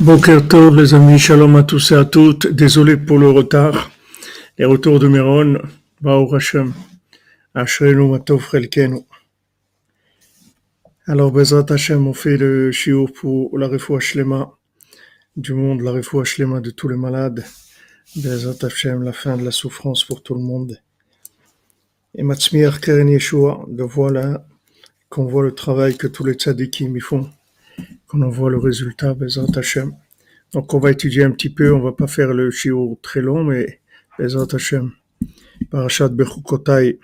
Boker 0.00 0.48
Tov, 0.48 0.74
les 0.74 0.92
amis, 0.92 1.20
shalom 1.20 1.54
à 1.54 1.62
tous 1.62 1.92
et 1.92 1.94
à 1.94 2.04
toutes. 2.04 2.48
Désolé 2.48 2.96
pour 2.96 3.16
le 3.16 3.30
retard. 3.30 3.92
Les 4.58 4.64
retours 4.64 4.98
de 4.98 5.06
Méron, 5.06 5.56
Baou 6.00 6.34
Hashem, 6.34 6.74
Matov 7.54 8.44
Relkenu. 8.50 9.02
Alors, 11.06 11.30
Bezrat 11.30 11.66
Hashem, 11.68 12.08
on 12.08 12.12
fait 12.12 12.36
le 12.36 12.72
shiur 12.72 13.12
pour 13.12 13.56
la 13.56 13.68
refoua 13.68 14.00
du 15.36 15.54
monde, 15.54 15.80
la 15.82 15.92
refoua 15.92 16.24
de 16.24 16.70
tous 16.70 16.88
les 16.88 16.96
malades. 16.96 17.44
Bezrat 18.16 18.66
Hashem, 18.66 19.04
la 19.04 19.12
fin 19.12 19.36
de 19.36 19.44
la 19.44 19.52
souffrance 19.52 20.02
pour 20.02 20.24
tout 20.24 20.34
le 20.34 20.40
monde. 20.40 20.76
Et 22.16 22.24
Matzmiach 22.24 22.80
Keren 22.80 23.08
Yeshua, 23.08 23.64
de 23.68 23.84
voilà 23.84 24.44
qu'on 25.08 25.26
voit 25.26 25.44
le 25.44 25.54
travail 25.54 25.96
que 25.96 26.08
tous 26.08 26.24
les 26.24 26.34
tzadikim 26.34 26.96
y 26.96 27.00
font 27.00 27.30
on 28.22 28.28
voit 28.28 28.50
le 28.50 28.58
résultat, 28.58 29.16
Hashem. 29.56 29.92
Donc 30.52 30.72
on 30.72 30.78
va 30.78 30.92
étudier 30.92 31.24
un 31.24 31.32
petit 31.32 31.50
peu, 31.50 31.72
on 31.72 31.80
va 31.80 31.92
pas 31.92 32.06
faire 32.06 32.32
le 32.32 32.50
shiur 32.50 32.96
très 33.02 33.20
long, 33.20 33.44
mais 33.44 33.80
Bezat 34.18 34.54
Hashem. 34.54 34.92
Parashat 35.70 36.08
Bechukotai. 36.08 37.00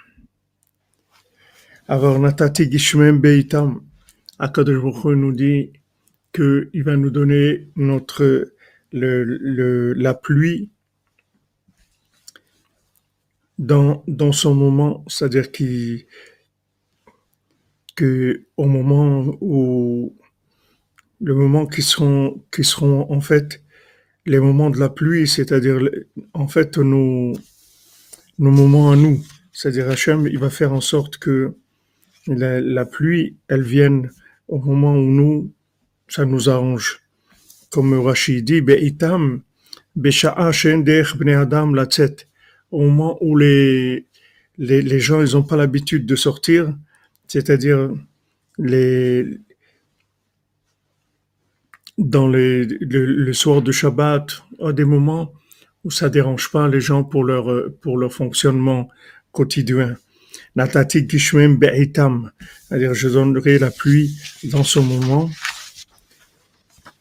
Alors 1.88 2.18
Natati 2.18 2.70
Gishmem 2.70 3.18
Beitam. 3.18 3.82
Akadosh 4.38 5.04
nous 5.04 5.32
dit 5.32 5.73
qu'il 6.32 6.82
va 6.84 6.96
nous 6.96 7.10
donner 7.10 7.68
notre 7.77 8.52
la 8.92 10.15
pluie 10.15 10.70
dans, 13.59 14.02
dans 14.06 14.32
son 14.32 14.54
moment, 14.54 15.04
c'est-à-dire 15.06 15.52
qu'il 15.52 16.06
que 17.95 18.46
au 18.56 18.65
moment 18.65 19.37
où 19.40 20.16
le 21.20 21.34
moment 21.34 21.66
qui 21.66 21.83
seront, 21.83 22.42
qui 22.51 22.65
seront 22.65 23.10
en 23.13 23.21
fait 23.21 23.63
les 24.26 24.40
moments 24.40 24.71
de 24.71 24.79
la 24.79 24.88
pluie, 24.88 25.27
c'est-à-dire 25.27 25.80
en 26.35 26.49
fait 26.49 26.79
nos, 26.79 27.32
nos 28.38 28.51
moments 28.51 28.90
à 28.93 28.96
nous. 28.96 29.23
C'est-à-dire 29.52 29.90
Hachem, 29.90 30.27
il 30.27 30.38
va 30.38 30.51
faire 30.51 30.73
en 30.73 30.80
sorte 30.80 31.18
que 31.18 31.54
la, 32.27 32.85
pluie, 32.85 33.37
elle 33.49 33.62
vienne 33.62 34.10
au 34.49 34.59
moment 34.59 34.95
où 34.95 35.10
nous, 35.10 35.52
ça 36.09 36.24
nous 36.24 36.49
arrange. 36.49 37.01
Comme 37.71 37.99
Rachid 37.99 38.45
dit, 38.45 38.60
Be'itam, 38.60 39.43
Adam. 39.96 41.74
Au 42.71 42.82
moment 42.82 43.18
où 43.21 43.37
les, 43.37 44.07
les, 44.59 44.82
les 44.82 45.01
gens, 45.01 45.23
ils 45.24 45.32
n'ont 45.34 45.43
pas 45.43 45.57
l'habitude 45.57 46.07
de 46.07 46.16
sortir, 46.16 46.77
c'est-à-dire 47.27 47.90
les, 48.59 49.27
dans 52.01 52.29
les, 52.29 52.65
le, 52.65 53.04
le, 53.04 53.32
soir 53.34 53.60
de 53.60 53.73
Shabbat, 53.73 54.43
à 54.65 54.73
des 54.73 54.87
moments 54.87 55.34
où 55.84 55.90
ça 55.90 56.09
dérange 56.09 56.51
pas 56.51 56.66
les 56.66 56.80
gens 56.80 57.04
pour 57.04 57.24
leur, 57.24 57.70
pour 57.82 57.98
leur 57.98 58.12
fonctionnement 58.12 58.88
quotidien. 59.32 59.96
Natati 60.56 61.06
Gishmem 61.09 61.59
Be'itam, 61.59 62.32
c'est-à-dire 62.66 62.95
je 62.95 63.09
donnerai 63.09 63.59
la 63.59 63.71
pluie 63.71 64.19
dans 64.44 64.65
ce 64.65 64.78
moment. 64.78 65.31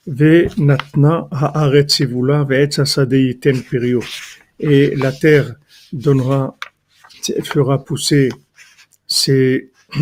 Ve 0.06 0.50
Natna 0.58 1.28
Haaret 1.32 1.88
Sevula 1.88 2.44
Ve'etzasadeiten 2.44 3.64
Perio. 3.64 4.04
Et 4.60 4.96
la 4.96 5.14
terre 5.14 5.56
donnera, 5.94 6.58
fera 7.44 7.86
pousser 7.86 8.30
ses, 9.08 9.72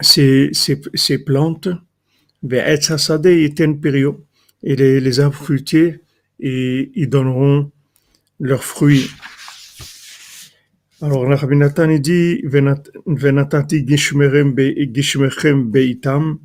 ses, 0.00 0.50
ses, 0.52 0.80
ses 0.94 1.18
plantes 1.18 1.68
et 4.64 4.76
les, 4.76 5.00
les 5.00 5.20
arbres 5.20 5.36
fruitiers, 5.36 6.00
et 6.40 6.90
ils 6.94 7.08
donneront 7.08 7.70
leurs 8.40 8.64
fruits. 8.64 9.10
Alors, 11.02 11.28
le 11.28 11.34
Rabbi 11.34 11.56
Nathan 11.56 11.98
dit, 11.98 12.42
Venatati 12.44 13.84
gishmechem 13.84 15.70
beitam, 15.70 16.38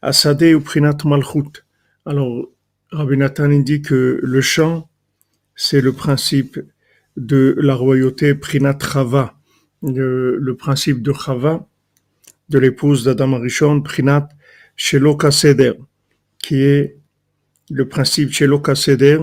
asade 0.00 0.54
ou 0.54 0.60
prinat 0.60 0.98
malchut. 1.04 1.64
Alors, 2.06 2.48
Rabbi 2.90 3.16
Nathan 3.16 3.48
dit 3.60 3.82
que 3.82 4.20
le 4.22 4.40
champ, 4.40 4.88
c'est 5.56 5.80
le 5.80 5.92
principe 5.92 6.58
de 7.16 7.54
la 7.58 7.74
royauté 7.74 8.34
prinat 8.34 8.78
chava, 8.80 9.34
le, 9.82 10.36
le 10.36 10.56
principe 10.56 11.02
de 11.02 11.12
chava, 11.12 11.66
de 12.48 12.58
l'épouse 12.58 13.04
d'Adam 13.04 13.34
Arishon, 13.34 13.82
prinat 13.82 14.28
chez 14.78 15.00
Seder, 15.30 15.72
qui 16.38 16.62
est 16.62 16.96
le 17.68 17.86
principe 17.86 18.30
chez 18.32 18.48
Seder, 18.74 19.18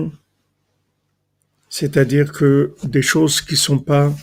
c'est-à-dire 1.68 2.30
que 2.30 2.74
des 2.84 3.02
choses 3.02 3.40
qui 3.40 3.56
sont 3.56 3.80
pas 3.80 4.14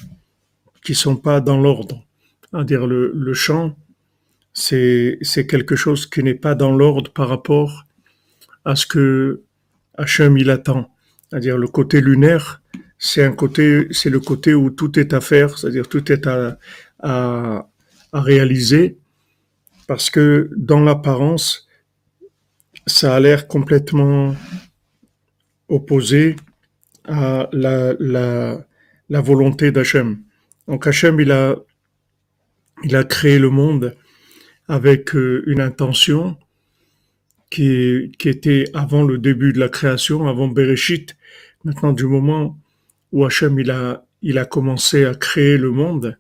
sont 0.94 1.16
pas 1.16 1.42
dans 1.42 1.60
l'ordre. 1.60 2.06
C'est-à-dire 2.52 2.86
le, 2.86 3.12
le 3.14 3.34
chant, 3.34 3.76
c'est 4.54 5.18
quelque 5.50 5.76
chose 5.76 6.06
qui 6.06 6.22
n'est 6.24 6.36
pas 6.36 6.56
dans 6.56 6.72
l'ordre 6.76 7.12
par 7.12 7.30
rapport 7.30 7.86
à 8.66 8.76
ce 8.76 8.86
que 8.86 9.42
Hachem 9.98 10.38
il 10.38 10.50
attend. 10.50 10.92
C'est-à-dire 11.30 11.58
le 11.58 11.68
côté 11.68 12.00
lunaire, 12.00 12.62
c'est 13.00 13.24
un 13.24 13.32
côté, 13.32 13.88
c'est 13.92 14.12
le 14.12 14.20
côté 14.20 14.54
où 14.54 14.70
tout 14.70 15.00
est 15.00 15.14
à 15.14 15.22
faire, 15.22 15.58
c'est-à-dire 15.58 15.88
tout 15.88 16.12
est 16.12 16.28
à, 16.28 16.60
à, 17.00 17.68
à 18.12 18.22
réaliser 18.22 18.98
parce 19.88 20.10
que 20.10 20.50
dans 20.56 20.80
l'apparence, 20.80 21.68
ça 22.88 23.16
a 23.16 23.20
l'air 23.20 23.48
complètement 23.48 24.36
opposé 25.70 26.36
à 27.06 27.50
la, 27.52 28.66
volonté 29.10 29.72
d'Hachem. 29.72 30.20
Donc 30.68 30.88
Hachem, 30.88 31.20
il 31.20 31.32
a, 31.32 31.56
il 32.84 32.96
a 32.96 33.04
créé 33.04 33.40
le 33.40 33.50
monde 33.50 33.96
avec 34.68 35.16
euh, 35.16 35.44
une 35.48 35.60
intention 35.60 36.38
qui, 37.50 38.12
était 38.26 38.66
avant 38.74 39.04
le 39.04 39.18
début 39.18 39.54
de 39.54 39.60
la 39.60 39.70
création, 39.70 40.28
avant 40.28 40.48
Bereshit. 40.48 41.16
Maintenant, 41.64 41.94
du 41.94 42.06
moment 42.06 42.60
où 43.12 43.26
Hachem, 43.26 43.60
il 43.60 43.70
a, 43.70 44.06
il 44.22 44.38
a 44.38 44.46
commencé 44.46 45.06
à 45.06 45.14
créer 45.14 45.58
le 45.58 45.70
monde, 45.70 46.18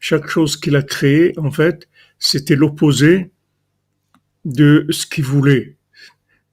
chaque 0.00 0.26
chose 0.26 0.56
qu'il 0.56 0.74
a 0.74 0.82
créé, 0.82 1.32
en 1.38 1.52
fait, 1.52 1.88
c'était 2.24 2.54
l'opposé 2.54 3.32
de 4.44 4.86
ce 4.90 5.06
qu'il 5.06 5.24
voulait. 5.24 5.76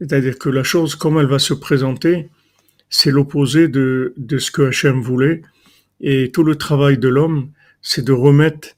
C'est-à-dire 0.01 0.39
que 0.39 0.49
la 0.49 0.63
chose, 0.63 0.95
comme 0.95 1.19
elle 1.19 1.27
va 1.27 1.37
se 1.37 1.53
présenter, 1.53 2.27
c'est 2.89 3.11
l'opposé 3.11 3.67
de, 3.67 4.15
de 4.17 4.39
ce 4.39 4.49
que 4.49 4.63
Hachem 4.63 4.99
voulait. 4.99 5.43
Et 6.01 6.31
tout 6.31 6.43
le 6.43 6.55
travail 6.55 6.97
de 6.97 7.07
l'homme, 7.07 7.51
c'est 7.83 8.03
de 8.03 8.11
remettre, 8.11 8.69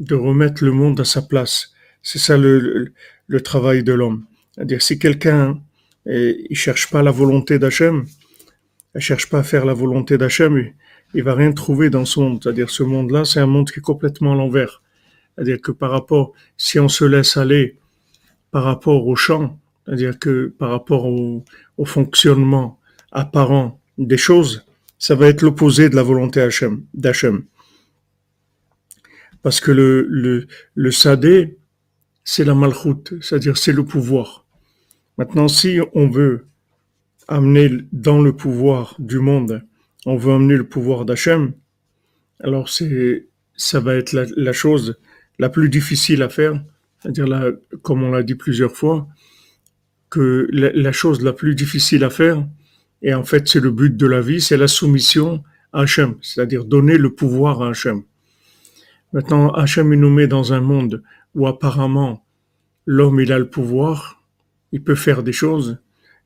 de 0.00 0.16
remettre 0.16 0.64
le 0.64 0.72
monde 0.72 0.98
à 0.98 1.04
sa 1.04 1.22
place. 1.22 1.72
C'est 2.02 2.18
ça 2.18 2.36
le, 2.36 2.92
le, 3.28 3.40
travail 3.40 3.84
de 3.84 3.92
l'homme. 3.92 4.24
C'est-à-dire 4.52 4.82
si 4.82 4.98
quelqu'un 4.98 5.62
eh, 6.06 6.46
il 6.50 6.56
cherche 6.56 6.90
pas 6.90 7.04
la 7.04 7.12
volonté 7.12 7.60
d'Hachem, 7.60 8.06
il 8.96 9.00
cherche 9.00 9.30
pas 9.30 9.38
à 9.38 9.44
faire 9.44 9.64
la 9.64 9.74
volonté 9.74 10.18
d'Hachem, 10.18 10.72
il 11.14 11.22
va 11.22 11.34
rien 11.34 11.52
trouver 11.52 11.90
dans 11.90 12.04
son 12.04 12.28
monde. 12.28 12.40
C'est-à-dire 12.42 12.70
ce 12.70 12.82
monde-là, 12.82 13.24
c'est 13.24 13.38
un 13.38 13.46
monde 13.46 13.70
qui 13.70 13.78
est 13.78 13.82
complètement 13.82 14.32
à 14.32 14.36
l'envers. 14.36 14.82
C'est-à-dire 15.34 15.60
que 15.60 15.72
par 15.72 15.90
rapport, 15.90 16.32
si 16.56 16.78
on 16.78 16.88
se 16.88 17.04
laisse 17.04 17.36
aller 17.36 17.78
par 18.50 18.64
rapport 18.64 19.06
au 19.06 19.16
champ, 19.16 19.58
c'est-à-dire 19.84 20.18
que 20.18 20.46
par 20.58 20.70
rapport 20.70 21.06
au, 21.06 21.44
fonctionnement 21.84 22.78
apparent 23.10 23.80
des 23.96 24.18
choses, 24.18 24.66
ça 24.98 25.14
va 25.14 25.28
être 25.28 25.42
l'opposé 25.42 25.88
de 25.88 25.96
la 25.96 26.02
volonté 26.02 26.46
d'Hachem. 26.94 27.44
Parce 29.42 29.60
que 29.60 29.70
le, 29.70 30.06
le, 30.08 30.46
le 30.74 30.90
sadé, 30.90 31.58
c'est 32.22 32.44
la 32.44 32.54
malchoute, 32.54 33.14
c'est-à-dire 33.22 33.56
c'est 33.56 33.72
le 33.72 33.84
pouvoir. 33.84 34.44
Maintenant, 35.16 35.48
si 35.48 35.80
on 35.94 36.08
veut 36.08 36.46
amener 37.28 37.70
dans 37.92 38.20
le 38.20 38.34
pouvoir 38.36 38.94
du 38.98 39.18
monde, 39.18 39.64
on 40.04 40.16
veut 40.16 40.34
amener 40.34 40.56
le 40.56 40.68
pouvoir 40.68 41.04
d'Hachem, 41.06 41.52
alors 42.40 42.68
c'est, 42.68 43.26
ça 43.56 43.80
va 43.80 43.94
être 43.94 44.12
la, 44.12 44.26
la 44.36 44.52
chose 44.52 44.98
la 45.40 45.48
plus 45.48 45.70
difficile 45.70 46.22
à 46.22 46.28
faire, 46.28 46.62
c'est-à-dire 46.98 47.26
là, 47.26 47.50
comme 47.80 48.02
on 48.02 48.10
l'a 48.10 48.22
dit 48.22 48.34
plusieurs 48.34 48.72
fois, 48.72 49.08
que 50.10 50.46
la, 50.52 50.92
chose 50.92 51.22
la 51.22 51.32
plus 51.32 51.54
difficile 51.54 52.04
à 52.04 52.10
faire, 52.10 52.46
et 53.00 53.14
en 53.14 53.24
fait 53.24 53.48
c'est 53.48 53.60
le 53.60 53.70
but 53.70 53.96
de 53.96 54.06
la 54.06 54.20
vie, 54.20 54.42
c'est 54.42 54.58
la 54.58 54.68
soumission 54.68 55.42
à 55.72 55.80
Hachem, 55.80 56.16
c'est-à-dire 56.20 56.66
donner 56.66 56.98
le 56.98 57.14
pouvoir 57.14 57.62
à 57.62 57.70
Hachem. 57.70 58.02
Maintenant, 59.14 59.50
Hachem 59.52 59.94
nous 59.94 60.10
met 60.10 60.26
dans 60.26 60.52
un 60.52 60.60
monde 60.60 61.02
où 61.34 61.46
apparemment 61.46 62.26
l'homme 62.84 63.20
il 63.20 63.32
a 63.32 63.38
le 63.38 63.48
pouvoir, 63.48 64.22
il 64.72 64.84
peut 64.84 64.94
faire 64.94 65.22
des 65.22 65.32
choses, 65.32 65.78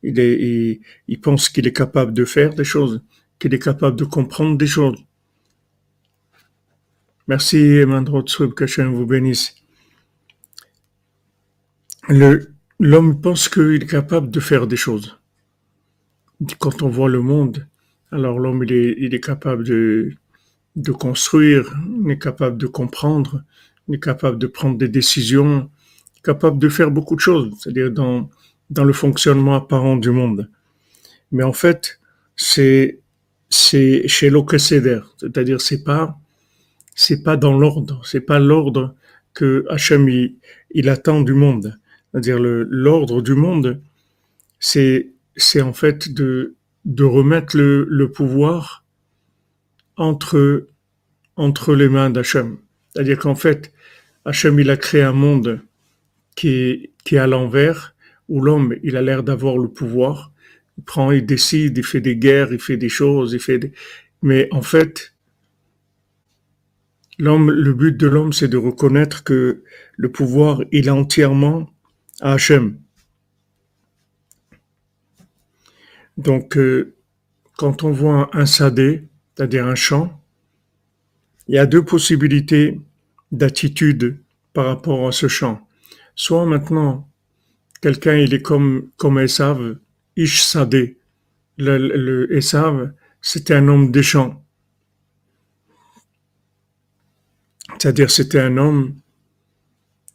il 0.02 0.80
pense 1.22 1.48
qu'il 1.50 1.68
est 1.68 1.72
capable 1.72 2.12
de 2.12 2.24
faire 2.24 2.52
des 2.52 2.64
choses, 2.64 3.00
qu'il 3.38 3.54
est 3.54 3.62
capable 3.62 3.96
de 3.96 4.04
comprendre 4.04 4.58
des 4.58 4.66
choses. 4.66 4.98
Merci 7.26 7.56
Emmanuel 7.56 8.22
que 8.24 8.44
qu'Hachem 8.52 8.92
vous 8.92 9.06
bénisse. 9.06 9.54
L'homme 12.78 13.20
pense 13.22 13.48
qu'il 13.48 13.82
est 13.82 13.86
capable 13.86 14.30
de 14.30 14.40
faire 14.40 14.66
des 14.66 14.76
choses. 14.76 15.18
Quand 16.58 16.82
on 16.82 16.90
voit 16.90 17.08
le 17.08 17.22
monde, 17.22 17.66
alors 18.12 18.38
l'homme 18.38 18.62
il 18.64 19.14
est, 19.14 19.20
capable 19.20 19.64
de, 19.64 20.12
de 20.76 20.92
construire, 20.92 21.74
il 22.04 22.10
est 22.10 22.18
capable 22.18 22.58
de 22.58 22.66
comprendre, 22.66 23.42
il 23.88 23.94
est 23.94 24.00
capable 24.00 24.38
de 24.38 24.46
prendre 24.46 24.76
des 24.76 24.88
décisions, 24.88 25.70
capable 26.22 26.58
de 26.58 26.68
faire 26.68 26.90
beaucoup 26.90 27.16
de 27.16 27.20
choses, 27.20 27.54
c'est-à-dire 27.58 27.90
dans, 27.90 28.28
dans 28.68 28.84
le 28.84 28.92
fonctionnement 28.92 29.54
apparent 29.54 29.96
du 29.96 30.10
monde. 30.10 30.50
Mais 31.32 31.42
en 31.42 31.54
fait, 31.54 32.00
c'est 32.36 33.00
c'est 33.48 34.08
chez 34.08 34.30
l'Okeseder, 34.30 35.00
c'est-à-dire 35.16 35.60
c'est 35.60 35.84
pas 35.84 36.18
c'est 36.94 37.22
pas 37.22 37.36
dans 37.36 37.56
l'ordre, 37.56 38.00
c'est 38.04 38.20
pas 38.20 38.38
l'ordre 38.38 38.94
que 39.32 39.64
Hachem 39.68 40.08
il, 40.08 40.88
attend 40.88 41.20
du 41.22 41.34
monde. 41.34 41.78
C'est-à-dire 42.12 42.38
l'ordre 42.40 43.20
du 43.20 43.34
monde, 43.34 43.80
c'est 44.60 45.10
c'est 45.36 45.60
en 45.60 45.72
fait 45.72 46.12
de 46.12 46.54
de 46.84 47.04
remettre 47.04 47.56
le, 47.56 47.86
le 47.88 48.10
pouvoir 48.10 48.84
entre 49.96 50.66
entre 51.36 51.74
les 51.74 51.88
mains 51.88 52.10
d'Hachem. 52.10 52.58
C'est-à-dire 52.92 53.18
qu'en 53.18 53.34
fait, 53.34 53.72
Hachem 54.24 54.60
il 54.60 54.70
a 54.70 54.76
créé 54.76 55.02
un 55.02 55.12
monde 55.12 55.60
qui 56.36 56.48
est, 56.48 56.90
qui 57.04 57.16
est 57.16 57.18
à 57.18 57.26
l'envers, 57.26 57.94
où 58.28 58.40
l'homme 58.40 58.76
il 58.82 58.96
a 58.96 59.02
l'air 59.02 59.22
d'avoir 59.22 59.58
le 59.58 59.68
pouvoir, 59.68 60.32
il 60.78 60.84
prend, 60.84 61.10
il 61.10 61.26
décide, 61.26 61.78
il 61.78 61.84
fait 61.84 62.00
des 62.00 62.16
guerres, 62.16 62.52
il 62.52 62.60
fait 62.60 62.76
des 62.76 62.88
choses, 62.88 63.32
il 63.32 63.40
fait 63.40 63.58
des... 63.58 63.72
Mais 64.22 64.48
en 64.50 64.62
fait, 64.62 65.13
le 67.18 67.72
but 67.72 67.96
de 67.96 68.06
l'homme, 68.06 68.32
c'est 68.32 68.48
de 68.48 68.56
reconnaître 68.56 69.24
que 69.24 69.62
le 69.96 70.12
pouvoir, 70.12 70.62
il 70.72 70.88
est 70.88 70.90
entièrement 70.90 71.70
à 72.20 72.32
Hachem. 72.32 72.78
Donc, 76.16 76.56
euh, 76.56 76.94
quand 77.56 77.82
on 77.82 77.90
voit 77.90 78.30
un 78.32 78.46
sadé, 78.46 79.08
c'est-à-dire 79.34 79.66
un 79.66 79.74
champ, 79.74 80.20
il 81.48 81.56
y 81.56 81.58
a 81.58 81.66
deux 81.66 81.84
possibilités 81.84 82.80
d'attitude 83.32 84.18
par 84.52 84.66
rapport 84.66 85.06
à 85.08 85.12
ce 85.12 85.28
champ. 85.28 85.66
Soit 86.14 86.46
maintenant, 86.46 87.08
quelqu'un, 87.80 88.16
il 88.16 88.32
est 88.32 88.42
comme, 88.42 88.90
comme 88.96 89.18
Esav, 89.18 89.76
Ish. 90.16 90.56
Le, 91.56 91.78
le 91.78 92.32
Esav, 92.36 92.92
c'était 93.20 93.54
un 93.54 93.68
homme 93.68 93.90
des 93.90 94.02
champs. 94.02 94.43
C'est-à-dire, 97.78 98.10
c'était 98.10 98.40
un 98.40 98.56
homme 98.56 98.94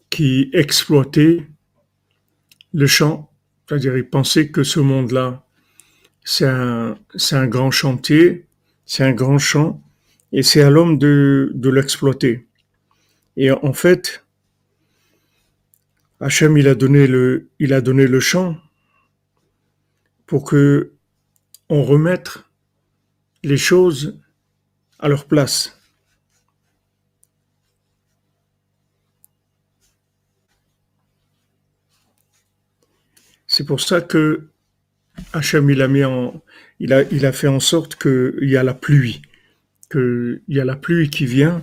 qui 0.10 0.50
exploitait 0.54 1.48
le 2.74 2.88
champ. 2.88 3.32
C'est-à-dire, 3.68 3.98
il 3.98 4.10
pensait 4.10 4.50
que 4.50 4.64
ce 4.64 4.80
monde-là, 4.80 5.46
c'est 6.24 6.48
un, 6.48 6.98
c'est 7.16 7.36
un 7.36 7.48
grand 7.48 7.72
chantier, 7.72 8.48
c'est 8.86 9.04
un 9.04 9.14
grand 9.14 9.38
champ, 9.38 9.84
et 10.32 10.44
c'est 10.44 10.62
à 10.62 10.70
l'homme 10.70 10.98
de, 10.98 11.52
de 11.54 11.70
l'exploiter. 11.70 12.48
Et 13.38 13.52
en 13.52 13.74
fait, 13.74 14.26
Hachem, 16.20 16.58
il 16.58 16.68
a 16.68 16.76
donné 16.76 17.08
le, 17.08 17.50
il 17.60 17.74
a 17.74 17.82
donné 17.82 18.06
le 18.06 18.20
champ 18.20 18.58
pour 20.26 20.44
que 20.44 20.94
on 21.70 21.84
remette 21.84 22.40
les 23.44 23.58
choses 23.58 24.20
à 25.00 25.08
leur 25.08 25.26
place. 25.26 25.79
C'est 33.60 33.66
pour 33.66 33.82
ça 33.82 34.00
que 34.00 34.48
Hachem 35.34 35.70
il 35.70 35.82
a 35.82 35.90
mis 35.90 36.06
en, 36.06 36.42
il 36.80 36.94
a, 36.94 37.04
il 37.12 37.26
a 37.26 37.34
fait 37.34 37.50
en 37.50 37.60
sorte 37.60 37.98
qu'il 37.98 38.50
y 38.50 38.56
a 38.56 38.64
la 38.64 38.74
pluie, 38.74 39.22
qu'il 39.92 40.42
y 40.48 40.62
a 40.62 40.64
la 40.64 40.78
pluie 40.78 41.10
qui 41.10 41.26
vient 41.26 41.62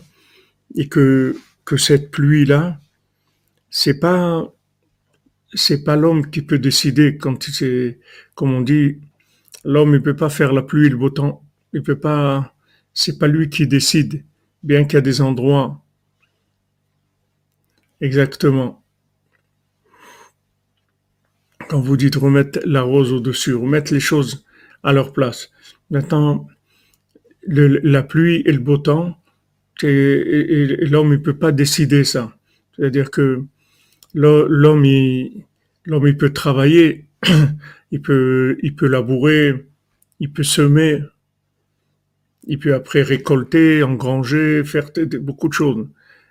et 0.75 0.91
que, 0.91 1.35
que 1.65 1.79
cette 1.79 2.11
pluie 2.11 2.45
là, 2.45 2.79
c'est 3.71 3.99
pas 3.99 4.53
c'est 5.55 5.85
pas 5.85 5.97
l'homme 5.97 6.31
qui 6.31 6.43
peut 6.43 6.59
décider 6.59 7.17
quand 7.17 7.43
c'est 7.45 7.99
comme 8.35 8.53
on 8.53 8.61
dit 8.61 8.99
l'homme 9.65 9.95
il 9.95 10.03
peut 10.03 10.17
pas 10.17 10.29
faire 10.29 10.53
la 10.53 10.61
pluie 10.61 10.91
le 10.91 10.99
beau 10.99 11.09
temps. 11.09 11.43
Il 11.73 11.83
peut 11.83 11.99
pas 11.99 12.55
c'est 12.93 13.19
pas 13.19 13.27
lui 13.27 13.49
qui 13.49 13.67
décide 13.67 14.23
bien 14.63 14.85
qu'il 14.85 14.97
y 14.97 14.99
a 14.99 15.01
des 15.01 15.23
endroits. 15.23 15.83
Exactement 18.03 18.86
quand 21.69 21.81
vous 21.81 21.97
dites 21.97 22.17
remettre 22.17 22.61
la 22.65 22.83
rose 22.83 23.13
au-dessus 23.13 23.55
remettre 23.55 23.93
les 23.93 24.01
choses 24.01 24.45
à 24.83 24.93
leur 24.93 25.13
place 25.13 25.51
maintenant 25.91 26.47
la 27.47 28.03
pluie 28.03 28.43
et 28.47 28.53
le 28.53 28.59
beau 28.59 28.79
temps 28.79 29.19
et, 29.83 30.77
l'homme 30.87 31.13
il 31.13 31.23
peut 31.23 31.37
pas 31.37 31.53
décider 31.53 32.05
ça 32.05 32.37
c'est-à-dire 32.77 33.11
que 33.11 33.45
l'homme 34.15 34.85
il, 34.85 35.45
l'homme 35.87 36.07
il 36.07 36.17
peut 36.17 36.33
travailler, 36.33 37.07
il 37.91 38.03
peut, 38.03 38.59
il 38.63 38.75
peut 38.75 38.89
labourer, 38.89 39.67
il 40.21 40.33
peut 40.33 40.43
semer, 40.43 41.03
il 42.47 42.59
peut 42.59 42.75
après 42.75 43.03
récolter, 43.03 43.83
engranger, 43.83 44.63
faire 44.65 44.91
beaucoup 45.21 45.49
de 45.49 45.55
choses. 45.55 45.89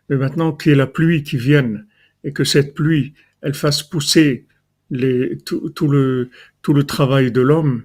Mais 0.09 0.17
maintenant 0.17 0.53
qu'il 0.53 0.71
y 0.71 0.73
ait 0.73 0.77
la 0.77 0.87
pluie 0.87 1.23
qui 1.23 1.37
vienne 1.37 1.87
et 2.23 2.31
que 2.31 2.43
cette 2.43 2.73
pluie, 2.73 3.13
elle 3.41 3.55
fasse 3.55 3.83
pousser 3.83 4.45
les, 4.91 5.37
tout, 5.39 5.69
tout, 5.69 5.87
le, 5.87 6.29
tout 6.61 6.73
le 6.73 6.83
travail 6.83 7.31
de 7.31 7.41
l'homme, 7.41 7.83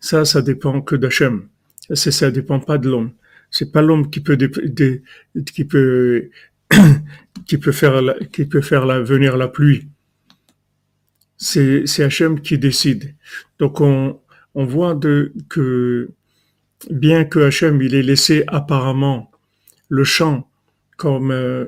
ça, 0.00 0.24
ça 0.24 0.42
dépend 0.42 0.82
que 0.82 0.96
d'Hachem. 0.96 1.48
Ça, 1.92 2.10
ça 2.10 2.30
dépend 2.30 2.60
pas 2.60 2.78
de 2.78 2.88
l'homme. 2.88 3.12
C'est 3.50 3.72
pas 3.72 3.82
l'homme 3.82 4.10
qui 4.10 4.20
peut, 4.20 4.36
qui 4.36 5.64
peut 5.64 6.30
qui 7.46 7.58
peut 7.58 7.72
faire, 7.72 8.00
qui 8.32 8.44
peut 8.44 8.60
faire 8.60 8.86
la, 8.86 9.00
venir 9.00 9.36
la 9.36 9.48
pluie. 9.48 9.88
C'est, 11.36 11.86
c'est 11.86 12.04
Hachem 12.04 12.40
qui 12.40 12.58
décide. 12.58 13.14
Donc 13.58 13.80
on, 13.80 14.20
on 14.54 14.64
voit 14.64 14.94
de, 14.94 15.32
que 15.48 16.10
bien 16.90 17.24
que 17.24 17.40
Hachem 17.40 17.82
il 17.82 17.94
ait 17.94 18.02
laissé 18.02 18.44
apparemment 18.46 19.30
le 19.88 20.04
champ 20.04 20.48
comme 20.96 21.30
euh, 21.30 21.66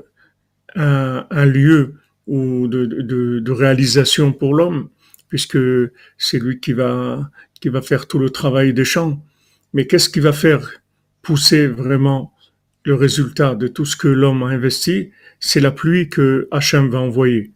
un, 0.77 1.27
un, 1.31 1.45
lieu 1.45 1.97
ou 2.27 2.69
de, 2.69 2.87
de, 2.87 3.39
de, 3.39 3.53
réalisation 3.53 4.33
pour 4.33 4.55
l'homme, 4.55 4.89
puisque 5.29 5.59
c'est 6.17 6.39
lui 6.39 6.61
qui 6.61 6.73
va, 6.73 7.31
qui 7.61 7.69
va 7.69 7.83
faire 7.83 8.07
tout 8.07 8.19
le 8.19 8.31
travail 8.31 8.73
des 8.73 8.85
champs. 8.85 9.23
Mais 9.73 9.87
qu'est-ce 9.87 10.09
qui 10.09 10.21
va 10.21 10.33
faire 10.33 10.83
pousser 11.23 11.67
vraiment 11.67 12.35
le 12.85 12.95
résultat 12.95 13.55
de 13.55 13.67
tout 13.67 13.85
ce 13.85 13.97
que 13.97 14.09
l'homme 14.09 14.43
a 14.43 14.49
investi, 14.49 15.11
c'est 15.41 15.61
la 15.61 15.71
pluie 15.71 16.09
que 16.09 16.49
Hachem 16.51 16.91
va 16.91 17.01
envoyer. 17.01 17.53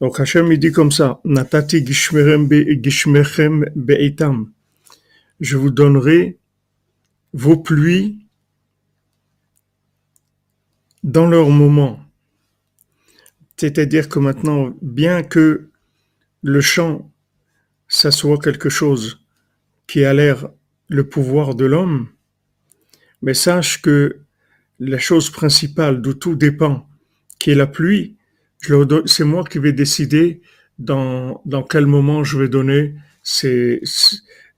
Donc 0.00 0.20
Hachem 0.20 0.52
il 0.52 0.58
dit 0.58 0.72
comme 0.72 0.92
ça, 0.92 1.20
Natati 1.24 1.84
gishmechem 1.84 3.64
be'itam. 3.74 4.50
Je 5.40 5.56
vous 5.56 5.70
donnerai 5.70 6.38
vos 7.32 7.56
pluies 7.56 8.26
dans 11.02 11.26
leur 11.26 11.48
moment. 11.48 12.00
C'est-à-dire 13.62 14.08
que 14.08 14.18
maintenant, 14.18 14.76
bien 14.82 15.22
que 15.22 15.70
le 16.42 16.60
champ, 16.60 17.12
ça 17.86 18.10
soit 18.10 18.38
quelque 18.38 18.68
chose 18.68 19.24
qui 19.86 20.04
a 20.04 20.12
l'air 20.12 20.48
le 20.88 21.08
pouvoir 21.08 21.54
de 21.54 21.64
l'homme, 21.64 22.08
mais 23.22 23.34
sache 23.34 23.80
que 23.80 24.16
la 24.80 24.98
chose 24.98 25.30
principale 25.30 26.02
d'où 26.02 26.12
tout 26.12 26.34
dépend, 26.34 26.88
qui 27.38 27.52
est 27.52 27.54
la 27.54 27.68
pluie, 27.68 28.16
c'est 29.04 29.22
moi 29.22 29.44
qui 29.44 29.60
vais 29.60 29.72
décider 29.72 30.42
dans, 30.80 31.40
dans 31.44 31.62
quel 31.62 31.86
moment 31.86 32.24
je 32.24 32.38
vais 32.38 32.48
donner 32.48 32.96
ces, 33.22 33.80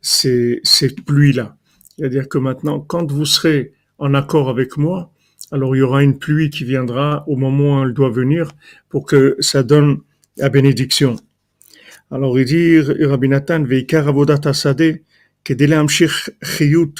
ces, 0.00 0.60
ces 0.62 0.94
pluies-là. 0.94 1.58
C'est-à-dire 1.98 2.26
que 2.26 2.38
maintenant, 2.38 2.80
quand 2.80 3.12
vous 3.12 3.26
serez 3.26 3.74
en 3.98 4.14
accord 4.14 4.48
avec 4.48 4.78
moi, 4.78 5.12
alors 5.54 5.76
il 5.76 5.78
y 5.78 5.82
aura 5.82 6.02
une 6.02 6.18
pluie 6.18 6.50
qui 6.50 6.64
viendra 6.64 7.22
au 7.28 7.36
moment 7.36 7.80
où 7.80 7.84
elle 7.84 7.94
doit 7.94 8.10
venir 8.10 8.50
pour 8.88 9.06
que 9.06 9.36
ça 9.38 9.62
donne 9.62 10.00
la 10.36 10.48
bénédiction. 10.48 11.14
Alors 12.10 12.36
il 12.40 12.44
dit, 12.44 12.80
Rabbi 12.80 13.28
Nathan, 13.28 13.62
Veikar 13.62 14.08
avodat 14.08 14.40
kedele 15.44 15.86
chiyut, 15.86 16.94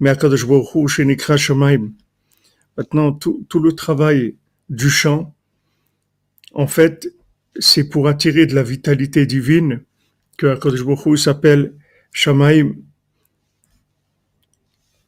me'akadosh 0.00 0.44
shenikra 0.86 1.38
shamayim. 1.38 1.92
Maintenant, 2.76 3.12
tout, 3.12 3.46
tout 3.48 3.60
le 3.60 3.72
travail 3.72 4.36
du 4.68 4.90
chant, 4.90 5.34
en 6.52 6.66
fait, 6.66 7.08
c'est 7.58 7.88
pour 7.88 8.06
attirer 8.06 8.44
de 8.44 8.54
la 8.54 8.62
vitalité 8.62 9.24
divine 9.24 9.80
que 10.36 10.46
Akadosh 10.48 10.84
Baruch 10.84 11.18
s'appelle 11.18 11.72
Shamaim. 12.12 12.74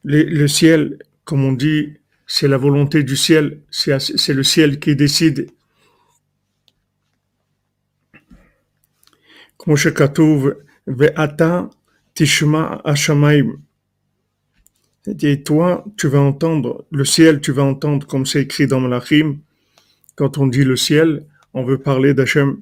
Le, 0.03 0.47
ciel, 0.47 0.97
comme 1.25 1.43
on 1.43 1.51
dit, 1.51 1.96
c'est 2.27 2.49
la 2.49 2.57
volonté 2.57 3.03
du 3.03 3.15
ciel, 3.15 3.61
c'est 3.71 4.33
le 4.33 4.43
ciel 4.43 4.79
qui 4.79 4.95
décide. 4.95 5.49
Et 15.21 15.43
toi, 15.43 15.85
tu 15.97 16.07
vas 16.07 16.19
entendre, 16.19 16.85
le 16.91 17.05
ciel, 17.05 17.39
tu 17.39 17.51
vas 17.53 17.63
entendre, 17.63 18.05
comme 18.05 18.25
c'est 18.25 18.41
écrit 18.41 18.67
dans 18.67 18.81
Malachim, 18.81 19.39
quand 20.15 20.37
on 20.37 20.47
dit 20.47 20.65
le 20.65 20.75
ciel, 20.75 21.25
on 21.53 21.63
veut 21.63 21.77
parler 21.77 22.13
d'Hachem. 22.13 22.61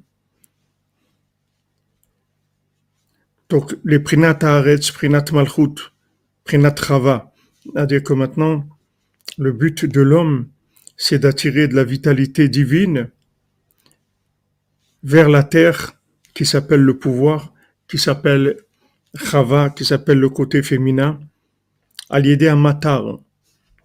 Donc, 3.48 3.76
les 3.84 3.98
Prinat 3.98 4.38
Haaretz, 4.42 4.92
Prinat 4.92 5.24
Malchut, 5.32 5.92
Prinat 6.44 6.74
Chava, 6.76 7.32
à 7.74 7.86
dire 7.86 8.02
que 8.02 8.12
maintenant, 8.12 8.64
le 9.38 9.52
but 9.52 9.84
de 9.84 10.00
l'homme, 10.00 10.48
c'est 10.96 11.18
d'attirer 11.18 11.68
de 11.68 11.74
la 11.74 11.84
vitalité 11.84 12.48
divine 12.48 13.10
vers 15.02 15.28
la 15.28 15.42
terre 15.42 16.00
qui 16.34 16.46
s'appelle 16.46 16.80
le 16.80 16.98
pouvoir, 16.98 17.52
qui 17.88 17.98
s'appelle 17.98 18.56
Chava, 19.14 19.70
qui 19.70 19.84
s'appelle 19.84 20.18
le 20.18 20.28
côté 20.28 20.62
féminin, 20.62 21.20
à 22.10 22.20
l'idée 22.20 22.52
Matar, 22.54 23.18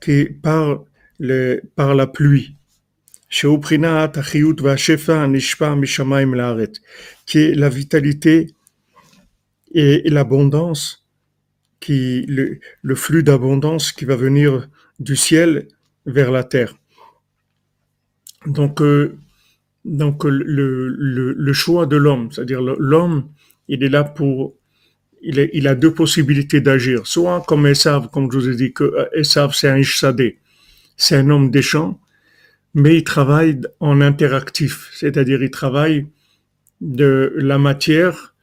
qui 0.02 0.26
par, 0.26 0.84
le, 1.20 1.62
par 1.76 1.96
la 1.96 2.08
pluie. 2.08 2.56
qui 7.26 7.40
est 7.40 7.56
la 7.56 7.70
vitalité 7.70 8.54
et 9.74 10.10
l'abondance, 10.10 11.08
qui 11.80 12.26
le, 12.28 12.60
le 12.82 12.96
flux 12.96 13.24
d'abondance 13.24 13.94
qui 13.94 14.06
va 14.06 14.16
venir 14.16 14.70
du 15.02 15.16
ciel 15.16 15.68
vers 16.06 16.32
la 16.32 16.44
terre. 16.44 16.74
Donc, 18.46 18.82
euh, 18.82 19.18
donc 19.86 20.24
le, 20.24 20.88
le, 20.88 21.34
le 21.34 21.54
choix 21.54 21.86
de 21.86 21.98
l'homme, 21.98 22.32
c'est-à-dire 22.32 22.62
l'homme, 22.62 23.30
il 23.68 23.84
est 23.84 23.90
là 23.90 24.04
pour, 24.04 24.56
il, 25.22 25.40
est, 25.40 25.50
il 25.54 25.68
a 25.68 25.76
deux 25.76 25.94
possibilités 25.94 26.62
d'agir, 26.62 27.08
soit 27.08 27.44
comme 27.48 27.68
Esav, 27.68 28.10
comme 28.10 28.32
je 28.32 28.38
vous 28.38 28.50
ai 28.50 28.56
dit, 28.56 28.74
que 28.74 28.84
euh, 28.84 29.06
Esav 29.14 29.54
c'est 29.54 29.70
un 29.70 29.78
Ishsadé, 29.78 30.40
c'est 30.98 31.16
un 31.16 31.30
homme 31.30 31.50
des 31.52 31.62
champs, 31.62 32.00
mais 32.74 32.98
il 32.98 33.04
travaille 33.04 33.60
en 33.80 34.02
interactif, 34.02 34.90
c'est-à-dire 34.94 35.42
il 35.42 35.52
travaille 35.52 36.08
de 36.80 37.34
la 37.36 37.58
matière, 37.58 38.36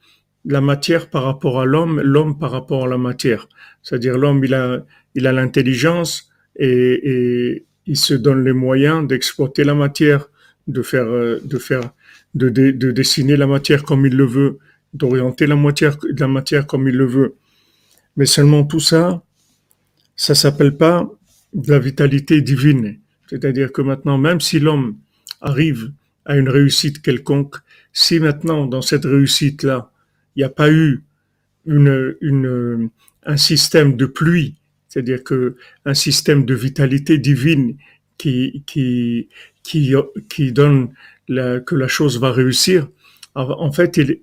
la 0.45 0.61
matière 0.61 1.09
par 1.09 1.23
rapport 1.23 1.59
à 1.59 1.65
l'homme, 1.65 1.99
l'homme 2.01 2.37
par 2.37 2.51
rapport 2.51 2.85
à 2.85 2.87
la 2.87 2.97
matière. 2.97 3.49
C'est-à-dire 3.81 4.17
l'homme, 4.17 4.43
il 4.43 4.53
a, 4.53 4.85
il 5.15 5.27
a 5.27 5.33
l'intelligence 5.33 6.28
et, 6.59 7.09
et 7.11 7.65
il 7.87 7.97
se 7.97 8.13
donne 8.13 8.43
les 8.43 8.53
moyens 8.53 9.07
d'exploiter 9.07 9.63
la 9.63 9.73
matière 9.73 10.29
euh, 10.69 11.39
de 12.35 12.91
dessiner 12.91 13.35
la 13.35 13.47
matière 13.47 13.83
comme 13.83 14.05
il 14.05 14.15
le 14.15 14.25
veut, 14.25 14.59
d'orienter 14.93 15.47
la 15.47 15.55
matière, 15.55 15.97
comme 16.67 16.87
il 16.87 16.95
le 16.95 17.05
veut. 17.05 17.35
Mais 18.17 18.27
seulement 18.27 18.63
tout 18.63 18.79
ça, 18.79 19.23
ça 20.15 20.35
s'appelle 20.35 20.77
pas 20.77 21.09
de 21.53 21.71
la 21.71 21.79
vitalité 21.79 22.41
divine. 22.41 22.99
C'est-à-dire 23.27 23.71
que 23.71 23.81
maintenant, 23.81 24.17
même 24.17 24.41
si 24.41 24.59
l'homme 24.59 24.97
arrive 25.41 25.91
à 26.25 26.37
une 26.37 26.49
réussite 26.49 27.01
quelconque, 27.01 27.55
si 27.93 28.19
maintenant, 28.19 28.67
dans 28.67 28.83
cette 28.83 29.05
réussite-là, 29.05 29.91
il 30.35 30.39
n'y 30.39 30.43
a 30.43 30.49
pas 30.49 30.71
eu 30.71 31.03
un 31.65 33.37
système 33.37 33.95
de 33.95 34.05
pluie, 34.05 34.58
c'est-à-dire 34.89 35.23
que 35.23 35.55
un 35.85 35.93
système 35.93 36.45
de 36.45 36.53
vitalité 36.55 37.17
divine 37.17 37.77
qui, 38.17 38.63
qui, 38.65 39.29
qui, 39.63 39.93
qui 40.27 40.51
donne 40.51 40.89
la, 41.27 41.59
que 41.61 41.75
la 41.75 41.87
chose 41.87 42.19
va 42.19 42.31
réussir, 42.31 42.89
en 43.35 43.71
fait, 43.71 43.97
il, 43.97 44.19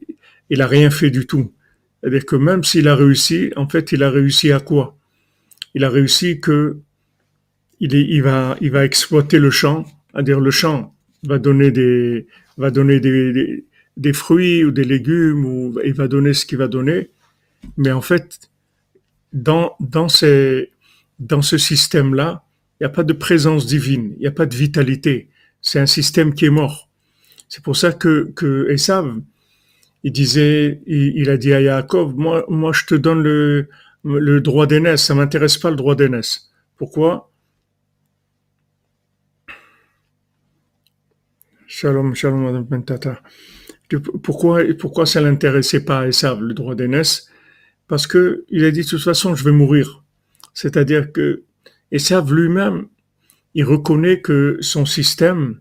il 0.50 0.60
a 0.60 0.66
rien 0.66 0.90
fait 0.90 1.10
du 1.10 1.26
tout. 1.26 1.52
C'est-à-dire 2.00 2.26
que 2.26 2.36
même 2.36 2.64
s'il 2.64 2.88
a 2.88 2.96
réussi, 2.96 3.52
en 3.56 3.68
fait, 3.68 3.92
il 3.92 4.02
a 4.02 4.10
réussi 4.10 4.52
à 4.52 4.60
quoi? 4.60 4.96
Il 5.74 5.84
a 5.84 5.90
réussi 5.90 6.40
que 6.40 6.78
il, 7.80 7.94
il, 7.94 8.22
va, 8.22 8.56
il 8.60 8.70
va 8.70 8.84
exploiter 8.84 9.38
le 9.38 9.50
champ, 9.50 9.84
c'est-à-dire 10.12 10.40
le 10.40 10.50
champ 10.50 10.94
va 11.24 11.38
donner 11.38 11.70
des, 11.70 12.26
va 12.56 12.70
donner 12.70 13.00
des, 13.00 13.64
des, 13.96 14.12
fruits 14.12 14.64
ou 14.64 14.70
des 14.70 14.84
légumes, 14.84 15.44
ou 15.44 15.78
il 15.84 15.94
va 15.94 16.08
donner 16.08 16.32
ce 16.32 16.46
qu'il 16.46 16.58
va 16.58 16.68
donner. 16.68 17.10
Mais 17.76 17.92
en 17.92 18.00
fait, 18.00 18.50
dans, 19.36 19.76
dans, 19.80 20.08
ces, 20.08 20.72
dans 21.18 21.42
ce 21.42 21.58
système-là, 21.58 22.42
il 22.80 22.84
n'y 22.84 22.86
a 22.86 22.90
pas 22.90 23.04
de 23.04 23.12
présence 23.12 23.66
divine, 23.66 24.14
il 24.16 24.20
n'y 24.20 24.26
a 24.26 24.32
pas 24.32 24.46
de 24.46 24.54
vitalité. 24.54 25.28
C'est 25.60 25.78
un 25.78 25.86
système 25.86 26.34
qui 26.34 26.46
est 26.46 26.50
mort. 26.50 26.88
C'est 27.48 27.62
pour 27.62 27.76
ça 27.76 27.92
que, 27.92 28.32
que 28.34 28.68
Esav, 28.70 29.20
il 30.04 30.12
disait, 30.12 30.80
il, 30.86 31.28
a 31.28 31.36
dit 31.36 31.52
à 31.52 31.60
Yaakov, 31.60 32.16
moi, 32.16 32.44
moi, 32.48 32.72
je 32.72 32.86
te 32.86 32.94
donne 32.94 33.22
le, 33.22 33.68
le 34.04 34.40
droit 34.40 34.66
d'aînesse, 34.66 35.04
ça 35.04 35.14
m'intéresse 35.14 35.58
pas 35.58 35.70
le 35.70 35.76
droit 35.76 35.94
d'aînesse. 35.94 36.50
Pourquoi? 36.76 37.30
Shalom, 41.66 42.14
shalom, 42.14 42.42
Madame 42.42 42.66
Pentata. 42.66 43.20
Pourquoi, 44.22 44.62
pourquoi 44.78 45.06
ça 45.06 45.20
l'intéressait 45.20 45.84
pas 45.84 46.00
à 46.00 46.06
Esav, 46.06 46.40
le 46.40 46.54
droit 46.54 46.74
d'aînesse? 46.74 47.30
Parce 47.88 48.06
que 48.06 48.44
il 48.48 48.64
a 48.64 48.70
dit, 48.70 48.82
de 48.82 48.88
toute 48.88 49.02
façon, 49.02 49.34
je 49.34 49.44
vais 49.44 49.52
mourir. 49.52 50.04
C'est-à-dire 50.54 51.12
que 51.12 51.42
Esav 51.92 52.32
lui-même, 52.32 52.86
il 53.54 53.64
reconnaît 53.64 54.20
que 54.20 54.58
son 54.60 54.84
système, 54.86 55.60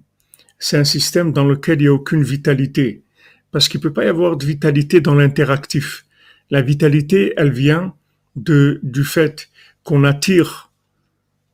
c'est 0.60 0.78
un 0.78 0.84
système 0.84 1.32
dans 1.32 1.46
lequel 1.46 1.80
il 1.80 1.84
n'y 1.84 1.88
a 1.88 1.94
aucune 1.94 2.24
vitalité, 2.24 3.04
parce 3.52 3.70
qu'il 3.70 3.80
ne 3.80 3.84
peut 3.84 3.94
pas 3.94 4.06
y 4.06 4.08
avoir 4.08 4.38
de 4.38 4.46
vitalité 4.46 5.02
dans 5.02 5.16
l'interactif. 5.16 6.06
La 6.50 6.62
vitalité, 6.62 7.34
elle 7.38 7.52
vient 7.52 7.94
de, 8.36 8.80
du 8.84 9.04
fait 9.04 9.50
qu'on 9.84 10.04
attire 10.04 10.72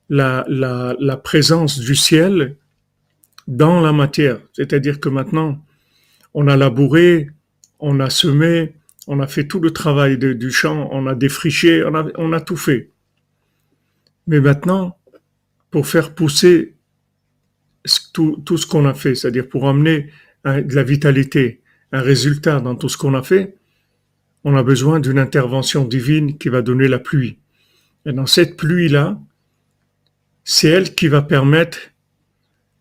la, 0.10 0.46
la, 0.48 0.96
la 1.00 1.18
présence 1.18 1.80
du 1.80 1.96
ciel 1.96 2.56
dans 3.48 3.82
la 3.82 3.92
matière. 3.92 4.40
C'est-à-dire 4.54 5.00
que 5.00 5.10
maintenant, 5.10 5.64
on 6.34 6.48
a 6.48 6.58
labouré, 6.58 7.30
on 7.80 8.00
a 8.00 8.10
semé, 8.10 8.74
on 9.14 9.20
a 9.20 9.28
fait 9.28 9.46
tout 9.46 9.60
le 9.60 9.72
travail 9.72 10.18
du 10.18 10.52
champ, 10.52 10.88
on 10.94 11.06
a 11.06 11.16
défriché, 11.16 11.84
on 11.86 12.32
a, 12.32 12.40
tout 12.40 12.56
fait. 12.56 12.92
Mais 14.26 14.40
maintenant, 14.40 14.98
pour 15.70 15.86
faire 15.86 16.16
pousser 16.16 16.78
tout, 18.14 18.42
tout 18.46 18.58
ce 18.58 18.66
qu'on 18.66 18.86
a 18.86 18.94
fait, 18.94 19.14
c'est-à-dire 19.16 19.50
pour 19.50 19.68
amener 19.68 20.10
de 20.46 20.74
la 20.74 20.84
vitalité, 20.84 21.62
un 21.92 22.00
résultat 22.00 22.62
dans 22.62 22.76
tout 22.76 22.88
ce 22.88 22.96
qu'on 22.96 23.14
a 23.14 23.22
fait, 23.22 23.58
on 24.46 24.56
a 24.56 24.64
besoin 24.64 25.02
d'une 25.02 25.20
intervention 25.20 25.84
divine 25.84 26.38
qui 26.38 26.48
va 26.48 26.62
donner 26.62 26.88
la 26.88 27.00
pluie. 27.00 27.38
Et 28.06 28.14
dans 28.14 28.28
cette 28.28 28.56
pluie-là, 28.56 29.20
c'est 30.46 30.70
elle 30.70 30.96
qui 30.96 31.10
va 31.10 31.22
permettre 31.22 31.80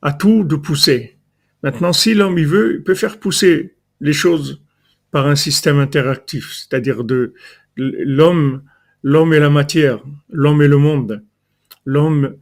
à 0.00 0.12
tout 0.12 0.44
de 0.44 0.54
pousser. 0.54 1.18
Maintenant, 1.64 1.92
si 1.92 2.14
l'homme 2.14 2.38
y 2.38 2.44
veut, 2.44 2.76
il 2.76 2.84
peut 2.84 2.94
faire 2.94 3.18
pousser 3.18 3.74
les 4.00 4.12
choses 4.12 4.62
par 5.10 5.26
un 5.26 5.36
système 5.36 5.78
interactif, 5.78 6.52
c'est-à-dire 6.52 7.04
de 7.04 7.34
l'homme, 7.76 8.62
l'homme 9.02 9.34
et 9.34 9.40
la 9.40 9.50
matière, 9.50 10.02
l'homme 10.30 10.62
et 10.62 10.68
le 10.68 10.76
monde, 10.76 11.24
l'homme 11.84 12.36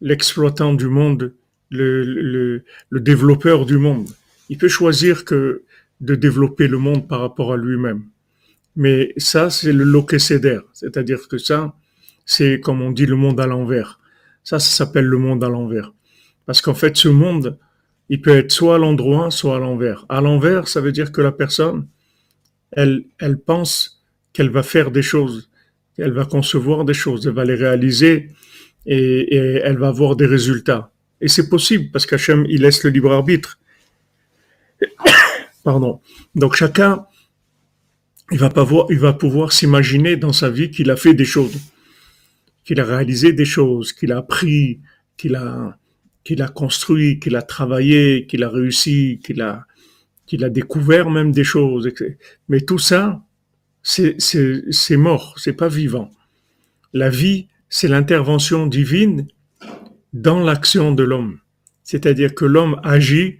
l'exploitant 0.00 0.74
du 0.74 0.86
monde, 0.86 1.34
le, 1.70 2.02
le, 2.02 2.64
le, 2.88 3.00
développeur 3.00 3.64
du 3.64 3.78
monde. 3.78 4.08
Il 4.48 4.58
peut 4.58 4.68
choisir 4.68 5.24
que 5.24 5.62
de 6.00 6.14
développer 6.14 6.66
le 6.66 6.78
monde 6.78 7.06
par 7.06 7.20
rapport 7.20 7.52
à 7.52 7.56
lui-même. 7.56 8.04
Mais 8.76 9.12
ça, 9.18 9.50
c'est 9.50 9.72
le 9.72 9.84
loquécédaire. 9.84 10.62
C'est-à-dire 10.72 11.28
que 11.28 11.38
ça, 11.38 11.74
c'est 12.24 12.60
comme 12.60 12.82
on 12.82 12.90
dit 12.90 13.06
le 13.06 13.16
monde 13.16 13.40
à 13.40 13.46
l'envers. 13.46 14.00
Ça, 14.42 14.58
ça 14.58 14.70
s'appelle 14.70 15.04
le 15.04 15.18
monde 15.18 15.44
à 15.44 15.48
l'envers. 15.48 15.92
Parce 16.46 16.62
qu'en 16.62 16.74
fait, 16.74 16.96
ce 16.96 17.08
monde, 17.08 17.58
il 18.08 18.20
peut 18.20 18.36
être 18.36 18.50
soit 18.50 18.76
à 18.76 18.78
l'endroit, 18.78 19.30
soit 19.30 19.56
à 19.56 19.58
l'envers. 19.58 20.06
À 20.08 20.20
l'envers, 20.20 20.66
ça 20.66 20.80
veut 20.80 20.92
dire 20.92 21.12
que 21.12 21.20
la 21.20 21.32
personne, 21.32 21.86
elle, 22.72 23.04
elle 23.18 23.38
pense 23.38 24.02
qu'elle 24.32 24.50
va 24.50 24.62
faire 24.62 24.90
des 24.90 25.02
choses, 25.02 25.50
qu'elle 25.96 26.12
va 26.12 26.24
concevoir 26.24 26.84
des 26.84 26.94
choses, 26.94 27.26
elle 27.26 27.34
va 27.34 27.44
les 27.44 27.54
réaliser 27.54 28.30
et, 28.86 29.34
elle 29.36 29.78
va 29.78 29.88
avoir 29.88 30.16
des 30.16 30.26
résultats. 30.26 30.92
Et 31.20 31.28
c'est 31.28 31.48
possible 31.48 31.90
parce 31.92 32.06
qu'Hachem, 32.06 32.46
il 32.48 32.62
laisse 32.62 32.82
le 32.84 32.90
libre 32.90 33.12
arbitre. 33.12 33.58
Pardon. 35.64 36.00
Donc 36.34 36.56
chacun, 36.56 37.04
il 38.32 38.38
va, 38.38 38.48
pas 38.48 38.64
voir, 38.64 38.86
il 38.90 38.98
va 38.98 39.12
pouvoir 39.12 39.52
s'imaginer 39.52 40.16
dans 40.16 40.32
sa 40.32 40.48
vie 40.48 40.70
qu'il 40.70 40.90
a 40.90 40.96
fait 40.96 41.14
des 41.14 41.24
choses, 41.24 41.58
qu'il 42.64 42.80
a 42.80 42.84
réalisé 42.84 43.32
des 43.32 43.44
choses, 43.44 43.92
qu'il 43.92 44.12
a 44.12 44.18
appris, 44.18 44.80
qu'il 45.16 45.34
a, 45.34 45.76
qu'il 46.24 46.40
a 46.40 46.48
construit, 46.48 47.18
qu'il 47.18 47.36
a 47.36 47.42
travaillé, 47.42 48.26
qu'il 48.26 48.44
a 48.44 48.48
réussi, 48.48 49.20
qu'il 49.22 49.42
a, 49.42 49.66
qu'il 50.30 50.44
a 50.44 50.48
découvert 50.48 51.10
même 51.10 51.32
des 51.32 51.42
choses. 51.42 51.90
Mais 52.48 52.60
tout 52.60 52.78
ça, 52.78 53.20
c'est, 53.82 54.16
mort, 54.96 55.34
c'est 55.38 55.54
pas 55.54 55.66
vivant. 55.66 56.08
La 56.92 57.10
vie, 57.10 57.48
c'est 57.68 57.88
l'intervention 57.88 58.68
divine 58.68 59.26
dans 60.12 60.38
l'action 60.38 60.92
de 60.92 61.02
l'homme. 61.02 61.40
C'est-à-dire 61.82 62.32
que 62.36 62.44
l'homme 62.44 62.80
agit, 62.84 63.38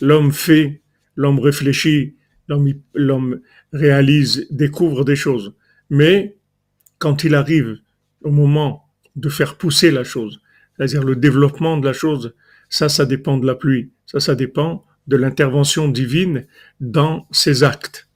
l'homme 0.00 0.32
fait, 0.32 0.82
l'homme 1.14 1.38
réfléchit, 1.38 2.16
l'homme 2.48 3.40
réalise, 3.72 4.48
découvre 4.50 5.04
des 5.04 5.14
choses. 5.14 5.54
Mais 5.88 6.36
quand 6.98 7.22
il 7.22 7.36
arrive 7.36 7.78
au 8.22 8.32
moment 8.32 8.88
de 9.14 9.28
faire 9.28 9.56
pousser 9.56 9.92
la 9.92 10.02
chose, 10.02 10.40
c'est-à-dire 10.76 11.04
le 11.04 11.14
développement 11.14 11.76
de 11.76 11.86
la 11.86 11.92
chose, 11.92 12.34
ça, 12.70 12.88
ça 12.88 13.06
dépend 13.06 13.38
de 13.38 13.46
la 13.46 13.54
pluie. 13.54 13.92
Ça, 14.06 14.18
ça 14.18 14.34
dépend 14.34 14.84
de 15.06 15.16
l'intervention 15.16 15.88
divine 15.88 16.46
dans 16.80 17.26
ses 17.30 17.62
actes. 17.62 18.08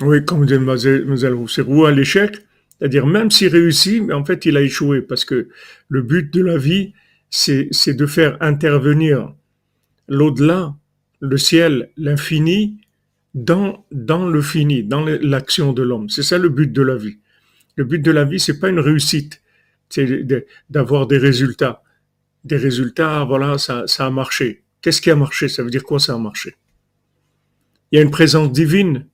Oui, 0.00 0.24
comme 0.24 0.46
dit 0.46 0.58
Mademoiselle 0.58 1.34
Rousserou, 1.34 1.86
à 1.86 1.92
l'échec, 1.92 2.36
c'est-à-dire 2.78 3.06
même 3.06 3.30
s'il 3.30 3.48
réussit, 3.48 4.02
mais 4.02 4.14
en 4.14 4.24
fait 4.24 4.46
il 4.46 4.56
a 4.56 4.62
échoué 4.62 5.02
parce 5.02 5.24
que 5.24 5.48
le 5.88 6.02
but 6.02 6.32
de 6.32 6.42
la 6.42 6.56
vie, 6.56 6.92
c'est 7.30 7.94
de 7.94 8.06
faire 8.06 8.36
intervenir 8.40 9.34
l'au-delà, 10.08 10.74
le 11.20 11.36
ciel, 11.36 11.90
l'infini, 11.96 12.80
dans, 13.34 13.84
dans 13.92 14.26
le 14.26 14.40
fini, 14.40 14.82
dans 14.84 15.04
l'action 15.04 15.72
de 15.72 15.82
l'homme. 15.82 16.08
C'est 16.08 16.22
ça 16.22 16.38
le 16.38 16.48
but 16.48 16.72
de 16.72 16.82
la 16.82 16.96
vie. 16.96 17.18
Le 17.76 17.84
but 17.84 18.00
de 18.00 18.10
la 18.10 18.24
vie, 18.24 18.40
c'est 18.40 18.58
pas 18.58 18.68
une 18.68 18.80
réussite, 18.80 19.42
c'est 19.88 20.26
d'avoir 20.70 21.06
des 21.06 21.18
résultats. 21.18 21.82
Des 22.44 22.56
résultats, 22.56 23.24
voilà, 23.24 23.58
ça, 23.58 23.86
ça 23.86 24.06
a 24.06 24.10
marché. 24.10 24.64
Qu'est-ce 24.80 25.00
qui 25.00 25.10
a 25.10 25.16
marché? 25.16 25.48
Ça 25.48 25.62
veut 25.62 25.70
dire 25.70 25.82
quoi 25.82 25.98
ça 25.98 26.14
a 26.14 26.18
marché? 26.18 26.54
Il 27.90 27.96
y 27.96 27.98
a 27.98 28.02
une 28.02 28.10
présence 28.10 28.52
divine, 28.52 29.06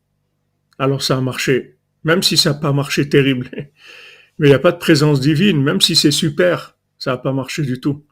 alors 0.78 1.02
ça 1.02 1.16
a 1.16 1.20
marché. 1.20 1.76
Même 2.04 2.22
si 2.22 2.36
ça 2.36 2.52
n'a 2.52 2.58
pas 2.58 2.72
marché 2.72 3.08
terrible. 3.08 3.50
Mais 4.38 4.48
il 4.48 4.50
n'y 4.50 4.54
a 4.54 4.58
pas 4.58 4.72
de 4.72 4.78
présence 4.78 5.20
divine, 5.20 5.62
même 5.62 5.80
si 5.80 5.94
c'est 5.94 6.10
super, 6.10 6.76
ça 6.98 7.12
n'a 7.12 7.18
pas 7.18 7.32
marché 7.32 7.62
du 7.62 7.80
tout. 7.80 8.04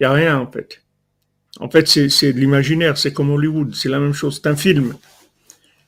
Il 0.00 0.04
n'y 0.04 0.06
a 0.06 0.12
rien 0.12 0.38
en 0.38 0.50
fait. 0.50 0.82
En 1.60 1.68
fait, 1.68 1.88
c'est 1.88 2.32
de 2.32 2.38
l'imaginaire, 2.38 2.96
c'est 2.96 3.12
comme 3.12 3.30
Hollywood, 3.30 3.74
c'est 3.74 3.88
la 3.88 3.98
même 3.98 4.12
chose, 4.12 4.40
c'est 4.42 4.48
un 4.48 4.56
film. 4.56 4.94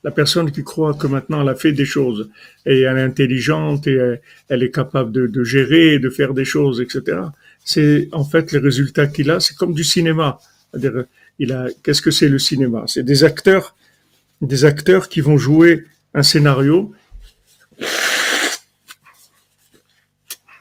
La 0.03 0.11
personne 0.11 0.51
qui 0.51 0.63
croit 0.63 0.93
que 0.93 1.07
maintenant 1.07 1.41
elle 1.41 1.49
a 1.49 1.55
fait 1.55 1.71
des 1.71 1.85
choses 1.85 2.29
et 2.65 2.81
elle 2.81 2.97
est 2.97 3.03
intelligente 3.03 3.87
et 3.87 4.19
elle, 4.49 4.63
est 4.63 4.71
capable 4.71 5.11
de, 5.11 5.43
gérer, 5.43 5.99
de 5.99 6.09
faire 6.09 6.33
des 6.33 6.45
choses, 6.45 6.81
etc. 6.81 7.19
C'est 7.63 8.09
en 8.11 8.23
fait 8.23 8.51
les 8.51 8.59
résultats 8.59 9.07
qu'il 9.07 9.29
a, 9.31 9.39
c'est 9.39 9.55
comme 9.55 9.73
du 9.73 9.83
cinéma. 9.83 10.39
Il 11.39 11.51
a, 11.51 11.67
qu'est-ce 11.83 12.01
que 12.01 12.11
c'est 12.11 12.29
le 12.29 12.39
cinéma? 12.39 12.83
C'est 12.87 13.03
des 13.03 13.23
acteurs, 13.23 13.75
des 14.41 14.65
acteurs 14.65 15.09
qui 15.09 15.21
vont 15.21 15.37
jouer 15.37 15.85
un 16.13 16.23
scénario. 16.23 16.93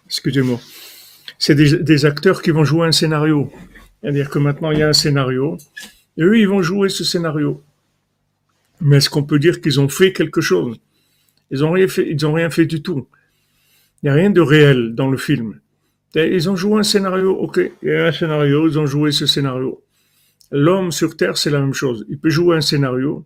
Excusez-moi. 0.06 0.60
C'est 1.38 1.54
des, 1.54 2.04
acteurs 2.04 2.42
qui 2.42 2.50
vont 2.50 2.64
jouer 2.64 2.86
un 2.86 2.92
scénario. 2.92 3.50
C'est-à-dire 4.00 4.28
que 4.28 4.38
maintenant, 4.38 4.70
il 4.70 4.78
y 4.78 4.82
a 4.82 4.88
un 4.88 4.92
scénario, 4.92 5.56
et 6.18 6.22
eux, 6.22 6.38
ils 6.38 6.48
vont 6.48 6.62
jouer 6.62 6.90
ce 6.90 7.04
scénario. 7.04 7.62
Mais 8.80 8.98
est-ce 8.98 9.08
qu'on 9.08 9.22
peut 9.22 9.38
dire 9.38 9.60
qu'ils 9.60 9.80
ont 9.80 9.88
fait 9.88 10.12
quelque 10.12 10.40
chose? 10.40 10.78
Ils 11.50 11.60
n'ont 11.60 11.72
rien 11.72 11.86
rien 12.34 12.50
fait 12.50 12.66
du 12.66 12.82
tout. 12.82 13.08
Il 14.02 14.06
n'y 14.06 14.10
a 14.10 14.14
rien 14.14 14.30
de 14.30 14.40
réel 14.40 14.94
dans 14.94 15.10
le 15.10 15.16
film. 15.16 15.60
Ils 16.14 16.50
ont 16.50 16.56
joué 16.56 16.80
un 16.80 16.82
scénario, 16.82 17.32
ok, 17.36 17.60
il 17.82 17.88
y 17.88 17.92
a 17.92 18.06
un 18.06 18.12
scénario, 18.12 18.66
ils 18.68 18.78
ont 18.78 18.86
joué 18.86 19.12
ce 19.12 19.26
scénario. 19.26 19.82
L'homme 20.50 20.90
sur 20.90 21.16
Terre, 21.16 21.36
c'est 21.36 21.50
la 21.50 21.60
même 21.60 21.74
chose. 21.74 22.04
Il 22.08 22.18
peut 22.18 22.30
jouer 22.30 22.56
un 22.56 22.60
scénario. 22.60 23.24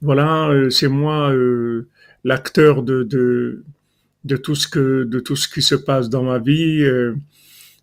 Voilà, 0.00 0.48
euh, 0.48 0.70
c'est 0.70 0.88
moi 0.88 1.32
euh, 1.32 1.88
l'acteur 2.24 2.82
de, 2.82 3.04
de, 3.04 3.64
de, 4.24 4.36
tout 4.36 4.56
ce 4.56 4.66
que, 4.66 5.04
de 5.04 5.20
tout 5.20 5.36
ce 5.36 5.48
qui 5.48 5.62
se 5.62 5.76
passe 5.76 6.08
dans 6.08 6.24
ma 6.24 6.38
vie. 6.38 6.82
Euh, 6.82 7.14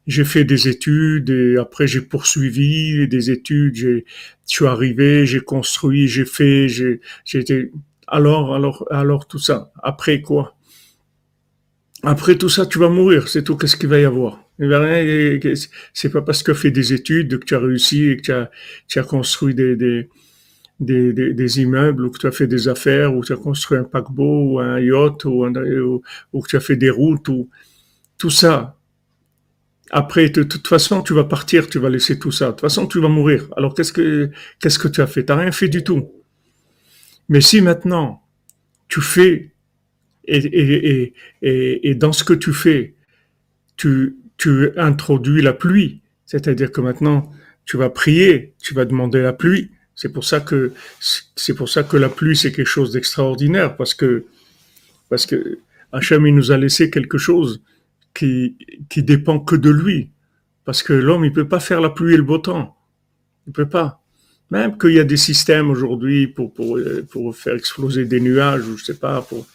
j'ai 0.08 0.26
fait 0.26 0.44
des 0.44 0.68
études 0.68 1.30
et 1.30 1.58
après 1.58 1.88
j'ai 1.88 2.02
poursuivi 2.02 3.08
des 3.08 3.32
études, 3.32 3.76
j'ai, 3.76 4.06
je 4.48 4.56
suis 4.56 4.66
arrivé, 4.66 5.26
j'ai 5.26 5.40
construit, 5.42 6.08
j'ai 6.08 6.26
fait, 6.26 6.68
j'ai, 6.68 7.02
j'ai 7.24 7.40
été, 7.40 7.72
alors, 8.08 8.56
alors, 8.56 8.86
alors 8.92 9.28
tout 9.28 9.40
ça. 9.40 9.72
Après 9.82 10.22
quoi? 10.22 10.56
Après 12.04 12.36
tout 12.36 12.50
ça, 12.50 12.66
tu 12.66 12.80
vas 12.80 12.90
mourir, 12.90 13.28
c'est 13.28 13.44
tout. 13.44 13.56
Qu'est-ce 13.58 13.78
qu'il 13.78 13.90
va 13.90 14.00
y 14.00 14.06
avoir? 14.06 14.44
Il 14.60 14.68
va 14.68 14.80
rien, 14.80 15.40
c'est 15.94 16.12
pas 16.12 16.22
parce 16.22 16.44
que 16.44 16.52
tu 16.52 16.58
as 16.58 16.60
fait 16.60 16.72
des 16.72 16.94
études 16.94 17.40
que 17.40 17.46
tu 17.46 17.56
as 17.56 17.60
réussi 17.60 18.10
et 18.10 18.18
que 18.18 18.22
tu 18.22 18.32
as, 18.32 18.52
tu 18.88 19.00
as 19.00 19.04
construit 19.04 19.56
des, 19.56 19.76
des, 19.76 20.10
des, 20.80 21.14
des, 21.14 21.62
immeubles 21.62 22.06
ou 22.06 22.12
que 22.12 22.20
tu 22.20 22.28
as 22.28 22.32
fait 22.32 22.48
des 22.48 22.68
affaires 22.68 23.14
ou 23.16 23.22
que 23.22 23.28
tu 23.28 23.34
as 23.34 23.38
construit 23.38 23.78
un 23.78 23.84
paquebot 23.84 24.54
ou 24.54 24.60
un 24.60 24.80
yacht 24.80 25.26
ou, 25.26 25.46
ou, 25.46 26.02
ou 26.34 26.42
que 26.42 26.48
tu 26.50 26.56
as 26.56 26.60
fait 26.60 26.76
des 26.76 26.90
routes 26.90 27.28
ou 27.30 27.50
tout 28.18 28.30
ça 28.30 28.78
après, 29.92 30.30
de 30.30 30.44
toute 30.44 30.68
façon, 30.68 31.04
tu 31.04 31.14
vas 31.14 31.26
partir, 31.26 31.68
tu 31.68 31.78
vas 31.78 31.90
laisser 31.90 32.18
tout 32.18 32.32
ça. 32.32 32.48
De 32.48 32.52
toute 32.52 32.62
façon, 32.62 32.88
tu 32.88 33.02
vas 33.02 33.10
mourir. 33.10 33.48
Alors, 33.58 33.74
qu'est-ce 33.76 33.92
que, 33.92 34.32
qu'est-ce 34.60 34.80
que 34.80 34.88
tu 34.88 35.02
as 35.02 35.08
fait? 35.08 35.26
Tu 35.26 35.34
n'as 35.34 35.40
rien 35.40 35.52
fait 35.52 35.68
du 35.68 35.84
tout. 35.84 36.10
Mais 37.28 37.42
si 37.42 37.62
maintenant, 37.62 38.24
tu 38.88 39.02
fais, 39.02 39.51
et, 40.32 41.96
dans 41.96 42.14
ce 42.14 42.24
que 42.24 42.34
tu 42.34 42.54
fais, 42.54 42.96
tu, 43.78 44.16
tu 44.38 44.70
introduis 44.78 45.42
la 45.42 45.54
pluie, 45.54 46.02
c'est-à-dire 46.26 46.72
que 46.72 46.82
maintenant, 46.82 47.32
tu 47.66 47.78
vas 47.78 47.90
prier, 47.90 48.54
tu 48.62 48.74
vas 48.74 48.86
demander 48.86 49.22
la 49.22 49.34
pluie. 49.34 49.72
C'est 49.96 50.12
pour 50.12 50.24
ça 50.24 50.40
que, 50.40 50.74
c'est 51.36 51.54
pour 51.54 51.70
ça 51.70 51.84
que 51.84 51.98
la 51.98 52.10
pluie, 52.10 52.36
c'est 52.36 52.52
quelque 52.52 52.66
chose 52.68 52.92
d'extraordinaire, 52.94 53.76
parce 53.76 53.94
que, 53.94 54.26
parce 55.10 55.26
que 55.26 55.60
Hachem, 55.92 56.26
il 56.26 56.36
nous 56.36 56.52
a 56.52 56.58
laissé 56.58 56.90
quelque 56.90 57.18
chose 57.18 57.62
qui, 58.14 58.58
qui 58.90 59.04
dépend 59.04 59.40
que 59.40 59.56
de 59.56 59.70
lui. 59.70 60.10
Parce 60.64 60.84
que 60.84 60.94
l'homme, 60.94 61.26
il 61.26 61.34
peut 61.34 61.48
pas 61.48 61.60
faire 61.60 61.82
la 61.82 61.90
pluie 61.90 62.14
et 62.14 62.18
le 62.18 62.24
beau 62.24 62.38
temps. 62.38 62.78
Il 63.48 63.54
peut 63.54 63.68
pas. 63.68 64.02
Même 64.50 64.78
qu'il 64.78 64.94
y 64.94 65.00
a 65.00 65.04
des 65.04 65.18
systèmes 65.18 65.70
aujourd'hui 65.70 66.28
pour, 66.28 66.54
pour, 66.54 66.80
pour 67.10 67.36
faire 67.36 67.56
exploser 67.56 68.06
des 68.06 68.20
nuages, 68.20 68.68
ou 68.68 68.78
je 68.78 68.86
sais 68.86 68.98
pas, 68.98 69.22
pour... 69.22 69.46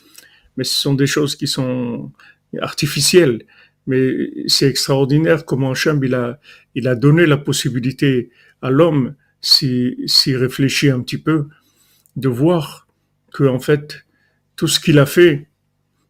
mais 0.57 0.64
ce 0.64 0.75
sont 0.75 0.95
des 0.95 1.07
choses 1.07 1.37
qui 1.37 1.47
sont 1.47 2.12
artificielles. 2.61 3.45
Mais 3.87 4.31
c'est 4.47 4.69
extraordinaire 4.69 5.45
comment 5.45 5.71
Hachem, 5.71 6.03
il 6.03 6.14
a, 6.14 6.40
il 6.75 6.88
a 6.88 6.95
donné 6.95 7.27
la 7.27 7.37
possibilité 7.37 8.31
à 8.62 8.71
l'homme, 8.71 9.14
s'il 9.40 9.97
si, 10.07 10.35
réfléchit 10.35 10.90
un 10.90 11.01
petit 11.01 11.19
peu, 11.19 11.49
de 12.16 12.29
voir 12.29 12.88
que, 13.33 13.45
en 13.45 13.61
fait, 13.61 14.05
tout 14.57 14.66
ce 14.66 14.81
qu'il 14.81 14.99
a 14.99 15.07
fait, 15.07 15.49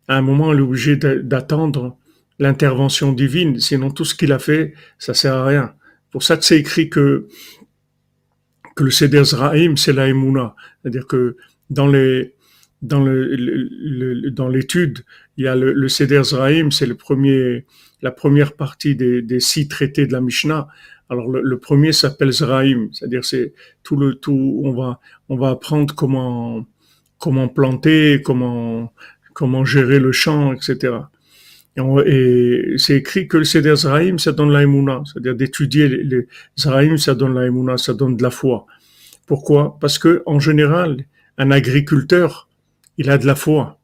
à 0.08 0.16
un 0.16 0.22
moment, 0.22 0.52
il 0.52 0.60
est 0.60 0.62
obligé 0.62 0.96
d'attendre 0.96 1.98
l'intervention 2.38 3.12
divine. 3.12 3.58
Sinon, 3.58 3.90
tout 3.90 4.04
ce 4.04 4.14
qu'il 4.14 4.32
a 4.32 4.38
fait, 4.38 4.74
ça 4.98 5.14
sert 5.14 5.34
à 5.34 5.44
rien. 5.44 5.74
Pour 6.10 6.22
ça 6.22 6.38
c'est 6.40 6.58
écrit 6.58 6.88
que, 6.88 7.28
que 8.74 8.84
le 8.84 8.90
Seder 8.90 9.24
Zraïm, 9.24 9.76
c'est 9.76 9.92
la 9.92 10.08
Emouna. 10.08 10.54
C'est-à-dire 10.80 11.06
que 11.06 11.36
dans 11.68 11.86
les, 11.86 12.34
dans 12.82 13.02
le, 13.02 14.30
dans 14.30 14.48
l'étude, 14.48 15.04
il 15.36 15.44
y 15.44 15.48
a 15.48 15.56
le, 15.56 15.72
le 15.72 15.88
Seder 15.88 16.22
Zraïm, 16.24 16.70
c'est 16.70 16.86
le 16.86 16.94
premier, 16.94 17.64
la 18.02 18.10
première 18.10 18.52
partie 18.52 18.94
des, 18.94 19.22
des 19.22 19.40
six 19.40 19.68
traités 19.68 20.06
de 20.06 20.12
la 20.12 20.20
Mishnah. 20.20 20.68
Alors 21.08 21.30
le, 21.30 21.58
premier 21.58 21.92
s'appelle 21.92 22.32
Zraïm, 22.32 22.88
c'est-à-dire 22.92 23.24
c'est 23.24 23.54
tout 23.84 23.96
le 23.96 24.16
tout. 24.16 24.60
On 24.64 24.72
va 24.72 25.00
on 25.28 25.36
va 25.36 25.50
apprendre 25.50 25.94
comment 25.94 26.66
comment 27.18 27.48
planter, 27.48 28.22
comment 28.22 28.92
comment 29.32 29.64
gérer 29.64 30.00
le 30.00 30.10
champ, 30.12 30.52
etc. 30.52 30.94
Et 32.06 32.74
c'est 32.78 32.96
écrit 32.96 33.28
que 33.28 33.36
le 33.36 33.44
Seder 33.44 33.76
Zraïm, 33.76 34.18
ça 34.18 34.32
donne 34.32 34.50
l'aïmouna. 34.50 35.02
C'est-à-dire 35.04 35.34
d'étudier 35.34 35.88
les, 35.88 36.26
Zraïm, 36.58 36.96
ça 36.96 37.14
donne 37.14 37.34
l'aïmouna, 37.34 37.76
ça 37.76 37.92
donne 37.92 38.16
de 38.16 38.22
la 38.22 38.30
foi. 38.30 38.66
Pourquoi? 39.26 39.78
Parce 39.80 39.98
que 39.98 40.22
en 40.26 40.40
général, 40.40 41.04
un 41.38 41.50
agriculteur, 41.50 42.48
il 42.98 43.10
a 43.10 43.18
de 43.18 43.26
la 43.26 43.34
foi. 43.34 43.78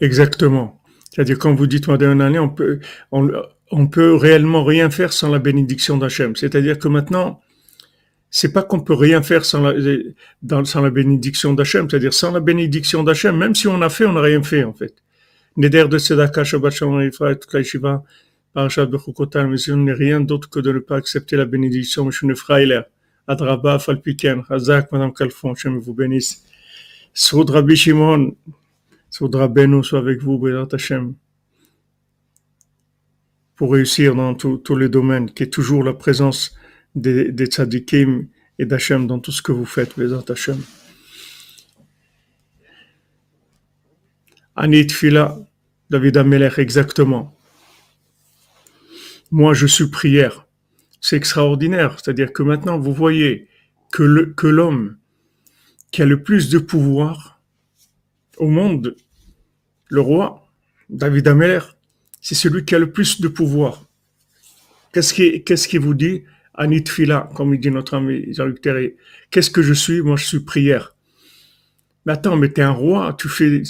Exactement. 0.00 0.80
C'est-à-dire 1.10 1.38
quand 1.38 1.54
vous 1.54 1.66
dites 1.66 1.88
année, 1.88 2.38
on 2.38 2.48
peut, 2.48 2.80
peut 3.90 4.14
réellement 4.14 4.64
rien 4.64 4.90
faire 4.90 5.12
sans 5.12 5.28
la 5.28 5.38
bénédiction 5.38 5.98
d'Hachem. 5.98 6.36
C'est-à-dire 6.36 6.78
que 6.78 6.88
maintenant, 6.88 7.40
c'est 8.30 8.52
pas 8.52 8.62
qu'on 8.62 8.80
peut 8.80 8.94
rien 8.94 9.22
faire 9.22 9.44
sans 9.44 9.60
la, 9.60 10.90
bénédiction 10.90 11.52
d'Hachem, 11.52 11.90
c'est-à-dire 11.90 12.14
sans 12.14 12.30
la 12.30 12.40
bénédiction 12.40 13.02
d'Hachem, 13.02 13.36
même 13.36 13.54
si 13.54 13.66
on 13.66 13.82
a 13.82 13.88
fait, 13.88 14.06
on 14.06 14.12
n'a 14.12 14.22
rien 14.22 14.42
fait 14.42 14.64
en 14.64 14.72
fait. 14.72 14.94
Neder 15.56 15.86
de 15.88 15.98
Tzedaka, 15.98 16.44
Shabbat 16.44 16.72
Parashat 18.52 18.86
Bechukotan, 18.86 19.48
mais 19.48 19.56
ce 19.58 19.72
n'est 19.72 19.92
rien 19.92 20.20
d'autre 20.20 20.50
que 20.50 20.58
de 20.58 20.72
ne 20.72 20.80
pas 20.80 20.96
accepter 20.96 21.36
la 21.36 21.44
bénédiction, 21.44 22.04
M. 22.04 22.10
Nefrailer, 22.28 22.82
Adraba, 23.26 23.78
Falpiken, 23.78 24.42
Hazak, 24.48 24.90
Madame 24.90 25.12
Kalfon, 25.12 25.52
Hachem 25.52 25.78
vous 25.78 25.94
bénisse. 25.94 26.44
Soud 27.14 27.50
Rabbi 27.50 27.76
Shimon, 27.76 28.36
Soud 29.08 29.34
Rabbeinu 29.34 29.84
soit 29.84 30.00
avec 30.00 30.22
vous, 30.22 30.38
Bézat 30.38 30.68
Hachem, 30.72 31.14
pour 33.54 33.72
réussir 33.72 34.14
dans 34.14 34.34
tous 34.34 34.76
les 34.76 34.88
domaines, 34.88 35.30
qui 35.30 35.44
est 35.44 35.52
toujours 35.52 35.84
la 35.84 35.92
présence 35.92 36.56
des, 36.94 37.30
des 37.30 37.46
tzadikim 37.46 38.26
et 38.58 38.64
d'Hachem 38.64 39.06
dans 39.06 39.18
tout 39.18 39.32
ce 39.32 39.42
que 39.42 39.52
vous 39.52 39.66
faites, 39.66 39.96
Bézat 39.96 40.24
Hachem. 40.28 40.60
Anit 44.56 44.88
Fila, 44.88 45.38
David 45.88 46.16
Amelech, 46.16 46.58
exactement. 46.58 47.36
Moi 49.30 49.54
je 49.54 49.66
suis 49.66 49.88
prière. 49.88 50.46
C'est 51.00 51.16
extraordinaire. 51.16 51.98
C'est-à-dire 51.98 52.32
que 52.32 52.42
maintenant 52.42 52.78
vous 52.78 52.92
voyez 52.92 53.48
que 53.90 54.02
l'homme 54.46 54.96
qui 55.90 56.02
a 56.02 56.06
le 56.06 56.22
plus 56.22 56.50
de 56.50 56.58
pouvoir 56.58 57.40
au 58.38 58.48
monde, 58.48 58.96
le 59.88 60.00
roi, 60.00 60.46
David 60.88 61.28
Amer, 61.28 61.76
c'est 62.20 62.34
celui 62.34 62.64
qui 62.64 62.74
a 62.74 62.78
le 62.78 62.92
plus 62.92 63.20
de 63.20 63.28
pouvoir. 63.28 63.86
Qu'est-ce 64.92 65.14
qui, 65.14 65.42
qu'est-ce 65.44 65.68
qui 65.68 65.78
vous 65.78 65.94
dit? 65.94 66.24
Anitfila, 66.54 67.30
comme 67.34 67.54
il 67.54 67.60
dit 67.60 67.70
notre 67.70 67.94
ami 67.94 68.32
Jean-Luc. 68.34 68.60
Qu'est-ce 69.30 69.50
que 69.50 69.62
je 69.62 69.72
suis? 69.72 70.02
Moi, 70.02 70.16
je 70.16 70.26
suis 70.26 70.40
prière. 70.40 70.94
Mais 72.06 72.12
attends, 72.14 72.36
mais 72.36 72.48
t'es 72.48 72.62
un 72.62 72.70
roi, 72.70 73.14
tu 73.18 73.28
fais, 73.28 73.62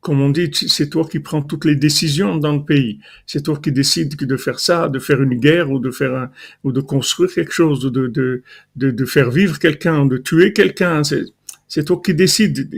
comme 0.00 0.20
on 0.20 0.28
dit, 0.28 0.50
c'est 0.52 0.90
toi 0.90 1.08
qui 1.08 1.20
prends 1.20 1.40
toutes 1.40 1.64
les 1.64 1.74
décisions 1.74 2.36
dans 2.36 2.52
le 2.52 2.62
pays. 2.62 3.00
C'est 3.26 3.42
toi 3.42 3.58
qui 3.62 3.72
décides 3.72 4.14
de 4.14 4.36
faire 4.36 4.60
ça, 4.60 4.88
de 4.90 4.98
faire 4.98 5.22
une 5.22 5.36
guerre 5.40 5.70
ou 5.70 5.78
de 5.78 5.90
faire 5.90 6.14
un, 6.14 6.30
ou 6.64 6.72
de 6.72 6.82
construire 6.82 7.32
quelque 7.32 7.52
chose, 7.52 7.80
de, 7.80 8.06
de, 8.08 8.42
de, 8.76 8.90
de 8.90 9.04
faire 9.06 9.30
vivre 9.30 9.58
quelqu'un, 9.58 10.04
de 10.04 10.18
tuer 10.18 10.52
quelqu'un. 10.52 11.02
C'est 11.02 11.84
toi 11.84 12.00
qui 12.04 12.14
décides. 12.14 12.68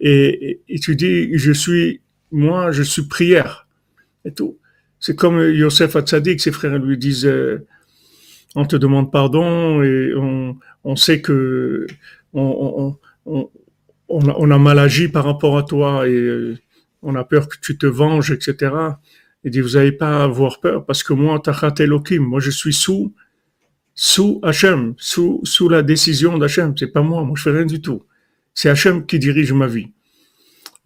Et, 0.00 0.60
et, 0.68 0.78
tu 0.78 0.94
dis, 0.94 1.36
je 1.36 1.52
suis, 1.52 2.00
moi, 2.30 2.70
je 2.70 2.84
suis 2.84 3.02
prière. 3.02 3.66
Et 4.24 4.32
tout. 4.32 4.58
C'est 5.00 5.16
comme 5.16 5.40
Yosef 5.40 5.96
Hatzadik, 5.96 6.40
ses 6.40 6.52
frères 6.52 6.78
lui 6.78 6.96
disent, 6.96 7.26
euh, 7.26 7.66
on 8.54 8.64
te 8.64 8.76
demande 8.76 9.10
pardon 9.10 9.82
et 9.82 10.14
on, 10.14 10.56
on 10.84 10.96
sait 10.96 11.20
que 11.20 11.86
on, 12.32 12.96
on, 13.26 13.32
on, 13.32 13.50
a, 14.08 14.34
on, 14.38 14.50
a, 14.50 14.58
mal 14.58 14.78
agi 14.78 15.08
par 15.08 15.24
rapport 15.24 15.58
à 15.58 15.62
toi 15.62 16.08
et 16.08 16.12
euh, 16.12 16.58
on 17.02 17.14
a 17.14 17.24
peur 17.24 17.48
que 17.48 17.56
tu 17.60 17.76
te 17.78 17.86
venges, 17.86 18.30
etc. 18.30 18.74
Il 19.44 19.50
dit, 19.50 19.60
vous 19.60 19.70
n'avez 19.70 19.92
pas 19.92 20.20
à 20.20 20.24
avoir 20.24 20.60
peur 20.60 20.84
parce 20.86 21.02
que 21.02 21.12
moi, 21.12 21.38
Tachat 21.40 21.74
Elohim, 21.78 22.20
moi 22.20 22.40
je 22.40 22.50
suis 22.50 22.72
sous, 22.72 23.14
sous 23.94 24.40
Hachem, 24.42 24.94
sous, 24.96 25.40
sous 25.44 25.68
la 25.68 25.82
décision 25.82 26.38
d'Hachem. 26.38 26.74
C'est 26.76 26.88
pas 26.88 27.02
moi, 27.02 27.22
moi 27.24 27.34
je 27.36 27.42
fais 27.42 27.50
rien 27.50 27.66
du 27.66 27.80
tout. 27.80 28.02
C'est 28.54 28.70
Hachem 28.70 29.06
qui 29.06 29.18
dirige 29.18 29.52
ma 29.52 29.66
vie. 29.66 29.88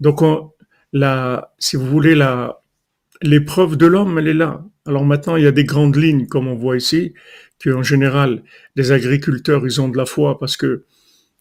Donc, 0.00 0.22
on, 0.22 0.52
la, 0.92 1.54
si 1.58 1.76
vous 1.76 1.86
voulez, 1.86 2.14
la, 2.14 2.62
l'épreuve 3.22 3.76
de 3.76 3.86
l'homme, 3.86 4.18
elle 4.18 4.28
est 4.28 4.34
là. 4.34 4.64
Alors 4.86 5.04
maintenant, 5.04 5.36
il 5.36 5.44
y 5.44 5.46
a 5.46 5.52
des 5.52 5.64
grandes 5.64 5.96
lignes, 5.96 6.26
comme 6.26 6.48
on 6.48 6.54
voit 6.54 6.76
ici, 6.76 7.12
qu'en 7.62 7.82
général, 7.82 8.42
les 8.76 8.92
agriculteurs, 8.92 9.66
ils 9.66 9.80
ont 9.80 9.88
de 9.88 9.96
la 9.96 10.06
foi 10.06 10.38
parce 10.38 10.56
que 10.56 10.84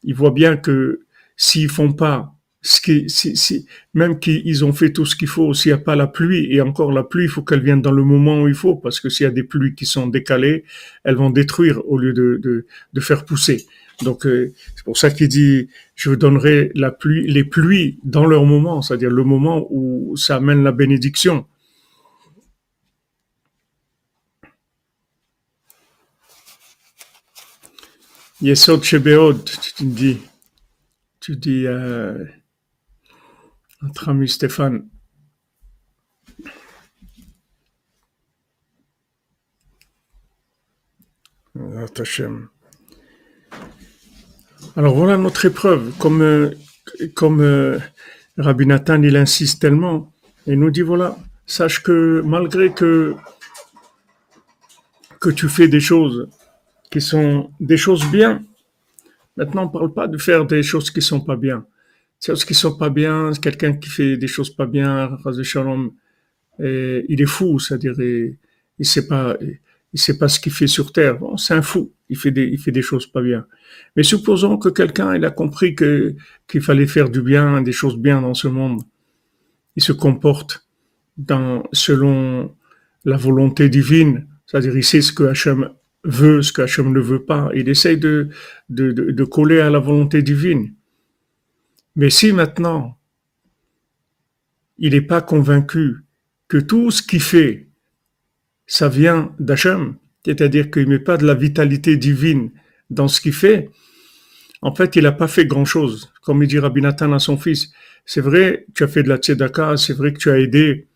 ils 0.03 0.13
voient 0.13 0.31
bien 0.31 0.57
que 0.57 1.01
s'ils 1.37 1.69
font 1.69 1.93
pas 1.93 2.33
ce 2.61 2.81
qui, 2.81 3.09
si, 3.09 3.37
si, 3.37 3.65
même 3.93 4.19
qu'ils 4.19 4.65
ont 4.65 4.73
fait 4.73 4.91
tout 4.91 5.05
ce 5.05 5.15
qu'il 5.15 5.29
faut, 5.29 5.53
s'il 5.53 5.71
n'y 5.71 5.79
a 5.79 5.81
pas 5.81 5.95
la 5.95 6.07
pluie, 6.07 6.47
et 6.51 6.59
encore 6.59 6.91
la 6.91 7.03
pluie, 7.03 7.25
il 7.25 7.29
faut 7.29 7.43
qu'elle 7.43 7.63
vienne 7.63 7.81
dans 7.81 7.91
le 7.91 8.03
moment 8.03 8.41
où 8.41 8.47
il 8.49 8.55
faut, 8.55 8.75
parce 8.75 8.99
que 8.99 9.07
s'il 9.09 9.23
y 9.23 9.27
a 9.27 9.31
des 9.31 9.43
pluies 9.43 9.75
qui 9.75 9.85
sont 9.85 10.07
décalées, 10.07 10.65
elles 11.05 11.15
vont 11.15 11.29
détruire 11.29 11.87
au 11.87 11.97
lieu 11.97 12.11
de, 12.11 12.39
de, 12.43 12.65
de 12.91 12.99
faire 12.99 13.23
pousser. 13.23 13.65
Donc 14.03 14.25
euh, 14.25 14.53
c'est 14.75 14.83
pour 14.83 14.97
ça 14.97 15.09
qu'il 15.11 15.27
dit, 15.27 15.69
je 15.95 16.11
donnerai 16.11 16.71
la 16.75 16.91
pluie, 16.91 17.27
les 17.27 17.43
pluies 17.43 17.99
dans 18.03 18.25
leur 18.25 18.45
moment, 18.45 18.81
c'est-à-dire 18.81 19.11
le 19.11 19.23
moment 19.23 19.67
où 19.69 20.15
ça 20.17 20.35
amène 20.35 20.63
la 20.63 20.71
bénédiction. 20.71 21.45
Yesod 28.41 28.83
Shebeod, 28.83 29.49
tu 29.75 29.85
dis, 29.85 30.17
tu 31.27 31.35
dis 31.35 31.67
euh, 31.67 32.23
notre 33.81 34.07
ami 34.07 34.29
Stéphane. 34.29 34.87
Alors 44.77 44.95
voilà 44.95 45.17
notre 45.17 45.43
épreuve. 45.43 45.91
Comme, 45.97 46.21
euh, 47.41 47.79
Rabbi 48.37 48.65
Nathan, 48.65 49.03
il 49.03 49.17
insiste 49.17 49.61
tellement, 49.61 50.13
et 50.45 50.55
nous 50.55 50.71
dit 50.71 50.79
voilà, 50.81 51.17
sache 51.45 51.83
que 51.83 52.21
malgré 52.23 52.71
que, 52.71 53.15
que 55.19 55.29
tu 55.29 55.49
fais 55.49 55.67
des 55.67 55.81
choses 55.81 56.29
qui 56.89 57.01
sont 57.01 57.51
des 57.59 57.75
choses 57.75 58.05
bien. 58.09 58.45
Maintenant, 59.37 59.63
on 59.63 59.67
ne 59.67 59.71
parle 59.71 59.93
pas 59.93 60.07
de 60.07 60.17
faire 60.17 60.45
des 60.45 60.63
choses 60.63 60.91
qui 60.91 61.01
sont 61.01 61.21
pas 61.21 61.35
bien. 61.35 61.65
Des 62.21 62.33
choses 62.33 62.45
qui 62.45 62.53
sont 62.53 62.75
pas 62.75 62.89
bien, 62.89 63.31
quelqu'un 63.41 63.73
qui 63.73 63.89
fait 63.89 64.17
des 64.17 64.27
choses 64.27 64.49
pas 64.49 64.65
bien, 64.65 65.17
et 66.59 67.05
il 67.07 67.21
est 67.21 67.27
fou, 67.27 67.59
c'est-à-dire 67.59 67.93
il, 67.99 68.37
il 68.79 68.85
sait 68.85 69.07
pas, 69.07 70.27
ce 70.27 70.39
qu'il 70.39 70.51
fait 70.51 70.67
sur 70.67 70.91
terre. 70.91 71.19
C'est 71.37 71.53
un 71.53 71.61
fou. 71.61 71.91
Il 72.09 72.17
fait 72.17 72.31
des, 72.31 72.81
choses 72.81 73.05
pas 73.07 73.21
bien. 73.21 73.45
Mais 73.95 74.03
supposons 74.03 74.57
que 74.57 74.69
quelqu'un, 74.69 75.15
il 75.15 75.25
a 75.25 75.31
compris 75.31 75.75
qu'il 75.75 76.61
fallait 76.61 76.87
faire 76.87 77.09
du 77.09 77.21
bien, 77.21 77.61
des 77.61 77.71
choses 77.71 77.97
bien 77.97 78.21
dans 78.21 78.33
ce 78.33 78.47
monde. 78.47 78.81
Il 79.75 79.83
se 79.83 79.91
comporte 79.91 80.67
selon 81.73 82.55
la 83.05 83.17
volonté 83.17 83.69
divine. 83.69 84.27
C'est-à-dire, 84.45 84.77
il 84.77 84.83
sait 84.83 85.01
ce 85.01 85.11
que 85.11 85.23
Hachem 85.23 85.69
veut 86.07 86.41
ce 86.41 86.53
qu'Hachem 86.53 86.91
ne 86.91 86.99
veut 86.99 87.23
pas. 87.23 87.49
Il 87.53 87.69
essaye 87.69 87.97
de, 87.97 88.29
de, 88.69 88.91
de, 88.91 89.23
coller 89.25 89.59
à 89.59 89.69
la 89.69 89.79
volonté 89.79 90.21
divine. 90.21 90.73
Mais 91.95 92.09
si 92.09 92.31
maintenant, 92.31 92.97
il 94.77 94.93
n'est 94.93 95.01
pas 95.01 95.21
convaincu 95.21 95.97
que 96.47 96.57
tout 96.57 96.91
ce 96.91 97.03
qu'il 97.03 97.21
fait, 97.21 97.67
ça 98.65 98.87
vient 98.87 99.35
d'Hachem, 99.39 99.97
c'est-à-dire 100.25 100.71
qu'il 100.71 100.83
ne 100.83 100.89
met 100.89 100.99
pas 100.99 101.17
de 101.17 101.25
la 101.25 101.35
vitalité 101.35 101.97
divine 101.97 102.51
dans 102.89 103.07
ce 103.07 103.19
qu'il 103.19 103.33
fait, 103.33 103.69
en 104.61 104.73
fait, 104.73 104.95
il 104.95 105.03
n'a 105.03 105.11
pas 105.11 105.27
fait 105.27 105.45
grand-chose. 105.45 106.11
Comme 106.21 106.41
il 106.41 106.47
dit 106.47 106.59
Rabbi 106.59 106.81
Nathan 106.81 107.11
à 107.11 107.19
son 107.19 107.37
fils, 107.37 107.71
c'est 108.05 108.21
vrai, 108.21 108.65
tu 108.73 108.83
as 108.83 108.87
fait 108.87 109.03
de 109.03 109.09
la 109.09 109.17
tzedaka, 109.17 109.77
c'est 109.77 109.93
vrai 109.93 110.13
que 110.13 110.19
tu 110.19 110.31
as 110.31 110.39
aidé 110.39 110.87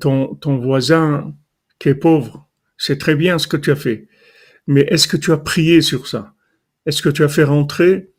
ton, 0.00 0.34
ton 0.34 0.58
voisin 0.58 1.34
qui 1.78 1.90
est 1.90 1.94
pauvre, 1.94 2.48
c'est 2.76 2.98
très 2.98 3.14
bien 3.14 3.38
ce 3.38 3.46
que 3.46 3.56
tu 3.56 3.70
as 3.70 3.76
fait. 3.76 4.08
Mais 4.66 4.82
est-ce 4.82 5.08
que 5.08 5.16
tu 5.16 5.32
as 5.32 5.38
prié 5.38 5.80
sur 5.80 6.06
ça? 6.06 6.34
Est-ce 6.86 7.02
que 7.02 7.08
tu 7.08 7.24
as 7.24 7.28
fait 7.28 7.44
rentrer 7.44 8.10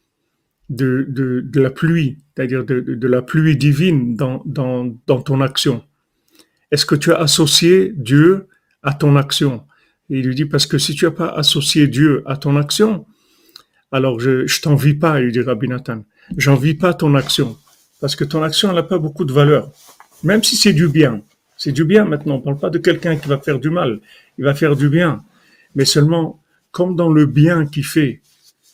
de, 0.70 1.50
la 1.56 1.70
pluie, 1.70 2.18
c'est-à-dire 2.36 2.64
de, 2.64 3.08
la 3.08 3.22
pluie 3.22 3.58
divine 3.58 4.16
dans, 4.16 4.42
ton 5.06 5.42
action? 5.42 5.84
Est-ce 6.72 6.86
que 6.86 6.96
tu 6.96 7.12
as 7.12 7.18
associé 7.18 7.94
Dieu 7.96 8.48
à 8.82 8.94
ton 8.94 9.16
action? 9.16 9.66
Il 10.10 10.26
lui 10.26 10.36
dit, 10.36 10.46
parce 10.46 10.66
que 10.66 10.78
si 10.78 10.96
tu 10.96 11.06
n'as 11.06 11.12
pas 11.12 11.30
associé 11.30 11.88
Dieu 11.88 12.24
à 12.26 12.36
ton 12.36 12.58
action, 12.58 13.06
alors 13.92 14.20
je, 14.20 14.48
je 14.48 14.62
t'envie 14.62 14.96
pas, 14.96 15.22
il 15.22 15.32
dit 15.32 15.42
Rabbi 15.42 15.68
Nathan. 15.68 16.04
J'envie 16.38 16.74
pas 16.74 16.94
ton 16.94 17.16
action. 17.16 17.58
Parce 18.02 18.16
que 18.16 18.24
ton 18.24 18.44
action, 18.44 18.74
n'a 18.74 18.84
pas 18.84 18.98
beaucoup 18.98 19.24
de 19.24 19.32
valeur. 19.32 19.72
Même 20.24 20.44
si 20.44 20.56
c'est 20.56 20.74
du 20.74 20.88
bien. 20.88 21.22
C'est 21.58 21.72
du 21.72 21.86
bien 21.86 22.06
maintenant. 22.06 22.36
On 22.36 22.38
ne 22.40 22.44
parle 22.44 22.60
pas 22.60 22.70
de 22.70 22.78
quelqu'un 22.78 23.16
qui 23.16 23.28
va 23.30 23.38
faire 23.38 23.60
du 23.60 23.70
mal. 23.70 24.00
Il 24.38 24.44
va 24.46 24.56
faire 24.56 24.76
du 24.76 24.90
bien. 24.90 25.24
Mais 25.76 25.86
seulement, 25.86 26.42
comme 26.72 26.96
dans 26.96 27.12
le 27.12 27.26
bien 27.26 27.66
qu'il 27.66 27.86
fait, 27.86 28.22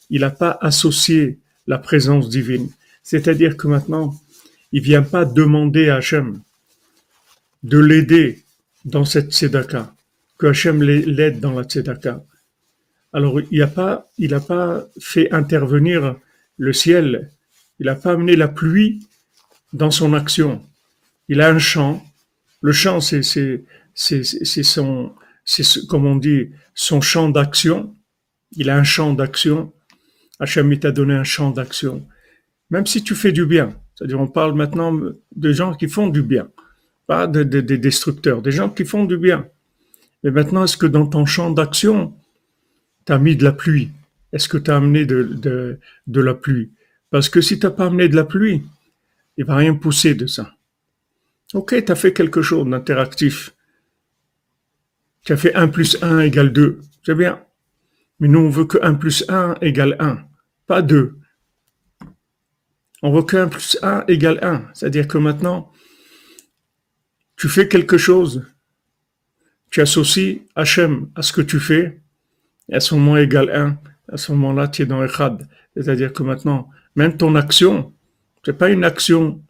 il 0.10 0.22
n'a 0.22 0.32
pas 0.32 0.58
associé 0.62 1.40
la 1.68 1.78
présence 1.78 2.30
divine. 2.30 2.70
C'est-à-dire 3.04 3.58
que 3.58 3.68
maintenant, 3.68 4.16
il 4.72 4.82
vient 4.82 5.04
pas 5.04 5.26
demander 5.26 5.90
à 5.90 5.98
Hachem 5.98 6.42
de 7.64 7.78
l'aider 7.78 8.44
dans 8.86 9.06
cette 9.06 9.34
tzedaka, 9.34 9.94
que 10.38 10.48
Hachem 10.48 10.82
l'aide 10.82 11.40
dans 11.40 11.52
la 11.52 11.64
tzedaka. 11.64 12.24
Alors, 13.12 13.42
il 13.52 13.60
n'a 13.60 13.68
pas, 13.68 14.08
pas 14.48 14.88
fait 15.00 15.32
intervenir 15.32 16.16
le 16.58 16.74
ciel, 16.74 17.32
il 17.80 17.88
n'a 17.88 17.96
pas 17.96 18.12
amené 18.12 18.36
la 18.36 18.48
pluie 18.48 19.08
dans 19.74 19.92
son 19.92 20.14
action. 20.14 20.62
Il 21.28 21.42
a 21.42 21.50
un 21.50 21.60
champ, 21.60 22.04
le 22.62 22.72
champ, 22.72 23.00
c'est 23.02 23.24
son, 23.94 25.14
c'est 25.50 25.88
comme 25.88 26.06
on 26.06 26.16
dit, 26.16 26.52
son 26.76 27.02
champ 27.02 27.28
d'action. 27.30 27.96
Il 28.52 28.70
a 28.70 28.78
un 28.78 28.84
champ 28.84 29.14
d'action. 29.14 29.74
Hachem 30.40 30.78
t'a 30.78 30.92
donné 30.92 31.16
un 31.16 31.24
champ 31.24 31.50
d'action. 31.50 32.06
Même 32.70 32.86
si 32.86 33.04
tu 33.04 33.16
fais 33.16 33.32
du 33.32 33.46
bien. 33.48 33.74
C'est-à-dire, 33.96 34.20
on 34.20 34.28
parle 34.28 34.54
maintenant 34.54 34.98
de 35.36 35.52
gens 35.52 35.74
qui 35.74 35.88
font 35.88 36.08
du 36.08 36.22
bien. 36.22 36.50
Pas 37.08 37.26
des 37.26 37.46
de, 37.46 37.62
de 37.62 37.76
destructeurs, 37.76 38.44
des 38.44 38.52
gens 38.52 38.70
qui 38.70 38.86
font 38.86 39.06
du 39.06 39.18
bien. 39.18 39.48
Mais 40.24 40.30
maintenant, 40.30 40.64
est-ce 40.66 40.78
que 40.78 40.86
dans 40.86 41.08
ton 41.08 41.26
champ 41.26 41.50
d'action, 41.50 42.14
tu 43.06 43.12
as 43.12 43.18
mis 43.18 43.36
de 43.36 43.44
la 43.44 43.52
pluie? 43.52 43.90
Est-ce 44.32 44.48
que 44.48 44.58
tu 44.60 44.70
as 44.70 44.76
amené 44.76 45.06
de 45.06 45.80
la 46.08 46.34
pluie? 46.36 46.72
Parce 47.10 47.28
que 47.28 47.42
si 47.42 47.58
tu 47.60 47.66
n'as 47.66 47.72
pas 47.72 47.88
amené 47.88 48.08
de 48.08 48.16
la 48.16 48.24
pluie, 48.24 48.62
il 49.38 49.46
va 49.46 49.56
rien 49.56 49.74
pousser 49.74 50.14
de 50.14 50.28
ça. 50.28 50.54
Ok, 51.56 51.84
tu 51.84 51.92
as 51.92 51.96
fait 51.96 52.14
quelque 52.14 52.44
chose 52.44 52.70
d'interactif. 52.70 53.56
Tu 55.30 55.38
fait 55.38 55.54
1 55.54 55.68
plus 55.68 55.96
1 56.02 56.22
égale 56.22 56.52
2. 56.52 56.80
C'est 57.06 57.14
bien. 57.14 57.40
Mais 58.20 58.28
nous, 58.28 58.40
on 58.40 58.50
veut 58.50 58.66
que 58.66 58.80
1 58.82 58.96
plus 58.96 59.24
1 59.30 59.58
égale 59.62 59.96
1, 60.00 60.24
pas 60.66 60.82
2. 60.82 61.20
On 63.04 63.12
veut 63.12 63.22
que 63.22 63.38
1 63.38 63.48
plus 63.48 63.78
1 63.84 64.06
égale 64.08 64.40
1. 64.42 64.72
C'est-à-dire 64.74 65.08
que 65.08 65.20
maintenant, 65.20 65.72
tu 67.38 67.48
fais 67.48 67.68
quelque 67.68 68.00
chose, 68.00 68.44
tu 69.70 69.82
associes 69.82 70.48
Hachem 70.56 71.12
à 71.14 71.22
ce 71.22 71.32
que 71.32 71.42
tu 71.42 71.60
fais, 71.60 72.02
et 72.68 72.74
à 72.78 72.80
ce 72.80 72.96
moment 72.96 73.18
égale 73.18 73.52
1, 73.52 73.78
à 74.12 74.18
ce 74.18 74.32
moment-là, 74.32 74.68
tu 74.68 74.82
es 74.82 74.88
dans 74.88 75.04
Echad. 75.04 75.48
C'est-à-dire 75.78 76.12
que 76.12 76.24
maintenant, 76.24 76.72
même 76.96 77.16
ton 77.18 77.36
action, 77.36 77.94
c'est 78.44 78.58
pas 78.58 78.72
une 78.72 78.84
action 78.84 79.44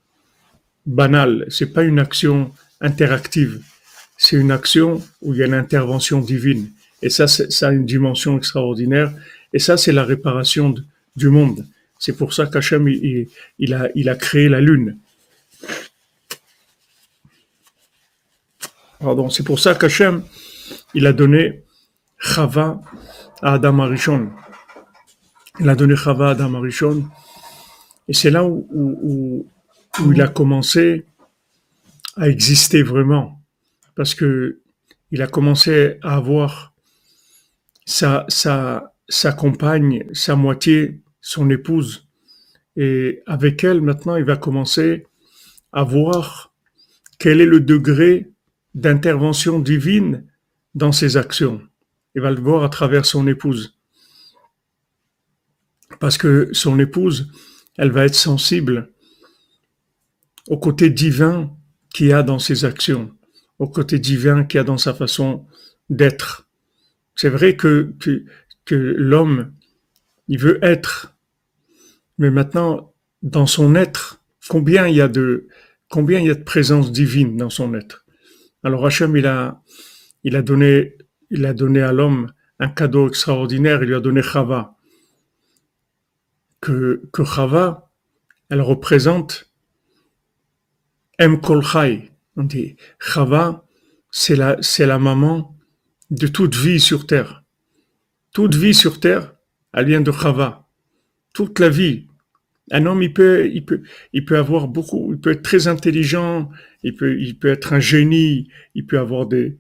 banale, 0.86 1.46
c'est 1.48 1.72
pas 1.72 1.84
une 1.84 2.00
action 2.00 2.52
interactive, 2.82 3.64
c'est 4.22 4.36
une 4.36 4.52
action 4.52 5.02
où 5.22 5.34
il 5.34 5.40
y 5.40 5.44
a 5.44 5.46
une 5.46 5.54
intervention 5.54 6.20
divine. 6.20 6.70
Et 7.02 7.10
ça, 7.10 7.26
ça 7.26 7.70
a 7.70 7.72
une 7.72 7.86
dimension 7.86 8.38
extraordinaire. 8.38 9.14
Et 9.54 9.60
ça, 9.60 9.78
c'est 9.78 9.94
la 9.94 10.04
réparation 10.04 10.76
du 11.16 11.30
monde. 11.30 11.66
C'est 11.98 12.18
pour 12.18 12.34
ça 12.34 12.46
qu'Hachem, 12.46 12.86
il, 12.90 13.74
a, 13.74 13.88
il 13.96 14.10
a 14.10 14.16
créé 14.16 14.50
la 14.50 14.60
lune. 14.60 14.98
Pardon, 19.00 19.30
c'est 19.30 19.44
pour 19.44 19.58
ça 19.58 19.74
qu'Hachem, 19.74 20.24
il 20.94 21.08
a 21.08 21.14
donné 21.14 21.64
Chava 22.20 22.82
à 23.42 23.54
Adam 23.54 23.80
Arishon. 23.80 24.32
Il 25.62 25.70
a 25.70 25.76
donné 25.76 25.96
Chava 25.96 26.28
à 26.28 26.32
Adam 26.32 26.56
Arishon. 26.56 27.08
Et 28.10 28.14
c'est 28.14 28.32
là 28.32 28.44
où, 28.44 28.68
où, 28.70 29.48
il 30.12 30.22
a 30.22 30.28
commencé 30.28 31.06
à 32.18 32.28
exister 32.28 32.84
vraiment. 32.84 33.39
Parce 34.00 34.16
que 34.16 34.62
il 35.12 35.22
a 35.22 35.28
commencé 35.28 35.98
à 36.04 36.16
avoir 36.16 36.74
sa, 37.84 38.24
sa, 38.30 38.94
sa 39.10 39.34
compagne, 39.34 40.08
sa 40.14 40.38
moitié, 40.38 41.02
son 41.20 41.50
épouse. 41.50 42.08
Et 42.78 43.22
avec 43.26 43.62
elle, 43.66 43.82
maintenant, 43.82 44.16
il 44.16 44.24
va 44.24 44.38
commencer 44.38 45.06
à 45.74 45.84
voir 45.84 46.54
quel 47.18 47.42
est 47.42 47.46
le 47.46 47.60
degré 47.60 48.32
d'intervention 48.74 49.60
divine 49.60 50.26
dans 50.76 50.94
ses 50.94 51.18
actions. 51.18 51.62
Il 52.16 52.22
va 52.22 52.32
le 52.32 52.40
voir 52.40 52.64
à 52.64 52.70
travers 52.70 53.06
son 53.06 53.28
épouse. 53.28 53.78
Parce 56.00 56.18
que 56.18 56.52
son 56.54 56.80
épouse, 56.80 57.34
elle 57.78 57.92
va 57.92 58.06
être 58.06 58.16
sensible 58.16 58.94
au 60.48 60.58
côté 60.58 60.90
divin 60.90 61.54
qu'il 61.94 62.08
y 62.08 62.14
a 62.14 62.24
dans 62.24 62.40
ses 62.40 62.64
actions, 62.64 63.14
au 63.60 63.68
côté 63.68 64.00
divin 64.00 64.44
qu'il 64.44 64.58
y 64.58 64.62
a 64.62 64.64
dans 64.64 64.78
sa 64.78 64.94
façon 64.94 65.46
d'être. 65.90 66.48
C'est 67.16 67.30
vrai 67.30 67.56
que, 67.56 67.94
que, 68.66 68.76
l'homme, 68.76 69.54
il 70.28 70.40
veut 70.40 70.60
être, 70.64 71.16
mais 72.18 72.32
maintenant, 72.32 72.94
dans 73.22 73.46
son 73.46 73.76
être, 73.76 74.24
combien 74.48 74.88
il 74.88 74.96
y 74.96 75.02
a 75.02 75.08
de, 75.08 75.48
combien 75.90 76.20
il 76.20 76.28
y 76.28 76.30
a 76.30 76.36
de 76.36 76.44
présence 76.44 76.92
divine 76.92 77.36
dans 77.36 77.50
son 77.50 77.74
être? 77.74 78.06
Alors 78.64 78.86
Hachem, 78.86 79.16
il 79.18 79.26
a, 79.26 79.62
il 80.24 80.36
a 80.36 80.42
donné, 80.42 80.98
il 81.30 81.46
a 81.46 81.54
donné 81.54 81.82
à 81.82 81.92
l'homme 81.92 82.32
un 82.60 82.70
cadeau 82.70 83.08
extraordinaire. 83.08 83.82
Il 83.84 83.88
lui 83.88 83.96
a 83.96 84.00
donné 84.00 84.22
Chava. 84.22 84.76
Que, 86.62 87.02
que 87.14 87.24
Chava, 87.24 87.90
elle 88.50 88.62
représente 88.62 89.52
M. 91.18 91.40
Kolchai. 91.40 92.09
On 92.40 92.44
dit 92.44 92.78
Chava, 93.02 93.66
c'est 94.12 94.38
la, 94.38 94.98
maman 94.98 95.58
de 96.10 96.26
toute 96.26 96.56
vie 96.56 96.80
sur 96.80 97.06
terre. 97.06 97.44
Toute 98.34 98.56
vie 98.56 98.74
sur 98.74 99.02
terre, 99.02 99.36
elle 99.74 99.88
vient 99.88 100.00
de 100.00 100.14
Chava. 100.14 100.70
Toute 101.34 101.60
la 101.60 101.68
vie, 101.68 102.08
un 102.72 102.86
homme, 102.86 103.04
il 103.04 103.14
peut, 103.14 103.52
avoir 104.30 104.70
beaucoup, 104.70 105.12
il 105.12 105.20
peut 105.20 105.32
être 105.32 105.42
très 105.42 105.68
intelligent, 105.68 106.50
il 106.82 106.96
peut, 106.96 107.20
être 107.44 107.74
un 107.74 107.82
génie, 107.82 108.48
il 108.74 108.86
peut 108.86 109.00
avoir 109.00 109.26
des, 109.28 109.58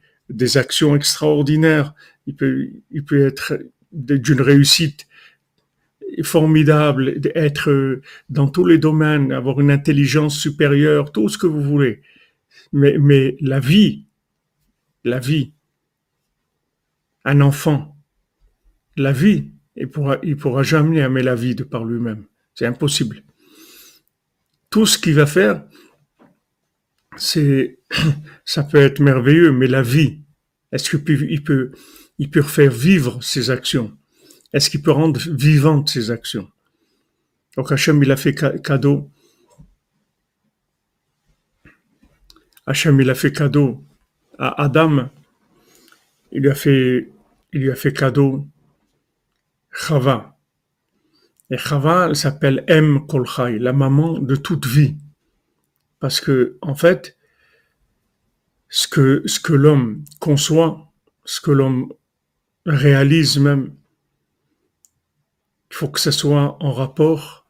actions 0.55 0.95
extraordinaires, 0.95 1.93
il 2.27 2.35
peut, 2.37 2.69
il 2.91 3.03
peut 3.03 3.27
être 3.27 3.59
d'une 3.91 4.39
réussite 4.39 5.05
formidable, 6.23 7.19
être 7.35 7.99
dans 8.29 8.47
tous 8.47 8.65
les 8.65 8.77
domaines, 8.77 9.33
avoir 9.33 9.59
une 9.59 9.69
intelligence 9.69 10.39
supérieure, 10.39 11.11
tout 11.11 11.27
ce 11.27 11.37
que 11.37 11.45
vous 11.45 11.61
voulez. 11.61 12.03
Mais, 12.71 12.97
mais 12.97 13.35
la 13.41 13.59
vie, 13.59 14.05
la 15.03 15.19
vie, 15.19 15.53
un 17.25 17.41
enfant, 17.41 17.97
la 18.95 19.11
vie, 19.11 19.51
il 19.75 19.89
pourra, 19.89 20.17
il 20.23 20.37
pourra 20.37 20.63
jamais 20.63 20.99
aimer 20.99 21.23
la 21.23 21.35
vie 21.35 21.55
de 21.55 21.63
par 21.63 21.85
lui-même. 21.85 22.25
C'est 22.53 22.65
impossible. 22.65 23.23
Tout 24.69 24.85
ce 24.85 24.97
qu'il 24.97 25.15
va 25.15 25.25
faire, 25.25 25.65
c'est, 27.17 27.79
ça 28.45 28.63
peut 28.63 28.77
être 28.77 28.99
merveilleux, 28.99 29.51
mais 29.51 29.67
la 29.67 29.81
vie, 29.81 30.21
est-ce 30.71 30.89
qu'il 30.89 31.03
peut, 31.03 31.25
il 31.29 31.43
peut, 31.43 31.71
il 32.17 32.29
peut 32.29 32.41
faire 32.41 32.71
vivre 32.71 33.23
ses 33.23 33.49
actions? 33.49 33.97
Est-ce 34.53 34.69
qu'il 34.69 34.81
peut 34.81 34.91
rendre 34.91 35.19
vivantes 35.31 35.89
ses 35.89 36.11
actions? 36.11 36.49
Donc 37.55 37.71
Hachem, 37.71 38.01
il 38.03 38.11
a 38.11 38.17
fait 38.17 38.33
cadeau. 38.33 39.11
Hachem, 42.69 43.01
il 43.01 43.09
a 43.09 43.15
fait 43.15 43.31
cadeau 43.31 43.83
à 44.37 44.61
Adam. 44.61 45.09
Il 46.31 46.43
lui 46.43 46.51
a 46.51 46.53
fait, 46.53 47.09
il 47.51 47.93
cadeau 47.95 48.45
Chava. 49.71 50.37
Et 51.49 51.57
Chava, 51.57 52.05
elle 52.07 52.15
s'appelle 52.15 52.63
M. 52.67 53.07
Kolchai, 53.07 53.57
la 53.57 53.73
maman 53.73 54.19
de 54.19 54.35
toute 54.35 54.67
vie. 54.67 54.95
Parce 55.99 56.21
que, 56.21 56.59
en 56.61 56.75
fait, 56.75 57.17
ce 58.69 58.87
que, 58.87 59.23
ce 59.25 59.39
que 59.39 59.53
l'homme 59.53 60.03
conçoit, 60.19 60.91
ce 61.25 61.41
que 61.41 61.49
l'homme 61.49 61.91
réalise 62.67 63.39
même, 63.39 63.73
il 65.71 65.75
faut 65.75 65.87
que 65.87 65.99
ce 65.99 66.11
soit 66.11 66.55
en 66.63 66.71
rapport 66.71 67.47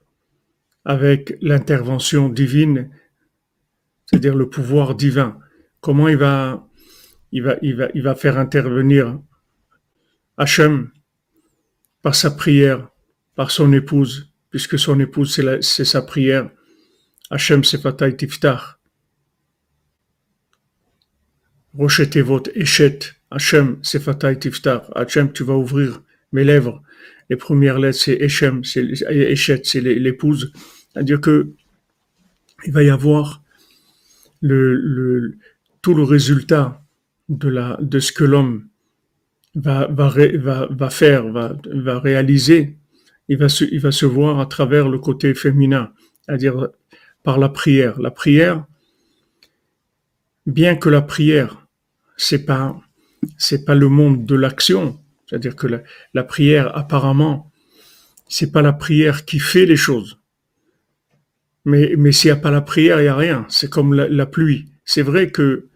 avec 0.86 1.38
l'intervention 1.42 2.30
divine, 2.30 2.90
c'est-à-dire 4.10 4.36
le 4.36 4.50
pouvoir 4.50 4.96
divin. 4.96 5.40
Comment 5.82 6.08
il 6.08 6.18
va, 6.18 6.68
il 7.32 7.44
va, 7.44 7.58
il 7.62 7.76
va, 7.76 7.90
il 7.94 8.02
va 8.02 8.16
faire 8.16 8.38
intervenir 8.38 9.20
Hachem 10.38 10.92
par 12.02 12.16
sa 12.16 12.32
prière, 12.32 12.90
par 13.36 13.52
son 13.52 13.72
épouse, 13.74 14.32
puisque 14.50 14.80
son 14.80 15.00
épouse, 15.00 15.40
c'est 15.62 15.86
sa 15.86 16.02
prière. 16.02 16.50
Hachem 17.30 17.64
Sefatay 17.64 18.16
Tiftar. 18.16 18.80
Rochetevot 21.78 22.44
Eshet. 22.56 23.00
Hachem 23.30 23.78
Sefatay 23.84 24.40
Tiftar. 24.40 24.90
Hachem, 24.96 25.32
tu 25.32 25.44
vas 25.44 25.56
ouvrir 25.56 26.02
mes 26.32 26.44
lèvres. 26.44 26.82
Les 27.30 27.36
premières 27.36 27.78
lettres, 27.78 28.00
c'est 28.00 28.24
Hachem, 28.24 28.64
c'est 28.64 28.84
Eshet, 28.84 29.62
c'est 29.66 29.82
l'épouse. 29.82 30.52
C'est-à-dire 30.92 31.22
que 31.22 31.52
il 32.66 32.72
va 32.74 32.82
y 32.82 32.90
avoir 32.90 33.44
le, 34.42 34.76
le, 34.76 35.38
tout 35.82 35.94
le 35.94 36.04
résultat 36.04 36.84
de, 37.28 37.50
la, 37.50 37.78
de 37.82 38.00
ce 38.00 38.12
que 38.12 38.24
l'homme 38.24 38.68
va, 39.56 39.88
va, 39.88 40.10
va, 40.10 40.68
va 40.70 40.90
faire, 40.90 41.28
va, 41.28 42.00
réaliser, 42.00 42.78
il 43.28 43.38
va, 43.38 43.50
se, 43.50 43.64
il 43.66 43.80
va 43.80 43.92
se 43.92 44.06
voir 44.06 44.40
à 44.40 44.46
travers 44.46 44.90
le 44.90 45.00
côté 45.00 45.34
féminin, 45.34 45.92
c'est-à-dire 46.26 46.70
par 47.24 47.38
la 47.38 47.50
prière. 47.50 48.00
La 48.00 48.12
prière, 48.12 48.66
bien 50.46 50.76
que 50.76 50.90
la 50.90 51.02
prière, 51.02 51.68
c'est 52.18 52.46
pas, 52.46 52.80
c'est 53.38 53.66
pas 53.66 53.76
le 53.76 53.90
monde 53.90 54.26
de 54.26 54.36
l'action, 54.36 55.00
c'est-à-dire 55.26 55.56
que 55.56 55.68
la, 55.68 55.82
la, 56.14 56.24
prière, 56.24 56.76
apparemment, 56.76 57.52
c'est 58.28 58.52
pas 58.52 58.62
la 58.62 58.74
prière 58.74 59.26
qui 59.26 59.40
fait 59.40 59.66
les 59.66 59.76
choses. 59.76 60.19
Mais, 61.66 62.12
s'il 62.12 62.30
n'y 62.30 62.38
a 62.38 62.42
pas 62.42 62.52
la 62.52 62.62
prière, 62.62 63.00
il 63.00 63.04
n'y 63.04 63.10
a 63.10 63.16
rien. 63.16 63.46
C'est 63.50 63.70
comme 63.70 63.94
la, 63.94 64.26
pluie. 64.26 64.70
C'est 64.86 65.02
vrai 65.02 65.32
que 65.32 65.68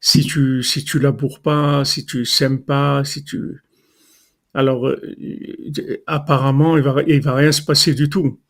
si 0.00 0.24
tu 0.24 0.62
si 0.62 0.84
tu 0.84 0.98
laboures 0.98 1.40
pas, 1.40 1.84
si 1.84 2.04
tu 2.06 2.24
sèmes 2.24 2.62
pas, 2.62 3.02
si 3.04 3.24
tu 3.24 3.62
alors 4.54 4.86
euh, 4.88 5.00
apparemment 6.06 6.76
il 6.76 6.82
va 6.82 7.02
il 7.06 7.20
va 7.22 7.34
rien 7.34 7.52
se 7.52 7.62
passer 7.62 7.94
du 7.94 8.08
tout. 8.08 8.40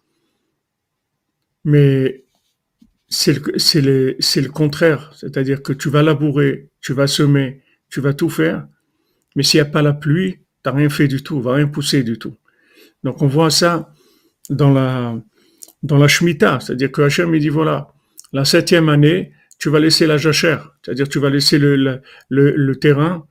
Mais 1.64 2.24
c'est 3.09 3.33
le, 3.35 3.59
c'est 3.59 3.81
le, 3.81 4.16
le 4.18 4.48
contraire, 4.50 5.12
c'est-à-dire 5.16 5.62
que 5.62 5.72
tu 5.72 5.88
vas 5.88 6.02
labourer, 6.02 6.70
tu 6.81 6.92
vas 6.92 7.07
semer, 7.07 7.62
tu 7.88 8.00
vas 8.00 8.14
tout 8.14 8.31
faire, 8.31 8.66
mais 9.37 9.42
s'il 9.42 9.61
n'y 9.61 9.66
a 9.66 9.70
pas 9.70 9.83
la 9.83 9.92
pluie, 9.92 10.35
tu 10.35 10.40
n'as 10.66 10.72
rien 10.72 10.88
fait 10.88 11.09
du 11.09 11.22
tout, 11.22 11.40
va 11.40 11.55
rien 11.55 11.68
pousser 11.68 12.02
du 12.02 12.18
tout. 12.18 12.37
Donc 13.05 13.22
on 13.22 13.26
voit 13.29 13.50
ça 13.50 13.92
dans 14.50 14.72
la 14.72 15.20
dans 15.87 15.99
la 15.99 16.09
Shemitah, 16.09 16.61
c'est-à-dire 16.61 16.92
que 16.92 17.03
Hachem 17.03 17.35
il 17.35 17.40
dit 17.40 17.49
voilà, 17.49 17.88
la 18.33 18.44
septième 18.44 18.88
année, 18.88 19.33
tu 19.59 19.70
vas 19.70 19.81
laisser 19.81 20.07
la 20.07 20.18
jachère, 20.18 20.72
c'est-à-dire 20.83 21.09
tu 21.09 21.18
vas 21.18 21.31
laisser 21.31 21.59
le, 21.59 22.72
terrain 22.75 23.27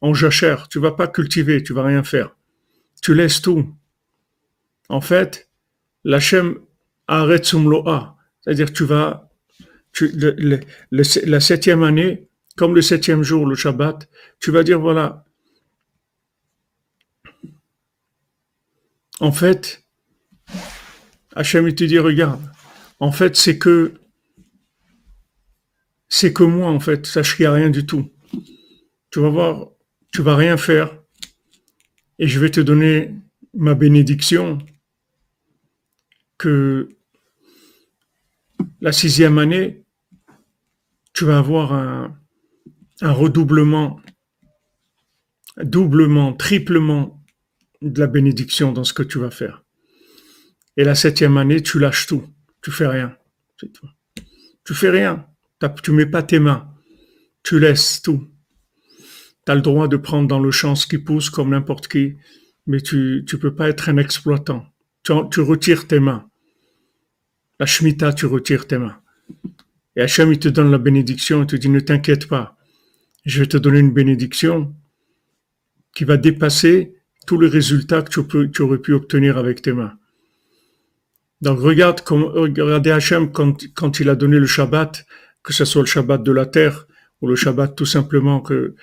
en 0.00 0.14
jachère. 0.14 0.68
Tu 0.68 0.78
vas 0.78 0.92
pas 0.92 1.08
cultiver, 1.08 1.62
tu 1.62 1.72
vas 1.74 1.84
rien 1.84 2.02
faire. 2.02 2.36
Tu 3.02 3.14
laisses 3.14 3.42
tout. 3.42 3.74
En 4.88 5.00
fait, 5.00 5.50
l'Hachem 6.04 6.58
arrête 7.08 7.52
loa, 7.52 8.16
c'est-à-dire 8.40 8.72
tu 8.72 8.84
vas, 8.84 9.30
la 10.90 11.40
septième 11.40 11.82
année, 11.82 12.28
comme 12.56 12.74
le 12.74 12.82
septième 12.82 13.22
jour, 13.22 13.46
le 13.46 13.54
Shabbat, 13.54 14.08
tu 14.40 14.50
vas 14.50 14.62
dire, 14.62 14.80
voilà, 14.80 15.24
en 19.20 19.32
fait, 19.32 19.85
Hachem, 21.36 21.68
il 21.68 21.74
te 21.74 21.84
dit, 21.84 21.98
regarde, 21.98 22.42
en 22.98 23.12
fait, 23.12 23.36
c'est 23.36 23.58
que, 23.58 23.92
c'est 26.08 26.32
que 26.32 26.44
moi, 26.44 26.68
en 26.70 26.80
fait, 26.80 27.04
sache 27.04 27.36
qu'il 27.36 27.42
n'y 27.44 27.48
a 27.48 27.52
rien 27.52 27.68
du 27.68 27.84
tout. 27.84 28.10
Tu 29.10 29.20
vas 29.20 29.28
voir, 29.28 29.68
tu 30.14 30.22
vas 30.22 30.34
rien 30.34 30.56
faire, 30.56 30.98
et 32.18 32.26
je 32.26 32.40
vais 32.40 32.50
te 32.50 32.60
donner 32.60 33.14
ma 33.52 33.74
bénédiction 33.74 34.58
que 36.38 36.88
la 38.80 38.92
sixième 38.92 39.36
année, 39.36 39.84
tu 41.12 41.26
vas 41.26 41.38
avoir 41.38 41.74
un, 41.74 42.18
un 43.02 43.12
redoublement, 43.12 44.00
doublement, 45.58 46.32
triplement 46.32 47.22
de 47.82 48.00
la 48.00 48.06
bénédiction 48.06 48.72
dans 48.72 48.84
ce 48.84 48.94
que 48.94 49.02
tu 49.02 49.18
vas 49.18 49.30
faire. 49.30 49.65
Et 50.76 50.84
la 50.84 50.94
septième 50.94 51.36
année, 51.36 51.62
tu 51.62 51.78
lâches 51.78 52.06
tout. 52.06 52.24
Tu 52.62 52.70
fais 52.70 52.86
rien. 52.86 53.16
Tu 54.64 54.74
fais 54.74 54.90
rien. 54.90 55.26
Tu 55.82 55.92
mets 55.92 56.06
pas 56.06 56.22
tes 56.22 56.38
mains. 56.38 56.68
Tu 57.42 57.58
laisses 57.58 58.02
tout. 58.02 58.28
Tu 59.46 59.52
as 59.52 59.54
le 59.54 59.62
droit 59.62 59.88
de 59.88 59.96
prendre 59.96 60.28
dans 60.28 60.40
le 60.40 60.50
champ 60.50 60.74
ce 60.74 60.86
qui 60.86 60.98
pousse 60.98 61.30
comme 61.30 61.50
n'importe 61.50 61.88
qui, 61.88 62.16
mais 62.66 62.80
tu 62.80 63.24
ne 63.30 63.38
peux 63.38 63.54
pas 63.54 63.68
être 63.68 63.88
un 63.88 63.96
exploitant. 63.96 64.66
Tu, 65.02 65.40
retires 65.40 65.86
tes 65.86 66.00
mains. 66.00 66.28
La 67.60 67.66
Shemitah, 67.66 68.12
tu 68.12 68.26
retires 68.26 68.66
tes 68.66 68.78
mains. 68.78 69.00
Et 69.94 70.02
Hachem, 70.02 70.32
il 70.32 70.38
te 70.38 70.48
donne 70.48 70.70
la 70.70 70.78
bénédiction, 70.78 71.42
il 71.42 71.46
te 71.46 71.56
dit, 71.56 71.68
ne 71.68 71.80
t'inquiète 71.80 72.26
pas, 72.26 72.58
je 73.24 73.40
vais 73.40 73.46
te 73.46 73.56
donner 73.56 73.78
une 73.78 73.94
bénédiction 73.94 74.74
qui 75.94 76.04
va 76.04 76.16
dépasser 76.16 76.94
tous 77.26 77.40
les 77.40 77.48
résultats 77.48 78.02
que 78.02 78.46
tu 78.46 78.62
aurais 78.62 78.78
pu 78.78 78.92
obtenir 78.92 79.38
avec 79.38 79.62
tes 79.62 79.72
mains. 79.72 79.96
Donc 81.40 81.58
regarde 81.58 82.00
regardez 82.06 82.90
Hachem 82.90 83.30
quand, 83.30 84.00
il 84.00 84.08
a 84.08 84.14
donné 84.14 84.38
le 84.38 84.46
Shabbat, 84.46 85.06
que 85.42 85.52
ce 85.52 85.64
soit 85.64 85.82
le 85.82 85.86
Shabbat 85.86 86.22
de 86.22 86.32
la 86.32 86.46
terre 86.46 86.86
ou 87.20 87.28
le 87.28 87.36
Shabbat 87.36 87.76
tout 87.76 87.86
simplement 87.86 88.40
que, 88.40 88.74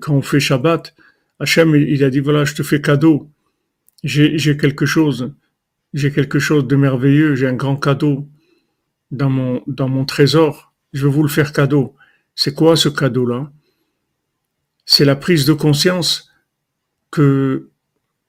quand 0.00 0.14
on 0.14 0.22
fait 0.22 0.40
Shabbat, 0.40 0.94
Hachem 1.38 1.74
il 1.74 2.02
a 2.04 2.10
dit 2.10 2.20
voilà 2.20 2.44
je 2.44 2.54
te 2.54 2.62
fais 2.62 2.80
cadeau, 2.80 3.30
j'ai 4.02 4.56
quelque 4.56 4.86
chose, 4.86 5.32
j'ai 5.94 6.10
quelque 6.10 6.38
chose 6.38 6.66
de 6.66 6.76
merveilleux, 6.76 7.34
j'ai 7.34 7.46
un 7.46 7.54
grand 7.54 7.76
cadeau 7.76 8.28
dans 9.10 9.30
mon, 9.30 9.62
dans 9.66 9.88
mon 9.88 10.04
trésor, 10.04 10.74
je 10.92 11.04
veux 11.04 11.12
vous 11.12 11.22
le 11.22 11.28
faire 11.28 11.52
cadeau. 11.52 11.94
C'est 12.34 12.54
quoi 12.54 12.76
ce 12.76 12.88
cadeau-là? 12.88 13.52
C'est 14.86 15.04
la 15.04 15.16
prise 15.16 15.44
de 15.44 15.52
conscience 15.52 16.30
que 17.10 17.70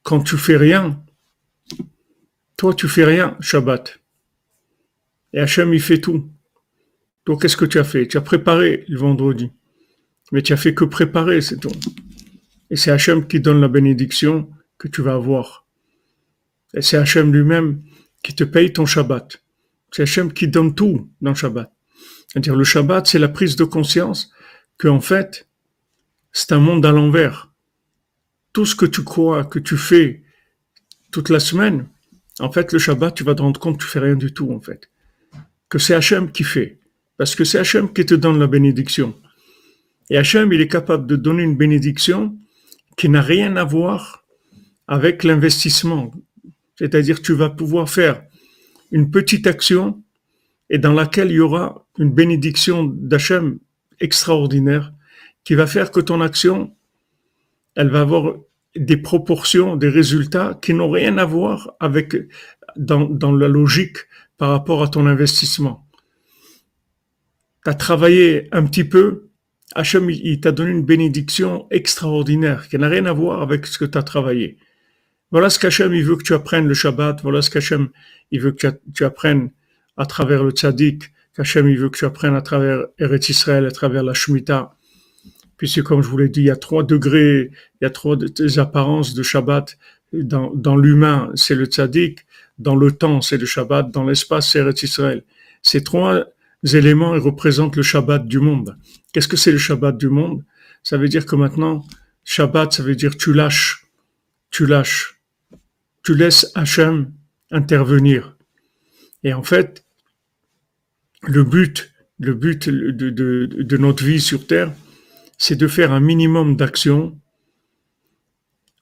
quand 0.03 0.21
tu 0.21 0.37
fais 0.37 0.57
rien, 0.57 1.01
toi 2.63 2.73
tu 2.73 2.87
fais 2.87 3.03
rien, 3.03 3.35
Shabbat. 3.41 3.99
Et 5.33 5.39
Hachem 5.41 5.73
il 5.73 5.81
fait 5.81 5.99
tout. 5.99 6.31
Toi 7.25 7.37
qu'est-ce 7.37 7.57
que 7.57 7.65
tu 7.65 7.77
as 7.77 7.83
fait? 7.83 8.07
Tu 8.07 8.15
as 8.15 8.21
préparé 8.21 8.85
le 8.87 8.97
vendredi. 8.97 9.51
Mais 10.31 10.41
tu 10.41 10.53
as 10.53 10.55
fait 10.55 10.73
que 10.73 10.85
préparer, 10.85 11.41
c'est 11.41 11.57
tout. 11.57 11.73
Et 12.69 12.77
c'est 12.77 12.89
Hachem 12.89 13.27
qui 13.27 13.41
donne 13.41 13.59
la 13.59 13.67
bénédiction 13.67 14.49
que 14.77 14.87
tu 14.87 15.01
vas 15.01 15.15
avoir. 15.15 15.67
Et 16.73 16.81
c'est 16.81 16.95
Hachem 16.95 17.33
lui-même 17.33 17.83
qui 18.23 18.33
te 18.33 18.45
paye 18.45 18.71
ton 18.71 18.85
Shabbat. 18.85 19.43
C'est 19.91 20.03
Hachem 20.03 20.31
qui 20.31 20.47
donne 20.47 20.73
tout 20.73 21.11
dans 21.19 21.31
le 21.31 21.35
Shabbat. 21.35 21.69
C'est-à-dire 22.29 22.55
le 22.55 22.63
Shabbat, 22.63 23.05
c'est 23.05 23.19
la 23.19 23.27
prise 23.27 23.57
de 23.57 23.65
conscience 23.65 24.31
que 24.77 24.87
en 24.87 25.01
fait, 25.01 25.49
c'est 26.31 26.53
un 26.53 26.59
monde 26.59 26.85
à 26.85 26.93
l'envers. 26.93 27.51
Tout 28.53 28.65
ce 28.65 28.77
que 28.77 28.85
tu 28.85 29.03
crois, 29.03 29.43
que 29.43 29.59
tu 29.59 29.75
fais 29.75 30.23
toute 31.11 31.29
la 31.29 31.41
semaine, 31.41 31.89
en 32.39 32.51
fait, 32.51 32.71
le 32.73 32.79
Shabbat, 32.79 33.15
tu 33.15 33.23
vas 33.23 33.35
te 33.35 33.41
rendre 33.41 33.59
compte 33.59 33.77
que 33.77 33.83
tu 33.83 33.89
fais 33.89 33.99
rien 33.99 34.15
du 34.15 34.33
tout, 34.33 34.51
en 34.51 34.59
fait. 34.59 34.89
Que 35.69 35.79
c'est 35.79 35.93
Hachem 35.93 36.31
qui 36.31 36.43
fait. 36.43 36.79
Parce 37.17 37.35
que 37.35 37.43
c'est 37.43 37.59
Hachem 37.59 37.91
qui 37.93 38.05
te 38.05 38.15
donne 38.15 38.39
la 38.39 38.47
bénédiction. 38.47 39.15
Et 40.09 40.17
Hachem, 40.17 40.51
il 40.51 40.61
est 40.61 40.67
capable 40.67 41.07
de 41.07 41.15
donner 41.15 41.43
une 41.43 41.55
bénédiction 41.55 42.35
qui 42.97 43.09
n'a 43.09 43.21
rien 43.21 43.55
à 43.55 43.63
voir 43.63 44.25
avec 44.87 45.23
l'investissement 45.23 46.11
c'est-à-dire 46.75 47.21
tu 47.21 47.33
vas 47.33 47.49
pouvoir 47.49 47.89
faire 47.89 48.23
une 48.91 49.11
petite 49.11 49.47
action 49.47 50.03
et 50.69 50.77
dans 50.77 50.93
laquelle 50.93 51.31
il 51.31 51.35
y 51.35 51.39
aura 51.39 51.87
une 51.97 52.11
bénédiction 52.11 52.83
d'Hachem 52.83 53.59
extraordinaire 53.99 54.93
qui 55.43 55.55
va 55.55 55.67
faire 55.67 55.91
que 55.91 55.99
ton 55.99 56.21
action, 56.21 56.75
elle 57.75 57.89
va 57.89 58.01
avoir 58.01 58.35
des 58.75 58.97
proportions, 58.97 59.75
des 59.75 59.89
résultats 59.89 60.57
qui 60.61 60.73
n'ont 60.73 60.89
rien 60.89 61.17
à 61.17 61.25
voir 61.25 61.75
avec 61.79 62.15
dans, 62.75 63.05
dans 63.05 63.31
la 63.31 63.47
logique 63.47 63.97
par 64.37 64.49
rapport 64.49 64.81
à 64.81 64.87
ton 64.87 65.05
investissement. 65.05 65.87
Tu 67.63 67.69
as 67.69 67.75
travaillé 67.75 68.49
un 68.51 68.65
petit 68.65 68.83
peu, 68.83 69.29
Hachem, 69.75 70.09
il 70.09 70.39
t'a 70.39 70.51
donné 70.51 70.71
une 70.71 70.85
bénédiction 70.85 71.67
extraordinaire 71.71 72.67
qui 72.67 72.77
n'a 72.77 72.89
rien 72.89 73.05
à 73.05 73.13
voir 73.13 73.41
avec 73.41 73.65
ce 73.67 73.77
que 73.77 73.85
tu 73.85 73.97
as 73.97 74.03
travaillé. 74.03 74.57
Voilà 75.31 75.49
ce 75.49 75.57
qu'Hachem, 75.57 75.93
il 75.95 76.03
veut 76.03 76.15
que 76.15 76.23
tu 76.23 76.33
apprennes 76.33 76.67
le 76.67 76.75
Shabbat. 76.75 77.21
Voilà 77.23 77.41
ce 77.41 77.49
qu'Hachem, 77.49 77.89
il 78.29 78.39
veut 78.39 78.51
que 78.51 78.67
tu 78.93 79.03
apprennes 79.03 79.51
à 79.97 80.05
travers 80.05 80.43
le 80.43 80.51
Tzaddik. 80.51 81.11
Qu'Hachem, 81.35 81.67
il 81.69 81.79
veut 81.79 81.89
que 81.89 81.97
tu 81.97 82.05
apprennes 82.05 82.35
à 82.35 82.41
travers 82.41 82.85
Eretz 82.99 83.29
Israël, 83.29 83.65
à 83.65 83.71
travers 83.71 84.03
la 84.03 84.13
Shemitah. 84.13 84.75
Puisque, 85.57 85.83
comme 85.83 86.01
je 86.01 86.07
vous 86.07 86.17
l'ai 86.17 86.29
dit, 86.29 86.41
il 86.41 86.47
y 86.47 86.51
a 86.51 86.55
trois 86.55 86.83
degrés, 86.83 87.51
il 87.79 87.83
y 87.83 87.85
a 87.85 87.89
trois 87.89 88.17
apparences 88.57 89.13
de 89.13 89.23
Shabbat. 89.23 89.77
Dans, 90.13 90.75
l'humain, 90.75 91.31
c'est 91.35 91.55
le 91.55 91.65
Tzaddik. 91.65 92.25
Dans 92.59 92.75
le 92.75 92.91
temps, 92.91 93.21
c'est 93.21 93.37
le 93.37 93.45
Shabbat. 93.45 93.89
Dans 93.91 94.03
l'espace, 94.03 94.51
c'est 94.51 94.59
Eretz. 94.59 94.99
Ces 95.61 95.83
trois 95.83 96.25
éléments, 96.73 97.15
ils 97.15 97.21
représentent 97.21 97.75
le 97.75 97.83
Shabbat 97.83 98.27
du 98.27 98.39
monde. 98.39 98.77
Qu'est-ce 99.11 99.27
que 99.27 99.37
c'est 99.37 99.51
le 99.51 99.57
Shabbat 99.57 99.97
du 99.97 100.09
monde? 100.09 100.43
Ça 100.83 100.97
veut 100.97 101.07
dire 101.07 101.25
que 101.25 101.35
maintenant, 101.35 101.85
Shabbat, 102.23 102.73
ça 102.73 102.83
veut 102.83 102.95
dire 102.95 103.17
tu 103.17 103.33
lâches. 103.33 103.87
Tu 104.51 104.65
lâches 104.65 105.13
tu 106.03 106.13
laisses 106.13 106.51
Hachem 106.53 107.11
intervenir. 107.51 108.35
Et 109.23 109.33
en 109.33 109.41
fait, 109.41 109.85
le 111.23 111.43
but, 111.43 111.93
le 112.19 112.33
but 112.33 112.69
de, 112.69 113.77
notre 113.77 114.03
vie 114.03 114.19
sur 114.19 114.45
Terre, 114.45 114.71
c'est 115.45 115.57
de 115.57 115.67
faire 115.67 115.91
un 115.91 115.99
minimum 115.99 116.55
d'action 116.55 117.19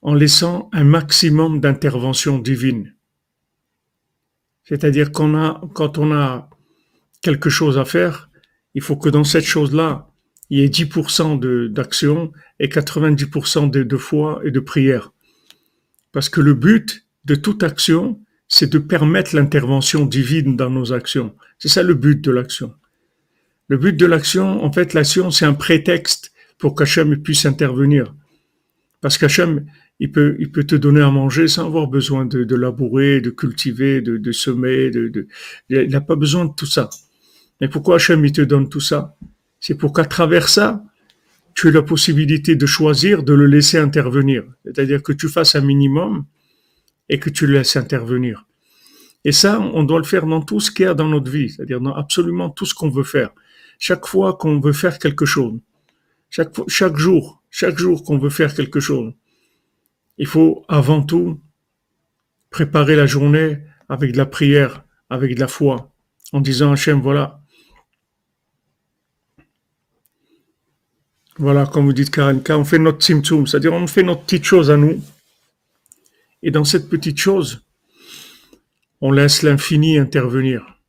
en 0.03 0.13
laissant 0.13 0.69
un 0.73 0.83
maximum 0.83 1.59
d'intervention 1.59 2.37
divine. 2.37 2.93
C'est-à-dire 4.65 5.11
qu'on 5.11 5.33
a, 5.35 5.59
quand 5.73 5.97
on 5.97 6.11
a 6.11 6.51
quelque 7.23 7.49
chose 7.49 7.79
à 7.79 7.83
faire, 7.83 8.29
il 8.75 8.83
faut 8.83 8.95
que 8.95 9.09
dans 9.09 9.23
cette 9.23 9.43
chose-là, 9.43 10.11
il 10.51 10.59
y 10.59 10.63
ait 10.63 10.67
10% 10.67 11.39
d'action 11.73 12.31
et 12.59 12.67
90% 12.67 13.71
de, 13.71 13.81
de 13.81 13.97
foi 13.97 14.39
et 14.45 14.51
de 14.51 14.59
prière. 14.59 15.13
Parce 16.11 16.29
que 16.29 16.41
le 16.41 16.53
but, 16.53 17.07
de 17.25 17.33
toute 17.33 17.63
action, 17.63 18.21
c'est 18.47 18.71
de 18.71 18.77
permettre 18.77 19.35
l'intervention 19.35 20.05
divine 20.05 20.57
dans 20.57 20.69
nos 20.69 20.93
actions. 20.93 21.35
C'est 21.57 21.69
ça 21.69 21.81
le 21.81 21.95
but 21.95 22.21
de 22.23 22.29
l'action. 22.29 22.75
Le 23.67 23.77
but 23.77 23.97
de 23.97 24.05
l'action, 24.05 24.63
en 24.63 24.71
fait, 24.71 24.93
l'action, 24.93 25.31
c'est 25.31 25.45
un 25.45 25.55
prétexte 25.55 26.30
pour 26.61 26.75
qu'Hachem 26.75 27.21
puisse 27.21 27.45
intervenir. 27.45 28.15
Parce 29.01 29.17
qu'Hachem, 29.17 29.65
il 29.99 30.11
peut, 30.11 30.37
il 30.39 30.51
peut 30.51 30.63
te 30.63 30.75
donner 30.75 31.01
à 31.01 31.09
manger 31.09 31.47
sans 31.47 31.65
avoir 31.65 31.87
besoin 31.87 32.25
de, 32.25 32.55
labourer, 32.55 33.19
de 33.19 33.31
cultiver, 33.31 33.99
de, 34.01 34.31
semer. 34.31 34.91
Il 35.69 35.89
n'a 35.89 36.01
pas 36.01 36.15
besoin 36.15 36.45
de 36.45 36.53
tout 36.55 36.67
ça. 36.67 36.89
Mais 37.59 37.67
pourquoi 37.67 37.95
Hachem, 37.95 38.23
il 38.23 38.31
te 38.31 38.41
donne 38.41 38.69
tout 38.69 38.79
ça? 38.79 39.17
C'est 39.59 39.75
pour 39.75 39.91
qu'à 39.91 40.05
travers 40.05 40.49
ça, 40.49 40.83
tu 41.55 41.67
aies 41.67 41.71
la 41.71 41.81
possibilité 41.81 42.55
de 42.55 42.65
choisir 42.67 43.23
de 43.23 43.33
le 43.33 43.47
laisser 43.47 43.79
intervenir. 43.79 44.43
C'est-à-dire 44.63 45.01
que 45.01 45.13
tu 45.13 45.29
fasses 45.29 45.55
un 45.55 45.61
minimum 45.61 46.25
et 47.09 47.19
que 47.19 47.31
tu 47.31 47.47
le 47.47 47.53
laisses 47.53 47.75
intervenir. 47.75 48.45
Et 49.25 49.31
ça, 49.31 49.59
on 49.59 49.83
doit 49.83 49.99
le 49.99 50.05
faire 50.05 50.27
dans 50.27 50.41
tout 50.41 50.59
ce 50.59 50.69
qu'il 50.71 50.85
y 50.85 50.87
a 50.87 50.93
dans 50.93 51.09
notre 51.09 51.29
vie, 51.29 51.49
c'est-à-dire 51.49 51.81
dans 51.81 51.93
absolument 51.93 52.49
tout 52.51 52.65
ce 52.65 52.75
qu'on 52.75 52.89
veut 52.89 53.03
faire. 53.03 53.31
Chaque 53.79 54.05
fois 54.05 54.35
qu'on 54.35 54.59
veut 54.59 54.73
faire 54.73 54.99
quelque 54.99 55.25
chose, 55.25 55.59
chaque, 56.31 56.97
jour, 56.97 57.43
chaque 57.49 57.77
jour 57.77 58.03
qu'on 58.03 58.17
veut 58.17 58.29
faire 58.29 58.55
quelque 58.55 58.79
chose, 58.79 59.13
il 60.17 60.27
faut 60.27 60.65
avant 60.67 61.03
tout 61.03 61.41
préparer 62.49 62.95
la 62.95 63.05
journée 63.05 63.59
avec 63.89 64.13
de 64.13 64.17
la 64.17 64.25
prière, 64.25 64.83
avec 65.09 65.35
de 65.35 65.39
la 65.39 65.47
foi, 65.47 65.93
en 66.31 66.39
disant 66.39 66.71
Hachem, 66.71 67.01
voilà, 67.01 67.41
voilà, 71.37 71.65
comme 71.65 71.85
vous 71.85 71.93
dites 71.93 72.11
Karenka, 72.11 72.57
on 72.57 72.63
fait 72.63 72.79
notre 72.79 73.03
simtsum, 73.03 73.45
c'est-à-dire 73.45 73.73
on 73.73 73.87
fait 73.87 74.03
notre 74.03 74.23
petite 74.23 74.45
chose 74.45 74.71
à 74.71 74.77
nous, 74.77 75.01
et 76.43 76.51
dans 76.51 76.63
cette 76.63 76.89
petite 76.89 77.17
chose, 77.17 77.65
on 79.01 79.11
laisse 79.11 79.43
l'infini 79.43 79.97
intervenir. 79.97 80.79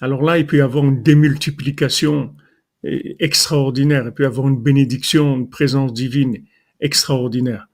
Alors 0.00 0.22
là, 0.22 0.38
il 0.38 0.46
peut 0.46 0.56
y 0.56 0.62
avoir 0.62 0.84
une 0.84 1.02
démultiplication 1.02 2.34
extraordinaire, 2.82 4.06
et 4.06 4.10
puis 4.12 4.24
avoir 4.24 4.48
une 4.48 4.60
bénédiction, 4.60 5.36
une 5.36 5.50
présence 5.50 5.92
divine 5.92 6.44
extraordinaire. 6.80 7.68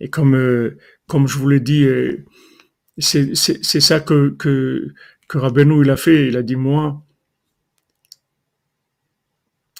Et 0.00 0.10
comme, 0.10 0.34
euh, 0.34 0.76
comme 1.06 1.26
je 1.26 1.38
vous 1.38 1.48
l'ai 1.48 1.60
dit, 1.60 1.84
euh, 1.84 2.24
c'est 2.98 3.34
ça 3.34 4.00
que, 4.00 4.30
que, 4.38 4.92
que 5.28 5.82
il 5.82 5.90
a 5.90 5.96
fait. 5.96 6.28
Il 6.28 6.36
a 6.36 6.42
dit, 6.42 6.56
moi, 6.56 7.02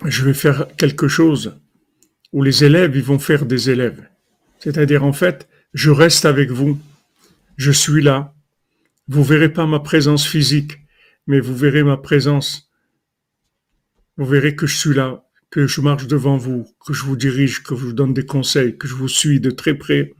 je 0.04 0.24
vais 0.24 0.34
faire 0.34 0.66
quelque 0.76 1.08
chose 1.08 1.58
où 2.32 2.42
les 2.42 2.64
élèves, 2.64 2.96
ils 2.96 3.02
vont 3.02 3.18
faire 3.18 3.46
des 3.46 3.70
élèves. 3.70 4.08
C'est-à-dire, 4.58 5.04
en 5.04 5.12
fait, 5.12 5.48
je 5.74 5.90
reste 5.90 6.24
avec 6.24 6.50
vous. 6.50 6.78
Je 7.56 7.70
suis 7.70 8.02
là. 8.02 8.34
Vous 9.08 9.22
verrez 9.22 9.52
pas 9.52 9.66
ma 9.66 9.80
présence 9.80 10.26
physique, 10.26 10.78
mais 11.26 11.40
vous 11.40 11.56
verrez 11.56 11.82
ma 11.82 11.96
présence. 11.96 12.65
Vous 14.16 14.26
verrez 14.26 14.56
que 14.56 14.66
je 14.66 14.76
suis 14.76 14.94
là, 14.94 15.24
que 15.50 15.66
je 15.66 15.80
marche 15.80 16.06
devant 16.06 16.36
vous, 16.36 16.66
que 16.84 16.92
je 16.92 17.04
vous 17.04 17.16
dirige, 17.16 17.62
que 17.62 17.74
je 17.74 17.84
vous 17.86 17.92
donne 17.92 18.14
des 18.14 18.26
conseils, 18.26 18.76
que 18.78 18.88
je 18.88 18.94
vous 18.94 19.08
suis 19.08 19.40
de 19.40 19.50
très 19.50 19.74
près. 19.74 20.14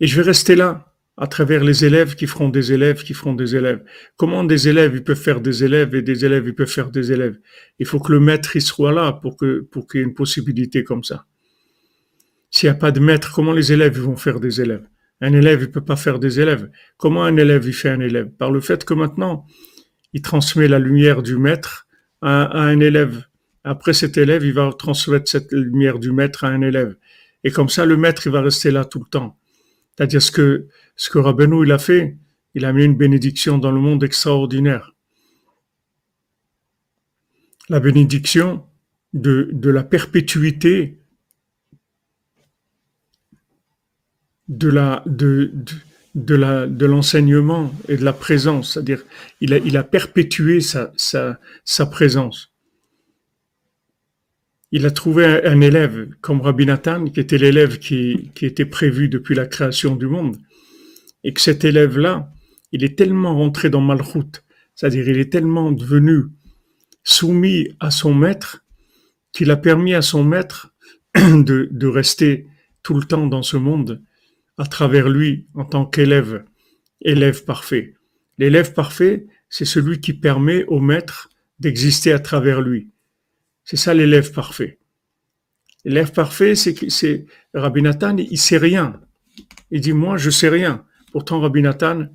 Et 0.00 0.06
je 0.06 0.16
vais 0.16 0.26
rester 0.26 0.56
là, 0.56 0.94
à 1.16 1.26
travers 1.26 1.64
les 1.64 1.84
élèves 1.84 2.14
qui 2.14 2.26
feront 2.28 2.48
des 2.48 2.72
élèves, 2.72 3.02
qui 3.02 3.12
feront 3.12 3.34
des 3.34 3.56
élèves. 3.56 3.84
Comment 4.16 4.44
des 4.44 4.68
élèves, 4.68 4.94
ils 4.94 5.02
peuvent 5.02 5.20
faire 5.20 5.40
des 5.40 5.64
élèves 5.64 5.94
et 5.94 6.02
des 6.02 6.24
élèves, 6.24 6.46
ils 6.46 6.54
peuvent 6.54 6.70
faire 6.70 6.90
des 6.90 7.10
élèves? 7.10 7.38
Il 7.80 7.86
faut 7.86 7.98
que 7.98 8.12
le 8.12 8.20
maître, 8.20 8.54
il 8.54 8.62
soit 8.62 8.92
là 8.92 9.12
pour 9.12 9.36
que 9.36 9.60
pour 9.60 9.88
qu'il 9.88 10.00
y 10.00 10.02
ait 10.02 10.06
une 10.06 10.14
possibilité 10.14 10.84
comme 10.84 11.02
ça. 11.02 11.26
S'il 12.50 12.70
n'y 12.70 12.76
a 12.76 12.78
pas 12.78 12.92
de 12.92 13.00
maître, 13.00 13.32
comment 13.34 13.52
les 13.52 13.72
élèves 13.72 13.98
vont 13.98 14.16
faire 14.16 14.38
des 14.38 14.60
élèves? 14.60 14.86
Un 15.20 15.32
élève, 15.32 15.62
il 15.62 15.70
peut 15.72 15.84
pas 15.84 15.96
faire 15.96 16.20
des 16.20 16.38
élèves. 16.38 16.70
Comment 16.96 17.24
un 17.24 17.36
élève, 17.36 17.66
il 17.66 17.74
fait 17.74 17.90
un 17.90 18.00
élève? 18.00 18.30
Par 18.30 18.52
le 18.52 18.60
fait 18.60 18.84
que 18.84 18.94
maintenant, 18.94 19.44
il 20.12 20.22
transmet 20.22 20.68
la 20.68 20.78
lumière 20.78 21.22
du 21.22 21.36
maître 21.36 21.86
à, 22.22 22.58
un 22.58 22.80
élève. 22.80 23.24
Après 23.64 23.92
cet 23.92 24.16
élève, 24.16 24.44
il 24.44 24.52
va 24.52 24.72
transmettre 24.72 25.30
cette 25.30 25.52
lumière 25.52 25.98
du 25.98 26.12
maître 26.12 26.44
à 26.44 26.48
un 26.48 26.62
élève. 26.62 26.96
Et 27.44 27.50
comme 27.50 27.68
ça, 27.68 27.84
le 27.84 27.96
maître, 27.96 28.26
il 28.26 28.32
va 28.32 28.40
rester 28.40 28.70
là 28.70 28.84
tout 28.84 29.00
le 29.00 29.08
temps. 29.08 29.38
C'est-à-dire 29.96 30.22
ce 30.22 30.30
que, 30.30 30.68
ce 30.96 31.10
il 31.64 31.72
a 31.72 31.78
fait, 31.78 32.16
il 32.54 32.64
a 32.64 32.72
mis 32.72 32.84
une 32.84 32.96
bénédiction 32.96 33.58
dans 33.58 33.70
le 33.70 33.80
monde 33.80 34.02
extraordinaire. 34.02 34.94
La 37.68 37.80
bénédiction 37.80 38.64
de, 39.12 39.50
de 39.52 39.70
la 39.70 39.84
perpétuité 39.84 40.98
de 44.48 44.68
la, 44.68 45.02
de, 45.06 45.52
la, 46.34 46.66
de 46.66 46.86
l'enseignement 46.86 47.72
et 47.88 47.96
de 47.96 48.04
la 48.04 48.12
présence, 48.12 48.74
c'est-à-dire 48.74 49.04
il 49.40 49.54
a, 49.54 49.58
il 49.58 49.76
a 49.76 49.84
perpétué 49.84 50.60
sa, 50.60 50.92
sa, 50.96 51.38
sa 51.64 51.86
présence. 51.86 52.52
Il 54.70 54.84
a 54.84 54.90
trouvé 54.90 55.24
un, 55.24 55.60
élève 55.60 56.08
comme 56.20 56.40
Rabbi 56.40 56.66
Nathan, 56.66 57.04
qui 57.06 57.20
était 57.20 57.38
l'élève 57.38 57.78
qui, 57.78 58.30
qui 58.34 58.44
était 58.44 58.66
prévu 58.66 59.08
depuis 59.08 59.34
la 59.34 59.46
création 59.46 59.96
du 59.96 60.06
monde, 60.06 60.36
et 61.24 61.32
que 61.32 61.40
cet 61.40 61.64
élève-là, 61.64 62.30
il 62.72 62.84
est 62.84 62.96
tellement 62.96 63.34
rentré 63.34 63.70
dans 63.70 63.80
Malchut, 63.80 64.44
c'est-à-dire 64.74 65.08
il 65.08 65.18
est 65.18 65.32
tellement 65.32 65.72
devenu 65.72 66.24
soumis 67.02 67.68
à 67.80 67.90
son 67.90 68.14
maître, 68.14 68.64
qu'il 69.32 69.50
a 69.50 69.56
permis 69.56 69.94
à 69.94 70.02
son 70.02 70.22
maître 70.22 70.74
de, 71.14 71.68
de 71.70 71.86
rester 71.86 72.46
tout 72.82 72.94
le 72.94 73.04
temps 73.04 73.26
dans 73.26 73.42
ce 73.42 73.56
monde 73.56 74.02
à 74.58 74.66
travers 74.66 75.08
lui 75.08 75.46
en 75.54 75.64
tant 75.64 75.86
qu'élève, 75.86 76.44
élève 77.00 77.44
parfait. 77.44 77.94
L'élève 78.38 78.72
parfait, 78.74 79.26
c'est 79.48 79.64
celui 79.64 80.00
qui 80.00 80.12
permet 80.12 80.64
au 80.64 80.80
maître 80.80 81.30
d'exister 81.58 82.12
à 82.12 82.18
travers 82.18 82.60
lui. 82.60 82.90
C'est 83.64 83.76
ça 83.76 83.94
l'élève 83.94 84.32
parfait. 84.32 84.78
L'élève 85.84 86.12
parfait, 86.12 86.54
c'est 86.54 86.74
que 86.74 86.88
c'est 86.88 87.26
Rabbi 87.54 87.82
Nathan, 87.82 88.16
il 88.16 88.38
sait 88.38 88.58
rien. 88.58 89.00
Il 89.70 89.80
dit 89.80 89.92
moi 89.92 90.16
je 90.16 90.30
sais 90.30 90.48
rien. 90.48 90.84
Pourtant 91.12 91.40
Rabbi 91.40 91.62
Nathan, 91.62 92.06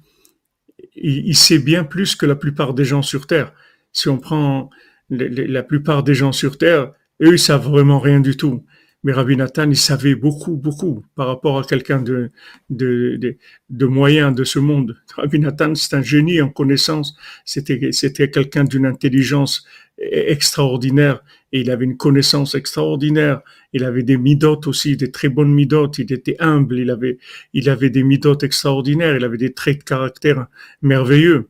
il, 0.95 1.35
sait 1.35 1.59
bien 1.59 1.83
plus 1.83 2.15
que 2.15 2.25
la 2.25 2.35
plupart 2.35 2.73
des 2.73 2.85
gens 2.85 3.01
sur 3.01 3.27
terre. 3.27 3.53
Si 3.91 4.09
on 4.09 4.17
prend 4.17 4.69
la 5.09 5.63
plupart 5.63 6.03
des 6.03 6.13
gens 6.13 6.31
sur 6.31 6.57
terre, 6.57 6.93
eux 7.21 7.33
ils 7.33 7.39
savent 7.39 7.67
vraiment 7.67 7.99
rien 7.99 8.19
du 8.19 8.37
tout. 8.37 8.65
Mais 9.03 9.11
Rabbi 9.11 9.35
Nathan, 9.35 9.69
il 9.69 9.77
savait 9.77 10.15
beaucoup, 10.15 10.55
beaucoup 10.55 11.03
par 11.15 11.27
rapport 11.27 11.59
à 11.59 11.63
quelqu'un 11.63 12.01
de, 12.01 12.31
de, 12.69 13.17
de, 13.17 13.37
de, 13.69 13.85
moyen 13.85 14.31
de 14.31 14.45
ce 14.45 14.59
monde. 14.59 14.95
Rabbi 15.15 15.39
Nathan, 15.39 15.75
c'est 15.75 15.93
un 15.95 16.01
génie 16.01 16.41
en 16.41 16.49
connaissance. 16.49 17.15
C'était, 17.43 17.91
c'était 17.91 18.29
quelqu'un 18.29 18.63
d'une 18.63 18.85
intelligence 18.85 19.65
extraordinaire 19.97 21.21
et 21.51 21.61
il 21.61 21.69
avait 21.69 21.85
une 21.85 21.97
connaissance 21.97 22.55
extraordinaire. 22.55 23.41
Il 23.73 23.83
avait 23.83 24.03
des 24.03 24.17
midotes 24.17 24.67
aussi, 24.67 24.97
des 24.97 25.11
très 25.11 25.29
bonnes 25.29 25.53
midotes. 25.53 25.99
Il 25.99 26.11
était 26.11 26.35
humble. 26.39 26.79
Il 26.79 26.89
avait, 26.89 27.19
il 27.53 27.69
avait 27.69 27.89
des 27.89 28.03
midotes 28.03 28.43
extraordinaires. 28.43 29.15
Il 29.15 29.23
avait 29.23 29.37
des 29.37 29.53
traits 29.53 29.79
de 29.79 29.83
caractère 29.83 30.47
merveilleux. 30.81 31.49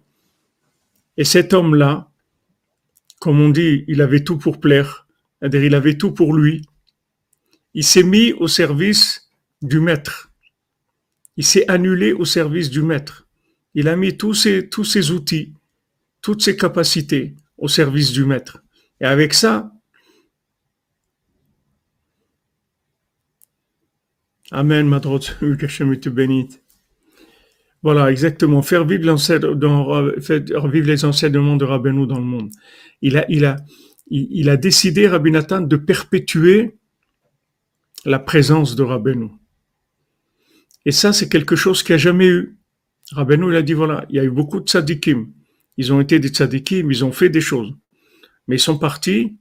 Et 1.18 1.24
cet 1.24 1.54
homme-là, 1.54 2.10
comme 3.20 3.40
on 3.40 3.50
dit, 3.50 3.86
il 3.88 4.02
avait 4.02 4.24
tout 4.24 4.38
pour 4.38 4.60
plaire. 4.60 5.08
C'est-à-dire, 5.40 5.64
il 5.64 5.76
avait 5.76 5.98
tout 5.98 6.12
pour 6.12 6.34
lui 6.34 6.64
il 7.74 7.84
s'est 7.84 8.04
mis 8.04 8.34
au 8.34 8.48
service 8.48 9.30
du 9.62 9.80
maître. 9.80 10.32
Il 11.38 11.44
s'est 11.44 11.70
annulé 11.70 12.14
au 12.14 12.26
service 12.26 12.70
du 12.70 12.82
maître. 12.82 13.28
Il 13.74 13.88
a 13.88 13.96
mis 13.96 14.18
tous 14.18 14.34
ses, 14.36 15.12
outils, 15.12 15.54
toutes 16.22 16.44
ses 16.44 16.56
capacités 16.56 17.36
au 17.58 17.68
service 17.68 18.12
du 18.12 18.26
maître. 18.26 18.64
Et 19.02 19.06
avec 19.06 19.34
ça, 19.34 19.72
Amen, 24.52 24.88
que 25.00 25.66
te. 25.96 26.60
Voilà, 27.82 28.12
exactement. 28.12 28.62
Faire 28.62 28.86
vivre, 28.86 29.18
vivre 30.70 30.88
les 30.88 31.06
enseignements 31.06 31.58
de 31.58 31.66
Rabbeinu 31.66 32.06
dans 32.06 32.20
le 32.20 32.24
monde. 32.24 32.52
Il 33.02 33.18
a, 34.48 34.58
décidé, 34.58 35.08
Rabbi 35.08 35.32
Nathan, 35.32 35.62
de 35.62 35.76
perpétuer 35.76 36.78
la 38.06 38.20
présence 38.20 38.76
de 38.76 38.84
Rabbeinu. 38.84 39.30
Et 40.86 40.92
ça, 40.92 41.14
c'est 41.14 41.30
quelque 41.30 41.56
chose 41.56 41.84
qu'il 41.84 41.94
n'y 41.94 42.02
a 42.02 42.04
jamais 42.04 42.28
eu. 42.28 42.58
Rabbeinu, 43.12 43.52
il 43.52 43.56
a 43.56 43.62
dit, 43.62 43.74
voilà, 43.74 44.06
il 44.10 44.16
y 44.16 44.20
a 44.20 44.24
eu 44.24 44.32
beaucoup 44.32 44.60
de 44.60 44.68
tzadikim. 44.68 45.32
Ils 45.78 45.94
ont 45.94 46.02
été 46.02 46.20
des 46.20 46.30
tzadikim, 46.30 46.92
ils 46.92 47.06
ont 47.06 47.12
fait 47.12 47.30
des 47.30 47.42
choses. 47.42 47.74
Mais 48.48 48.58
ils 48.58 48.60
sont 48.60 48.78
partis, 48.78 49.38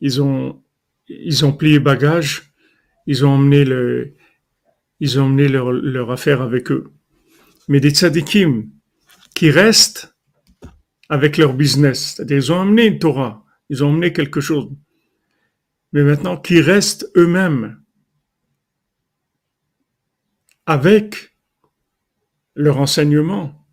ils 0.00 0.20
ont, 0.20 0.62
ils 1.08 1.44
ont 1.44 1.52
plié 1.52 1.78
bagages, 1.78 2.52
ils 3.06 3.24
ont 3.24 3.30
emmené 3.30 3.64
le, 3.64 4.14
ils 5.00 5.20
ont 5.20 5.24
emmené 5.24 5.48
leur, 5.48 5.70
leur 5.72 6.10
affaire 6.10 6.42
avec 6.42 6.70
eux. 6.70 6.92
Mais 7.68 7.80
des 7.80 7.90
tzadikim 7.90 8.68
qui 9.34 9.50
restent 9.50 10.14
avec 11.08 11.36
leur 11.36 11.54
business, 11.54 12.14
c'est-à-dire 12.16 12.38
ils 12.38 12.52
ont 12.52 12.56
emmené 12.56 12.86
une 12.86 12.98
Torah, 12.98 13.44
ils 13.70 13.84
ont 13.84 13.90
emmené 13.90 14.12
quelque 14.12 14.40
chose 14.40 14.68
mais 15.92 16.02
maintenant 16.02 16.36
qui 16.36 16.60
restent 16.60 17.10
eux-mêmes 17.16 17.80
avec 20.66 21.36
leur 22.56 22.78
enseignement. 22.78 23.66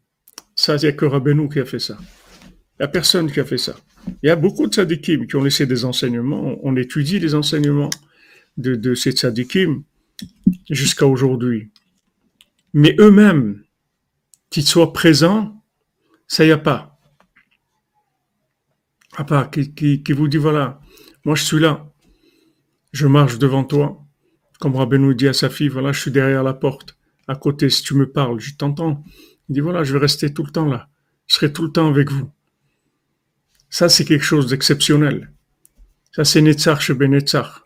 Ça, 0.55 0.78
c'est 0.78 0.95
que 0.95 1.05
Rabbeinu 1.05 1.49
qui 1.49 1.59
a 1.59 1.66
fait 1.66 1.80
ça. 1.80 1.97
Il 2.43 2.82
n'y 2.82 2.86
a 2.86 2.88
personne 2.88 3.32
qui 3.32 3.39
a 3.39 3.45
fait 3.45 3.57
ça. 3.57 3.76
Il 4.22 4.28
y 4.28 4.30
a 4.30 4.36
beaucoup 4.36 4.68
de 4.68 4.74
tzadikim 4.74 5.26
qui 5.26 5.36
ont 5.36 5.43
laissé 5.43 5.66
des 5.66 5.86
enseignements. 5.86 6.57
On 6.64 6.76
étudie 6.76 7.20
les 7.20 7.34
enseignements 7.34 7.89
de, 8.57 8.93
ces 8.93 9.11
tzadikim 9.11 9.84
jusqu'à 10.70 11.07
aujourd'hui. 11.07 11.72
Mais 12.74 12.95
eux-mêmes, 12.99 13.64
qu'ils 14.49 14.66
soient 14.66 14.93
présents, 14.93 15.64
ça 16.28 16.45
y 16.45 16.51
a 16.51 16.57
pas. 16.57 16.99
À 19.16 19.24
part 19.24 19.49
qui, 19.49 19.74
qui 20.03 20.14
vous 20.14 20.28
dit, 20.28 20.38
voilà, 20.38 20.82
moi 21.24 21.36
je 21.36 21.43
suis 21.43 21.59
là, 21.59 21.92
je 22.93 23.07
marche 23.07 23.37
devant 23.39 23.65
toi. 23.65 23.99
Comme 24.59 24.75
Rabbeinu 24.75 25.13
dit 25.15 25.27
à 25.27 25.33
sa 25.33 25.49
fille, 25.49 25.67
voilà, 25.67 25.91
je 25.91 25.99
suis 25.99 26.11
derrière 26.11 26.43
la 26.43 26.53
porte, 26.53 26.97
à 27.27 27.35
côté, 27.35 27.69
si 27.69 27.83
tu 27.83 27.95
me 27.95 28.09
parles, 28.09 28.39
je 28.39 28.55
t'entends. 28.55 29.03
Il 29.49 29.53
dit, 29.53 29.59
voilà, 29.59 29.83
je 29.83 29.93
vais 29.93 29.99
rester 29.99 30.33
tout 30.33 30.43
le 30.43 30.51
temps 30.51 30.65
là. 30.65 30.89
Je 31.27 31.35
serai 31.35 31.51
tout 31.51 31.63
le 31.63 31.71
temps 31.71 31.89
avec 31.89 32.11
vous. 32.11 32.31
Ça, 33.69 33.89
c'est 33.89 34.05
quelque 34.05 34.23
chose 34.23 34.47
d'exceptionnel. 34.47 35.33
Ça, 36.11 36.23
c'est 36.23 36.41
Netzach 36.41 36.79
chez 36.79 36.93
Benetzach. 36.93 37.63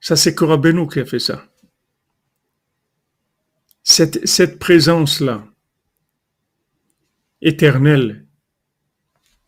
Ça, 0.00 0.16
c'est 0.16 0.34
que 0.34 0.44
Rabbeinu 0.44 0.88
qui 0.88 1.00
a 1.00 1.04
fait 1.04 1.18
ça. 1.18 1.46
Cette, 3.82 4.26
cette 4.26 4.58
présence-là, 4.58 5.46
éternelle, 7.42 8.26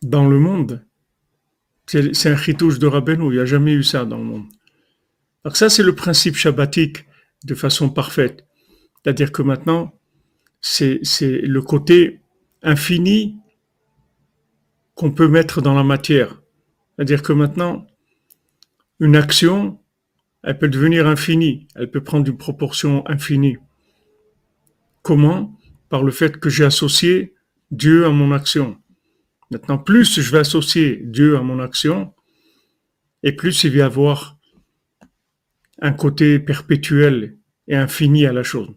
dans 0.01 0.27
le 0.27 0.39
monde, 0.39 0.85
c'est 1.91 2.29
un 2.29 2.37
chitouche 2.37 2.79
de 2.79 2.87
Rabbeinu, 2.87 3.25
il 3.25 3.35
n'y 3.35 3.39
a 3.39 3.45
jamais 3.45 3.73
eu 3.73 3.83
ça 3.83 4.05
dans 4.05 4.17
le 4.17 4.23
monde. 4.23 4.45
Donc 5.43 5.57
ça, 5.57 5.69
c'est 5.69 5.83
le 5.83 5.93
principe 5.93 6.35
shabbatique 6.35 7.05
de 7.43 7.53
façon 7.53 7.89
parfaite. 7.89 8.45
C'est-à-dire 9.03 9.31
que 9.31 9.41
maintenant, 9.41 9.93
c'est 10.61 11.01
le 11.21 11.61
côté 11.61 12.21
infini 12.63 13.39
qu'on 14.95 15.11
peut 15.11 15.27
mettre 15.27 15.61
dans 15.61 15.73
la 15.73 15.83
matière. 15.83 16.41
C'est-à-dire 16.95 17.23
que 17.23 17.33
maintenant, 17.33 17.87
une 18.99 19.15
action, 19.15 19.79
elle 20.43 20.57
peut 20.59 20.69
devenir 20.69 21.07
infinie, 21.07 21.67
elle 21.75 21.91
peut 21.91 22.03
prendre 22.03 22.29
une 22.29 22.37
proportion 22.37 23.03
infinie. 23.09 23.57
Comment? 25.01 25.57
Par 25.89 26.03
le 26.03 26.11
fait 26.11 26.39
que 26.39 26.49
j'ai 26.49 26.63
associé 26.63 27.33
Dieu 27.71 28.05
à 28.05 28.09
mon 28.09 28.31
action. 28.31 28.77
Maintenant, 29.51 29.77
plus 29.77 30.19
je 30.19 30.31
vais 30.31 30.39
associer 30.39 31.01
Dieu 31.03 31.37
à 31.37 31.41
mon 31.41 31.59
action, 31.59 32.13
et 33.21 33.33
plus 33.33 33.63
il 33.65 33.71
va 33.71 33.77
y 33.77 33.81
avoir 33.81 34.39
un 35.81 35.91
côté 35.91 36.39
perpétuel 36.39 37.37
et 37.67 37.75
infini 37.75 38.25
à 38.25 38.33
la 38.33 38.43
chose. 38.43 38.69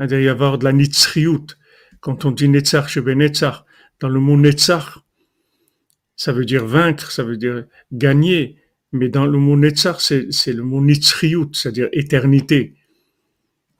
Il 0.00 0.06
va 0.06 0.20
y 0.20 0.28
avoir 0.28 0.58
de 0.58 0.64
la 0.64 0.72
nitzriout. 0.72 1.46
Quand 2.00 2.24
on 2.24 2.30
dit 2.30 2.48
netzar 2.48 2.88
chez 2.88 3.02
Netzar, 3.02 3.64
dans 4.00 4.08
le 4.08 4.20
mot 4.20 4.36
netzar, 4.36 5.04
ça 6.14 6.32
veut 6.32 6.44
dire 6.44 6.64
vaincre, 6.66 7.10
ça 7.10 7.24
veut 7.24 7.36
dire 7.36 7.64
gagner. 7.92 8.56
Mais 8.92 9.08
dans 9.08 9.26
le 9.26 9.38
mot 9.38 9.56
netzar, 9.56 10.00
c'est, 10.00 10.28
le 10.46 10.62
mot 10.62 10.80
nitzriout, 10.80 11.50
c'est-à-dire 11.54 11.88
éternité. 11.92 12.76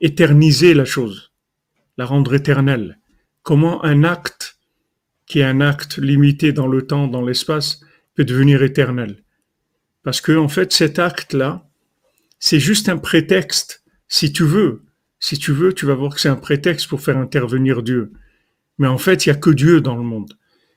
Éterniser 0.01 0.75
la 0.75 0.85
chose, 0.85 1.33
la 1.97 2.05
rendre 2.05 2.35
éternelle. 2.35 2.99
Comment 3.43 3.85
un 3.85 4.05
acte, 4.05 4.58
qui 5.29 5.41
est 5.41 5.45
un 5.45 5.61
acte 5.61 5.99
limité 5.99 6.53
dans 6.53 6.67
le 6.67 6.87
temps, 6.87 7.07
dans 7.07 7.25
l'espace, 7.25 7.81
peut 8.15 8.25
devenir 8.25 8.63
éternel. 8.63 9.23
Parce 10.03 10.21
que, 10.21 10.37
en 10.37 10.49
fait, 10.49 10.73
cet 10.73 10.99
acte-là, 10.99 11.69
c'est 12.39 12.61
juste 12.61 12.89
un 12.89 12.99
prétexte. 12.99 13.85
Si 14.09 14.33
tu 14.33 14.45
veux, 14.45 14.83
si 15.21 15.39
tu 15.39 15.53
veux, 15.53 15.73
tu 15.73 15.87
vas 15.87 15.95
voir 15.95 16.15
que 16.15 16.21
c'est 16.21 16.29
un 16.29 16.37
prétexte 16.37 16.89
pour 16.89 17.01
faire 17.01 17.19
intervenir 17.19 17.83
Dieu. 17.83 18.13
Mais 18.79 18.87
en 18.87 18.99
fait, 18.99 19.27
il 19.27 19.29
n'y 19.29 19.37
a 19.37 19.41
que 19.41 19.51
Dieu 19.51 19.81
dans 19.81 19.97
le 19.97 20.03
monde. 20.03 20.33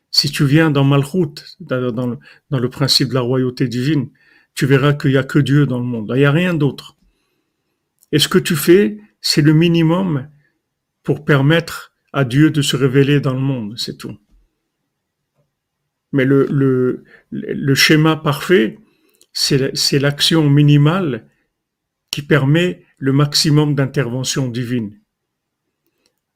Si 0.09 0.29
tu 0.29 0.45
viens 0.45 0.71
dans 0.71 0.83
Malchut, 0.83 1.35
dans 1.61 1.77
le, 1.79 2.17
dans 2.49 2.59
le 2.59 2.69
principe 2.69 3.09
de 3.09 3.13
la 3.13 3.21
royauté 3.21 3.67
divine, 3.67 4.09
tu 4.53 4.65
verras 4.65 4.93
qu'il 4.93 5.11
n'y 5.11 5.17
a 5.17 5.23
que 5.23 5.39
Dieu 5.39 5.65
dans 5.65 5.79
le 5.79 5.85
monde. 5.85 6.11
Il 6.15 6.19
n'y 6.19 6.25
a 6.25 6.31
rien 6.31 6.53
d'autre. 6.53 6.97
Et 8.11 8.19
ce 8.19 8.27
que 8.27 8.39
tu 8.39 8.55
fais, 8.55 8.99
c'est 9.21 9.41
le 9.41 9.53
minimum 9.53 10.27
pour 11.03 11.23
permettre 11.23 11.93
à 12.11 12.25
Dieu 12.25 12.51
de 12.51 12.61
se 12.61 12.75
révéler 12.75 13.21
dans 13.21 13.33
le 13.33 13.39
monde, 13.39 13.75
c'est 13.77 13.97
tout. 13.97 14.17
Mais 16.11 16.25
le, 16.25 16.47
le, 16.51 17.03
le 17.31 17.75
schéma 17.75 18.15
parfait, 18.17 18.77
c'est 19.33 19.99
l'action 19.99 20.49
minimale 20.49 21.27
qui 22.11 22.21
permet 22.21 22.83
le 22.97 23.13
maximum 23.13 23.75
d'intervention 23.75 24.47
divine. 24.49 24.99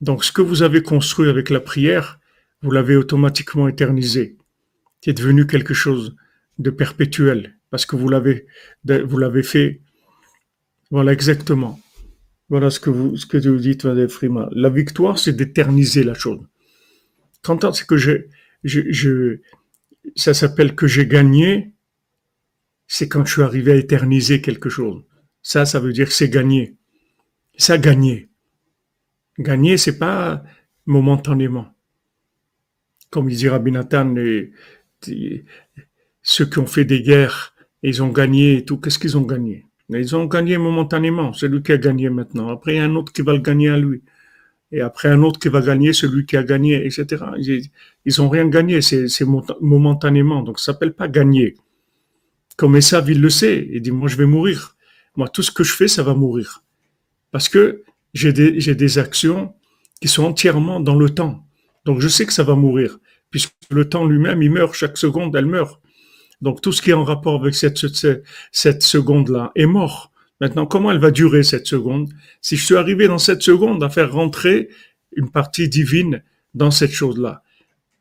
Donc 0.01 0.23
ce 0.23 0.31
que 0.31 0.41
vous 0.41 0.63
avez 0.63 0.81
construit 0.81 1.29
avec 1.29 1.49
la 1.49 1.59
prière, 1.59 2.19
vous 2.61 2.71
l'avez 2.71 2.95
automatiquement 2.95 3.67
éternisé. 3.67 4.37
C'est 5.01 5.13
devenu 5.13 5.45
quelque 5.45 5.73
chose 5.73 6.15
de 6.57 6.69
perpétuel 6.69 7.57
parce 7.69 7.85
que 7.85 7.95
vous 7.95 8.09
l'avez 8.09 9.43
fait. 9.43 9.81
Voilà 10.89 11.11
exactement. 11.11 11.79
Voilà 12.49 12.69
ce 12.69 12.79
que 12.79 12.89
vous 12.89 13.17
ce 13.17 13.25
que 13.25 13.37
vous 13.37 13.57
dites, 13.57 13.85
Madame 13.85 14.07
Frima. 14.07 14.49
La 14.51 14.69
victoire, 14.69 15.19
c'est 15.19 15.33
d'éterniser 15.33 16.03
la 16.03 16.13
chose. 16.13 16.39
Quand 17.43 17.73
c'est 17.73 17.85
que 17.85 17.97
je, 17.97 18.27
je 18.63 19.39
ça 20.15 20.33
s'appelle 20.33 20.75
que 20.75 20.87
j'ai 20.87 21.07
gagné, 21.07 21.73
c'est 22.87 23.07
quand 23.09 23.25
je 23.25 23.33
suis 23.33 23.41
arrivé 23.41 23.71
à 23.71 23.75
éterniser 23.75 24.41
quelque 24.41 24.69
chose. 24.69 25.03
Ça, 25.41 25.65
ça 25.65 25.79
veut 25.79 25.93
dire 25.93 26.07
que 26.07 26.13
c'est 26.13 26.29
gagné. 26.29 26.75
Ça, 27.57 27.77
gagné. 27.77 28.29
Gagner, 29.39 29.77
c'est 29.77 29.97
pas 29.97 30.43
momentanément. 30.85 31.67
Comme 33.09 33.29
il 33.29 33.37
dit 33.37 33.49
Rabbi 33.49 33.71
Nathan, 33.71 34.13
ceux 35.01 36.45
qui 36.45 36.59
ont 36.59 36.65
fait 36.67 36.85
des 36.85 37.01
guerres, 37.01 37.53
ils 37.81 38.01
ont 38.01 38.09
gagné 38.09 38.57
et 38.57 38.65
tout, 38.65 38.77
qu'est-ce 38.77 38.99
qu'ils 38.99 39.17
ont 39.17 39.21
gagné? 39.21 39.65
Ils 39.89 40.15
ont 40.15 40.25
gagné 40.25 40.57
momentanément, 40.57 41.31
celui 41.33 41.61
qui 41.61 41.71
a 41.71 41.77
gagné 41.77 42.09
maintenant. 42.09 42.49
Après, 42.49 42.73
il 42.73 42.77
y 42.77 42.79
a 42.79 42.85
un 42.85 42.95
autre 42.95 43.13
qui 43.13 43.21
va 43.21 43.33
le 43.33 43.39
gagner 43.39 43.69
à 43.69 43.77
lui. 43.77 44.01
Et 44.75 44.81
après, 44.81 45.07
un 45.07 45.23
autre 45.23 45.39
qui 45.39 45.47
va 45.47 45.61
gagner 45.61 45.93
celui 45.93 46.25
qui 46.25 46.35
a 46.35 46.43
gagné, 46.43 46.85
etc. 46.85 47.23
Ils 47.37 48.13
n'ont 48.17 48.27
rien 48.27 48.45
gagné, 48.45 48.81
c'est 48.81 49.25
momentanément. 49.61 50.43
Donc, 50.43 50.59
ça 50.59 50.73
s'appelle 50.73 50.93
pas 50.93 51.07
gagner. 51.07 51.55
Comme 52.57 52.75
Esav, 52.75 53.09
il 53.09 53.21
le 53.21 53.29
sait. 53.29 53.69
Il 53.71 53.81
dit, 53.81 53.91
moi, 53.91 54.09
je 54.09 54.17
vais 54.17 54.25
mourir. 54.25 54.75
Moi, 55.15 55.29
tout 55.29 55.43
ce 55.43 55.51
que 55.51 55.63
je 55.63 55.71
fais, 55.71 55.87
ça 55.87 56.03
va 56.03 56.13
mourir. 56.13 56.61
Parce 57.31 57.47
que 57.47 57.83
j'ai 58.13 58.33
des, 58.33 58.97
actions 58.97 59.53
qui 60.01 60.09
sont 60.09 60.25
entièrement 60.25 60.81
dans 60.81 60.95
le 60.95 61.09
temps. 61.09 61.47
Donc, 61.85 62.01
je 62.01 62.09
sais 62.09 62.25
que 62.25 62.33
ça 62.33 62.43
va 62.43 62.55
mourir. 62.55 62.99
Puisque 63.31 63.53
le 63.69 63.87
temps 63.87 64.05
lui-même, 64.05 64.43
il 64.43 64.51
meurt. 64.51 64.73
Chaque 64.73 64.97
seconde, 64.97 65.33
elle 65.37 65.45
meurt. 65.45 65.79
Donc, 66.41 66.59
tout 66.59 66.73
ce 66.73 66.81
qui 66.81 66.89
est 66.89 66.93
en 66.93 67.05
rapport 67.05 67.39
avec 67.39 67.55
cette 67.55 67.77
seconde-là 68.83 69.53
est 69.55 69.67
mort. 69.67 70.11
Maintenant, 70.41 70.65
comment 70.65 70.91
elle 70.91 70.99
va 70.99 71.11
durer 71.11 71.43
cette 71.43 71.65
seconde? 71.65 72.11
Si 72.41 72.57
je 72.57 72.65
suis 72.65 72.75
arrivé 72.75 73.07
dans 73.07 73.17
cette 73.17 73.41
seconde 73.41 73.83
à 73.83 73.89
faire 73.89 74.11
rentrer 74.11 74.69
une 75.15 75.29
partie 75.29 75.69
divine 75.69 76.23
dans 76.53 76.71
cette 76.71 76.91
chose-là, 76.91 77.41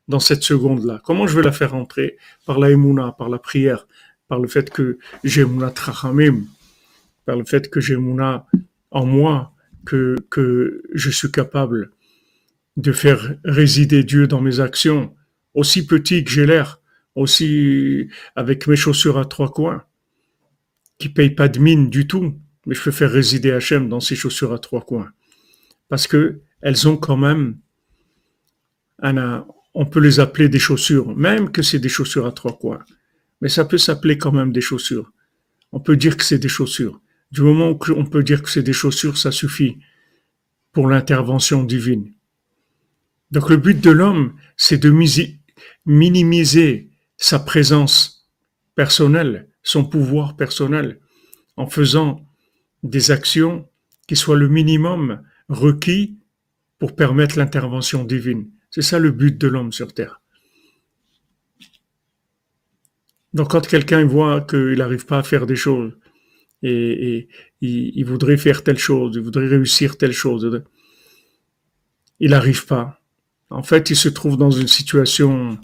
dans 0.09 0.21
cette 0.21 0.43
seconde-là, 0.43 1.01
comment 1.05 1.27
je 1.27 1.37
vais 1.37 1.45
la 1.45 1.53
faire 1.53 1.71
rentrer? 1.71 2.19
Par 2.45 2.59
la 2.59 2.71
émouna, 2.71 3.13
par 3.13 3.29
la 3.29 3.39
prière, 3.39 3.87
par 4.29 4.41
le 4.41 4.49
fait 4.49 4.71
que 4.71 4.99
j'ai 5.23 5.45
Mouna 5.45 5.71
Trachamim, 5.71 6.45
par 7.25 7.37
le 7.37 7.45
fait 7.45 7.71
que 7.71 7.81
j'ai 7.81 7.97
Mouna 7.97 8.47
en 8.91 9.07
moi, 9.07 9.53
que, 9.87 10.17
que 10.31 10.83
je 10.93 11.11
suis 11.11 11.31
capable 11.31 11.91
de 12.77 12.93
faire 12.93 13.37
résider 13.45 14.03
Dieu 14.03 14.27
dans 14.27 14.41
mes 14.41 14.61
actions, 14.61 15.15
aussi 15.55 15.87
petit 15.87 16.25
que 16.25 16.31
j'ai 16.31 16.47
l'air, 16.47 16.81
aussi 17.15 18.09
avec 18.35 18.67
mes 18.67 18.77
chaussures 18.77 19.19
à 19.19 19.25
trois 19.25 19.53
coins, 19.53 19.85
qui 20.99 21.09
payent 21.09 21.35
pas 21.35 21.49
de 21.49 21.59
mine 21.59 21.91
du 21.91 22.07
tout, 22.07 22.39
mais 22.67 22.75
je 22.75 22.83
peux 22.83 22.91
faire 22.91 23.11
résider 23.11 23.51
Hachem 23.51 23.89
dans 23.89 24.01
ces 24.01 24.17
chaussures 24.17 24.53
à 24.53 24.59
trois 24.59 24.83
coins. 24.83 25.11
Parce 25.89 26.07
que 26.07 26.41
elles 26.61 26.89
ont 26.89 26.97
quand 26.97 27.17
même 27.17 27.59
on 29.75 29.87
peut 29.87 30.01
les 30.01 30.19
appeler 30.21 30.49
des 30.49 30.59
chaussures, 30.59 31.15
même 31.15 31.51
que 31.51 31.61
c'est 31.61 31.79
des 31.79 31.89
chaussures 31.91 32.27
à 32.27 32.33
trois 32.33 32.57
coins 32.57 32.85
mais 33.45 33.51
ça 33.51 33.67
peut 33.67 33.77
s'appeler 33.77 34.17
quand 34.17 34.33
même 34.33 34.53
des 34.53 34.63
chaussures. 34.63 35.13
On 35.71 35.79
peut 35.79 35.99
dire 35.99 36.17
que 36.17 36.25
c'est 36.25 36.39
des 36.39 36.49
chaussures. 36.49 37.03
Du 37.31 37.43
moment 37.43 37.73
où 37.73 37.79
on 37.95 38.07
peut 38.07 38.23
dire 38.23 38.43
que 38.43 38.49
c'est 38.49 38.63
des 38.63 38.73
chaussures, 38.73 39.19
ça 39.19 39.31
suffit 39.31 39.77
pour 40.73 40.89
l'intervention 40.89 41.63
divine. 41.63 42.11
Donc 43.31 43.51
le 43.51 43.59
but 43.59 43.79
de 43.79 43.91
l'homme, 43.91 44.35
c'est 44.57 44.79
de 44.79 44.91
minimiser 45.85 46.91
sa 47.19 47.39
présence 47.39 48.31
personnelle, 48.75 49.51
son 49.65 49.85
pouvoir 49.85 50.37
personnel, 50.37 51.01
en 51.57 51.67
faisant 51.67 52.25
des 52.85 53.11
actions 53.11 53.69
qui 54.07 54.15
soient 54.15 54.37
le 54.37 54.49
minimum 54.49 55.23
requis 55.49 56.19
pour 56.79 56.95
permettre 56.95 57.39
l'intervention 57.39 58.05
divine. 58.05 58.51
C'est 58.71 58.83
ça 58.83 58.99
le 58.99 59.11
but 59.11 59.37
de 59.39 59.49
l'homme 59.49 59.73
sur 59.73 59.93
Terre. 59.93 60.21
Donc 63.33 63.51
quand 63.51 63.67
quelqu'un 63.67 64.05
voit 64.05 64.43
qu'il 64.43 64.79
n'arrive 64.79 65.07
pas 65.07 65.19
à 65.19 65.23
faire 65.23 65.47
des 65.47 65.57
choses 65.57 65.97
et, 66.63 67.29
il, 67.61 68.05
voudrait 68.05 68.37
faire 68.37 68.63
telle 68.63 68.79
chose, 68.79 69.17
il 69.17 69.23
voudrait 69.23 69.49
réussir 69.49 69.99
telle 69.99 70.13
chose, 70.13 70.63
il 72.21 72.31
n'arrive 72.31 72.65
pas. 72.67 73.01
En 73.51 73.63
fait, 73.63 73.91
il 73.91 73.97
se 73.97 74.09
trouve 74.09 74.37
dans 74.37 74.51
une 74.51 74.69
situation 74.69 75.59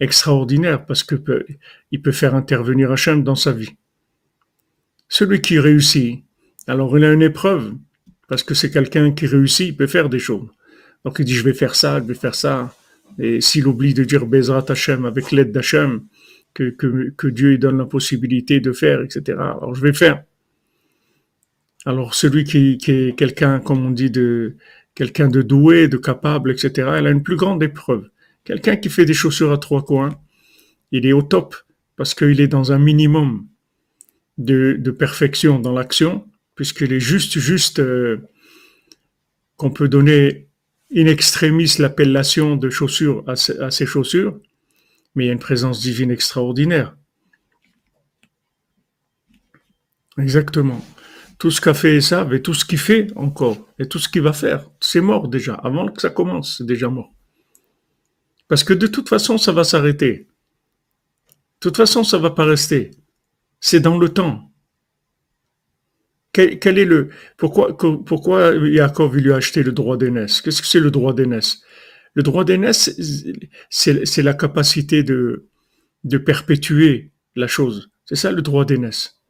extraordinaire 0.00 0.86
parce 0.86 1.04
que 1.04 1.14
peut, 1.14 1.44
il 1.90 2.02
peut 2.02 2.12
faire 2.12 2.34
intervenir 2.34 2.90
Hachem 2.90 3.22
dans 3.22 3.34
sa 3.34 3.52
vie. 3.52 3.76
Celui 5.08 5.40
qui 5.40 5.58
réussit, 5.58 6.24
alors 6.66 6.96
il 6.98 7.04
a 7.04 7.12
une 7.12 7.22
épreuve 7.22 7.74
parce 8.28 8.42
que 8.42 8.54
c'est 8.54 8.70
quelqu'un 8.70 9.12
qui 9.12 9.26
réussit, 9.26 9.68
il 9.68 9.76
peut 9.76 9.86
faire 9.86 10.08
des 10.08 10.18
choses. 10.18 10.48
Donc 11.04 11.18
il 11.18 11.24
dit 11.24 11.34
je 11.34 11.44
vais 11.44 11.54
faire 11.54 11.74
ça, 11.74 12.00
je 12.00 12.04
vais 12.04 12.14
faire 12.14 12.34
ça. 12.34 12.74
Et 13.18 13.40
s'il 13.40 13.66
oublie 13.66 13.92
de 13.92 14.04
dire 14.04 14.26
Bezrat 14.26 14.64
Hachem 14.68 15.04
avec 15.04 15.32
l'aide 15.32 15.52
d'Hachem, 15.52 16.02
que, 16.54 17.28
Dieu 17.28 17.50
lui 17.50 17.58
donne 17.58 17.78
la 17.78 17.86
possibilité 17.86 18.60
de 18.60 18.72
faire, 18.72 19.02
etc. 19.02 19.38
Alors 19.38 19.74
je 19.74 19.82
vais 19.82 19.92
faire. 19.92 20.24
Alors 21.86 22.14
celui 22.14 22.44
qui, 22.44 22.78
qui 22.78 22.90
est 22.90 23.18
quelqu'un, 23.18 23.60
comme 23.60 23.84
on 23.84 23.90
dit, 23.90 24.10
de 24.10 24.56
quelqu'un 24.94 25.28
de 25.28 25.42
doué, 25.42 25.88
de 25.88 25.96
capable, 25.96 26.50
etc. 26.50 26.88
Elle 26.96 27.06
a 27.06 27.10
une 27.10 27.22
plus 27.22 27.36
grande 27.36 27.62
épreuve. 27.62 28.08
Quelqu'un 28.44 28.76
qui 28.76 28.88
fait 28.88 29.04
des 29.04 29.14
chaussures 29.14 29.52
à 29.52 29.58
trois 29.58 29.84
coins, 29.84 30.18
il 30.92 31.06
est 31.06 31.12
au 31.12 31.22
top 31.22 31.54
parce 31.96 32.14
qu'il 32.14 32.40
est 32.40 32.48
dans 32.48 32.72
un 32.72 32.78
minimum 32.78 33.46
de, 34.38 34.90
perfection 34.90 35.58
dans 35.58 35.72
l'action, 35.72 36.26
puisqu'il 36.54 36.92
est 36.92 37.00
juste, 37.00 37.38
juste 37.38 37.78
euh, 37.78 38.28
qu'on 39.56 39.70
peut 39.70 39.88
donner 39.88 40.48
in 40.94 41.06
extremis 41.06 41.76
l'appellation 41.78 42.56
de 42.56 42.70
chaussures 42.70 43.22
à, 43.26 43.32
à 43.62 43.70
ces 43.70 43.86
chaussures 43.86 44.40
mais 45.14 45.24
il 45.24 45.26
y 45.26 45.30
a 45.30 45.32
une 45.32 45.38
présence 45.38 45.80
divine 45.80 46.10
extraordinaire. 46.10 46.96
Exactement. 50.18 50.84
Tout 51.38 51.50
ce 51.50 51.60
qu'a 51.60 51.74
fait 51.74 51.96
Esav 51.96 52.34
et 52.34 52.42
tout 52.42 52.54
ce 52.54 52.64
qu'il 52.64 52.78
fait 52.78 53.08
encore, 53.16 53.66
et 53.78 53.88
tout 53.88 53.98
ce 53.98 54.08
qu'il 54.08 54.22
va 54.22 54.32
faire, 54.32 54.68
c'est 54.80 55.00
mort 55.00 55.28
déjà. 55.28 55.54
Avant 55.54 55.88
que 55.88 56.00
ça 56.00 56.10
commence, 56.10 56.58
c'est 56.58 56.66
déjà 56.66 56.88
mort. 56.88 57.12
Parce 58.50 58.64
que 58.64 58.74
de 58.74 58.88
toute 58.88 59.08
façon, 59.08 59.38
ça 59.38 59.52
va 59.52 59.62
s'arrêter. 59.62 60.26
De 61.28 61.60
toute 61.60 61.76
façon, 61.76 62.02
ça 62.02 62.18
va 62.18 62.30
pas 62.30 62.44
rester. 62.44 62.90
C'est 63.60 63.78
dans 63.78 63.96
le 63.96 64.08
temps. 64.08 64.52
Quel, 66.32 66.78
est 66.78 66.84
le 66.84 67.10
pourquoi 67.36 67.76
pourquoi 67.76 68.54
Yaakov 68.54 69.16
lui 69.16 69.32
a 69.32 69.36
acheté 69.36 69.62
le 69.62 69.72
droit 69.72 69.96
d'aînesse? 69.96 70.40
Qu'est-ce 70.40 70.62
que 70.62 70.68
c'est 70.68 70.80
le 70.80 70.90
droit 70.90 71.12
d'aînesse? 71.14 71.62
Le 72.14 72.24
droit 72.24 72.44
d'aînesse, 72.44 72.90
c'est 73.70 74.22
la 74.22 74.34
capacité 74.34 75.04
de 75.04 76.18
perpétuer 76.18 77.12
la 77.36 77.46
chose. 77.46 77.90
C'est 78.04 78.16
ça 78.16 78.32
le 78.32 78.42
droit 78.42 78.64
d'aînesse. 78.64 79.20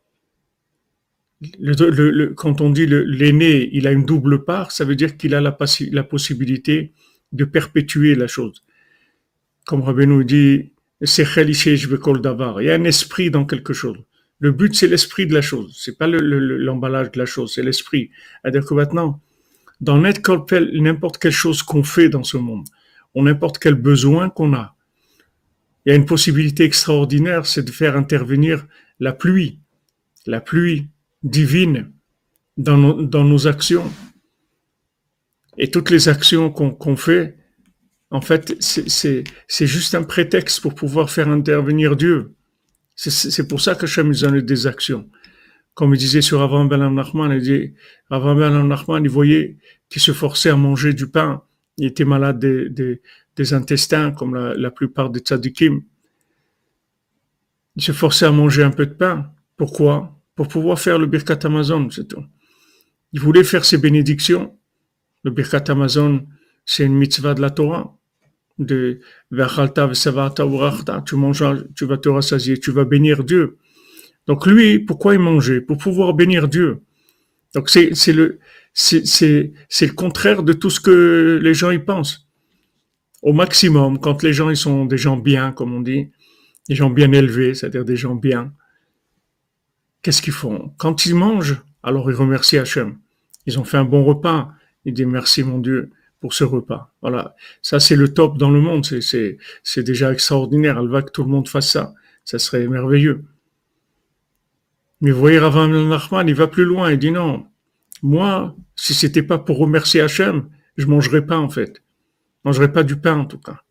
Quand 2.37 2.63
on 2.63 2.71
dit 2.71 2.87
l'aîné, 2.87 3.69
il 3.73 3.87
a 3.87 3.93
une 3.93 4.07
double 4.07 4.45
part, 4.45 4.73
ça 4.73 4.87
veut 4.87 4.97
dire 4.97 5.19
qu'il 5.19 5.35
a 5.35 5.43
la, 5.43 5.53
possibilité 5.53 6.95
de 7.33 7.45
perpétuer 7.45 8.15
la 8.15 8.27
chose. 8.27 8.63
Comme 9.71 9.83
Rabbi 9.83 10.05
nous 10.05 10.25
dit, 10.25 10.73
c'est 11.01 11.23
il 11.23 12.65
y 12.65 12.71
a 12.71 12.75
un 12.75 12.83
esprit 12.83 13.31
dans 13.31 13.45
quelque 13.45 13.73
chose. 13.73 13.99
Le 14.41 14.51
but, 14.51 14.75
c'est 14.75 14.89
l'esprit 14.89 15.29
de 15.29 15.33
la 15.33 15.43
chose. 15.43 15.79
C'est 15.79 15.97
pas 15.97 16.09
l'emballage 16.09 17.13
de 17.13 17.21
la 17.21 17.25
chose, 17.25 17.53
c'est 17.55 17.63
l'esprit. 17.63 18.11
C'est-à-dire 18.43 18.67
que 18.67 18.75
maintenant, 18.75 19.21
dans 19.81 19.97
n'importe 19.97 21.19
quelle 21.19 21.31
chose 21.31 21.63
qu'on 21.63 21.85
fait 21.85 22.09
dans 22.09 22.25
ce 22.25 22.37
monde, 22.37 22.67
ou 23.15 23.23
n'importe 23.23 23.59
quel 23.59 23.75
besoin 23.75 24.29
qu'on 24.29 24.55
a, 24.55 24.75
il 25.87 25.91
y 25.91 25.93
a 25.93 25.95
une 25.95 26.05
possibilité 26.05 26.65
extraordinaire, 26.65 27.47
c'est 27.47 27.63
de 27.63 27.71
faire 27.71 27.97
intervenir 27.97 28.67
la 28.99 29.13
pluie, 29.13 29.61
la 30.27 30.41
pluie 30.41 30.89
divine 31.23 31.93
dans 32.57 32.77
nos, 32.77 33.47
actions. 33.47 33.89
Et 35.59 35.71
toutes 35.71 35.91
les 35.91 36.09
actions 36.09 36.51
qu'on 36.51 36.97
fait, 36.97 37.37
en 38.11 38.21
fait, 38.21 38.57
c'est 38.61 39.67
juste 39.67 39.95
un 39.95 40.03
prétexte 40.03 40.61
pour 40.61 40.75
pouvoir 40.75 41.11
faire 41.11 41.29
intervenir 41.29 41.97
Dieu. 41.97 42.35
C'est 42.97 43.49
pour 43.49 43.61
ça 43.61 43.75
que 43.75 43.85
Hachem 43.85 44.09
nous 44.09 44.21
donne 44.21 44.41
des 44.41 44.67
actions. 44.67 45.09
Comme 45.75 45.95
il 45.95 45.99
disait 45.99 46.21
sur 46.21 46.43
Avram 46.43 46.69
Ben 46.69 46.93
Nachman, 46.93 47.31
il 47.33 47.41
dit, 47.41 47.75
Avram 48.11 48.37
Ben 48.37 48.67
Nachman, 48.67 49.05
il 49.05 49.11
voyait 49.11 49.59
qu'il 49.89 50.03
se 50.03 50.13
forçait 50.13 50.51
à 50.51 50.57
manger 50.57 50.93
du 50.93 51.07
pain. 51.07 51.43
Il 51.79 51.87
était 51.87 52.05
malade 52.05 52.41
des, 52.41 53.01
des, 53.37 53.55
intestins, 53.55 54.11
comme 54.11 54.35
la, 54.35 54.71
plupart 54.71 55.09
des 55.11 55.21
tzadikim. 55.21 55.81
Il 57.77 57.83
se 57.83 57.93
forçait 57.93 58.27
à 58.27 58.33
manger 58.33 58.65
un 58.65 58.71
peu 58.71 58.87
de 58.87 58.93
pain. 58.93 59.33
Pourquoi? 59.57 60.19
Pour 60.35 60.49
pouvoir 60.49 60.81
faire 60.81 60.99
le 60.99 61.07
Birkat 61.07 61.39
Amazon, 61.45 61.89
c'est 61.91 62.09
tout. 62.09 62.25
Il 63.13 63.21
voulait 63.21 63.45
faire 63.45 63.65
ses 63.65 63.79
bénédictions. 63.79 64.59
Le 65.23 65.31
Birkat 65.31 65.65
Amazon, 65.69 66.27
c'est 66.67 66.85
une 66.85 66.97
mitzvah 66.97 67.35
de 67.35 67.41
la 67.41 67.51
Torah 67.51 68.00
de 68.61 69.01
tu 71.07 71.17
manges, 71.17 71.45
tu 71.75 71.85
vas 71.87 71.99
te 71.99 72.09
rassasier, 72.09 72.61
tu 72.61 72.71
vas 72.71 72.85
bénir 72.85 73.25
Dieu. 73.25 73.59
Donc 74.27 74.47
lui, 74.47 74.79
pourquoi 74.79 75.15
il 75.15 75.21
mangeait? 75.21 75.61
Pour 75.61 75.79
pouvoir 75.79 76.15
bénir 76.15 76.47
Dieu. 76.47 76.83
Donc 77.55 77.69
c'est 77.69 77.95
c'est 77.95 78.13
le 78.13 78.39
c'est 78.75 79.05
c'est 79.07 79.87
le 79.87 79.93
contraire 79.93 80.43
de 80.43 80.53
tout 80.53 80.71
ce 80.71 80.79
que 80.79 81.41
les 81.43 81.55
gens 81.55 81.71
y 81.71 81.79
pensent. 81.79 82.29
Au 83.23 83.33
maximum, 83.33 83.99
quand 83.99 84.23
les 84.23 84.33
gens 84.33 84.51
ils 84.51 84.57
sont 84.57 84.85
des 84.85 84.99
gens 84.99 85.17
bien, 85.17 85.53
comme 85.53 85.75
on 85.75 85.81
dit, 85.81 86.11
des 86.69 86.75
gens 86.75 86.91
bien 86.91 87.11
élevés, 87.13 87.55
c'est-à-dire 87.55 87.85
des 87.85 87.97
gens 87.97 88.15
bien, 88.15 88.53
qu'est-ce 90.03 90.23
qu'ils 90.23 90.33
font? 90.33 90.73
Quand 90.79 91.07
ils 91.07 91.15
mangent, 91.15 91.63
alors 91.83 92.11
ils 92.11 92.17
remercient 92.17 92.59
Hachem. 92.59 92.99
Ils 93.47 93.59
ont 93.59 93.65
fait 93.65 93.79
un 93.79 93.85
bon 93.85 94.05
repas. 94.05 94.53
Ils 94.85 94.95
disent 94.95 95.07
merci 95.07 95.43
mon 95.43 95.59
Dieu 95.59 95.91
pour 96.21 96.35
ce 96.35 96.45
repas. 96.45 96.93
Voilà, 97.01 97.35
ça 97.63 97.81
c'est 97.81 97.97
le 97.97 98.13
top 98.13 98.39
dans 98.39 98.51
le 98.51 98.61
monde, 98.61 98.85
c'est 98.85 99.83
déjà 99.83 100.13
extraordinaire. 100.13 100.79
Elle 100.79 100.89
va 100.89 101.03
que 101.03 101.11
tout 101.11 101.25
le 101.25 101.31
monde 101.31 101.49
fasse 101.49 101.71
ça, 101.71 101.95
ça 102.25 102.39
serait 102.39 102.67
merveilleux. 102.69 103.25
Mais 105.01 105.11
vous 105.11 105.19
voyez, 105.19 105.39
Rav 105.39 105.57
Nachman, 105.67 106.29
il 106.29 106.35
va 106.35 106.47
plus 106.47 106.65
loin. 106.65 106.91
Il 106.91 106.99
dit 106.99 107.11
non, 107.11 107.47
moi, 108.03 108.55
si 108.77 108.93
c'était 108.93 109.23
pas 109.23 109.39
pour 109.39 109.59
remercier 109.59 110.03
Hachem, 110.03 110.49
je 110.77 110.87
mangerais 110.87 111.25
pas 111.25 111.39
en 111.39 111.49
fait. 111.49 111.83
Je 112.45 112.49
mangerais 112.49 112.73
pas 112.73 112.83
du 112.83 112.97
pain 112.97 113.17
en 113.17 113.25
tout 113.25 113.39
cas. 113.39 113.63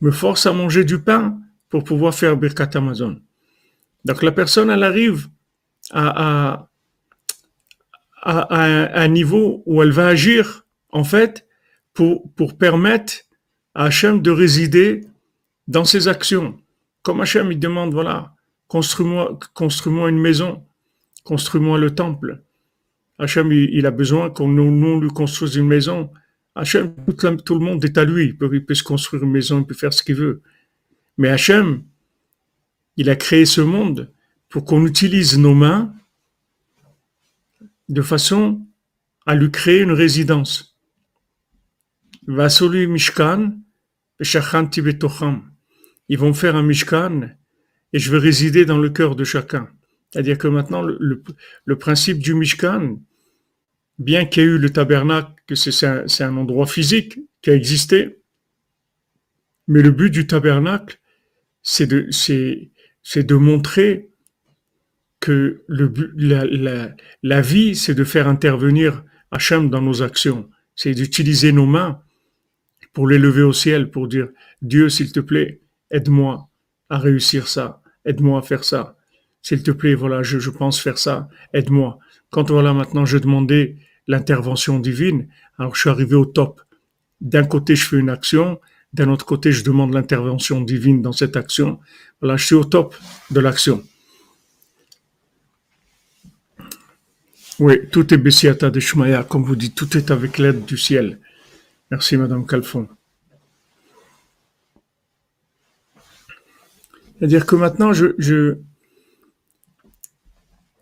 Me 0.00 0.10
force 0.10 0.46
à 0.46 0.52
manger 0.52 0.84
du 0.84 0.98
pain 1.00 1.38
pour 1.68 1.84
pouvoir 1.84 2.14
faire 2.14 2.36
Birkat 2.36 2.70
Amazon. 2.74 3.20
Donc 4.04 4.22
la 4.22 4.32
personne, 4.32 4.70
elle 4.70 4.82
arrive 4.82 5.28
à, 5.90 6.68
à, 8.22 8.40
à 8.40 9.02
un 9.02 9.08
niveau 9.08 9.62
où 9.66 9.82
elle 9.82 9.92
va 9.92 10.08
agir 10.08 10.66
en 10.90 11.04
fait, 11.04 11.43
pour, 11.94 12.30
pour 12.34 12.58
permettre 12.58 13.14
à 13.74 13.84
Hachem 13.84 14.20
de 14.20 14.30
résider 14.30 15.06
dans 15.66 15.84
ses 15.84 16.08
actions. 16.08 16.58
Comme 17.02 17.20
Hachem, 17.20 17.50
il 17.52 17.58
demande, 17.58 17.92
voilà, 17.92 18.34
construis-moi 18.68 19.38
construis 19.54 19.94
une 20.08 20.20
maison, 20.20 20.64
construis-moi 21.22 21.78
le 21.78 21.94
temple. 21.94 22.42
Hachem, 23.18 23.52
il, 23.52 23.86
a 23.86 23.90
besoin 23.90 24.30
qu'on 24.30 24.48
nous, 24.48 25.00
lui 25.00 25.08
construise 25.08 25.54
une 25.56 25.68
maison. 25.68 26.10
Hachem, 26.56 26.94
tout, 27.44 27.58
le 27.58 27.64
monde 27.64 27.84
est 27.84 27.96
à 27.96 28.04
lui. 28.04 28.26
Il 28.26 28.36
peut, 28.36 28.50
il 28.52 28.64
peut, 28.64 28.74
se 28.74 28.82
construire 28.82 29.22
une 29.22 29.30
maison, 29.30 29.60
il 29.60 29.66
peut 29.66 29.74
faire 29.74 29.92
ce 29.92 30.02
qu'il 30.02 30.16
veut. 30.16 30.42
Mais 31.16 31.28
Hachem, 31.28 31.84
il 32.96 33.08
a 33.08 33.16
créé 33.16 33.44
ce 33.44 33.60
monde 33.60 34.12
pour 34.48 34.64
qu'on 34.64 34.84
utilise 34.86 35.38
nos 35.38 35.54
mains 35.54 35.92
de 37.88 38.02
façon 38.02 38.60
à 39.26 39.34
lui 39.34 39.50
créer 39.50 39.80
une 39.80 39.92
résidence. 39.92 40.73
Mishkan, 42.26 43.52
Ils 46.08 46.18
vont 46.18 46.34
faire 46.34 46.56
un 46.56 46.62
Mishkan 46.62 47.30
et 47.92 47.98
je 47.98 48.10
vais 48.10 48.18
résider 48.18 48.64
dans 48.64 48.78
le 48.78 48.90
cœur 48.90 49.16
de 49.16 49.24
chacun. 49.24 49.68
C'est-à-dire 50.10 50.38
que 50.38 50.48
maintenant, 50.48 50.82
le, 50.82 51.78
principe 51.78 52.18
du 52.18 52.34
Mishkan, 52.34 53.00
bien 53.98 54.24
qu'il 54.24 54.42
y 54.42 54.46
ait 54.46 54.48
eu 54.48 54.58
le 54.58 54.70
tabernacle, 54.70 55.32
que 55.46 55.54
c'est 55.54 56.22
un, 56.22 56.36
endroit 56.36 56.66
physique 56.66 57.18
qui 57.42 57.50
a 57.50 57.54
existé, 57.54 58.20
mais 59.66 59.82
le 59.82 59.90
but 59.90 60.10
du 60.10 60.26
tabernacle, 60.26 60.98
c'est 61.62 61.86
de, 61.86 63.34
montrer 63.34 64.10
que 65.20 65.64
la 67.22 67.40
vie, 67.40 67.74
c'est 67.74 67.94
de 67.94 68.04
faire 68.04 68.28
intervenir 68.28 69.04
Hachem 69.30 69.70
dans 69.70 69.82
nos 69.82 70.02
actions. 70.02 70.48
C'est 70.76 70.94
d'utiliser 70.94 71.52
nos 71.52 71.66
mains 71.66 72.03
pour 72.94 73.06
l'élever 73.06 73.42
au 73.42 73.52
ciel, 73.52 73.90
pour 73.90 74.08
dire 74.08 74.28
Dieu, 74.62 74.88
s'il 74.88 75.12
te 75.12 75.20
plaît, 75.20 75.60
aide-moi 75.90 76.48
à 76.88 76.98
réussir 76.98 77.48
ça, 77.48 77.82
aide-moi 78.06 78.38
à 78.38 78.42
faire 78.42 78.64
ça. 78.64 78.96
S'il 79.42 79.62
te 79.62 79.72
plaît, 79.72 79.94
voilà, 79.94 80.22
je, 80.22 80.38
je 80.38 80.48
pense 80.48 80.80
faire 80.80 80.96
ça, 80.96 81.28
aide-moi. 81.52 81.98
Quand 82.30 82.50
voilà, 82.50 82.72
maintenant, 82.72 83.04
je 83.04 83.18
demandais 83.18 83.76
l'intervention 84.06 84.78
divine, 84.78 85.28
alors 85.58 85.74
je 85.74 85.80
suis 85.80 85.90
arrivé 85.90 86.14
au 86.14 86.24
top. 86.24 86.62
D'un 87.20 87.44
côté, 87.44 87.76
je 87.76 87.84
fais 87.84 87.98
une 87.98 88.10
action, 88.10 88.58
d'un 88.94 89.08
autre 89.08 89.26
côté, 89.26 89.50
je 89.50 89.64
demande 89.64 89.92
l'intervention 89.92 90.60
divine 90.60 91.02
dans 91.02 91.12
cette 91.12 91.36
action. 91.36 91.80
Voilà, 92.20 92.36
je 92.36 92.46
suis 92.46 92.54
au 92.54 92.64
top 92.64 92.94
de 93.30 93.40
l'action. 93.40 93.82
Oui, 97.58 97.88
tout 97.90 98.14
est 98.14 98.18
Bessiata 98.18 98.70
de 98.70 98.80
Shmaya, 98.80 99.24
comme 99.24 99.44
vous 99.44 99.56
dites, 99.56 99.74
tout 99.74 99.96
est 99.96 100.10
avec 100.10 100.38
l'aide 100.38 100.64
du 100.64 100.78
ciel. 100.78 101.18
Merci, 101.90 102.16
Madame 102.16 102.46
Calfon. 102.46 102.88
C'est-à-dire 107.18 107.46
que 107.46 107.56
maintenant, 107.56 107.92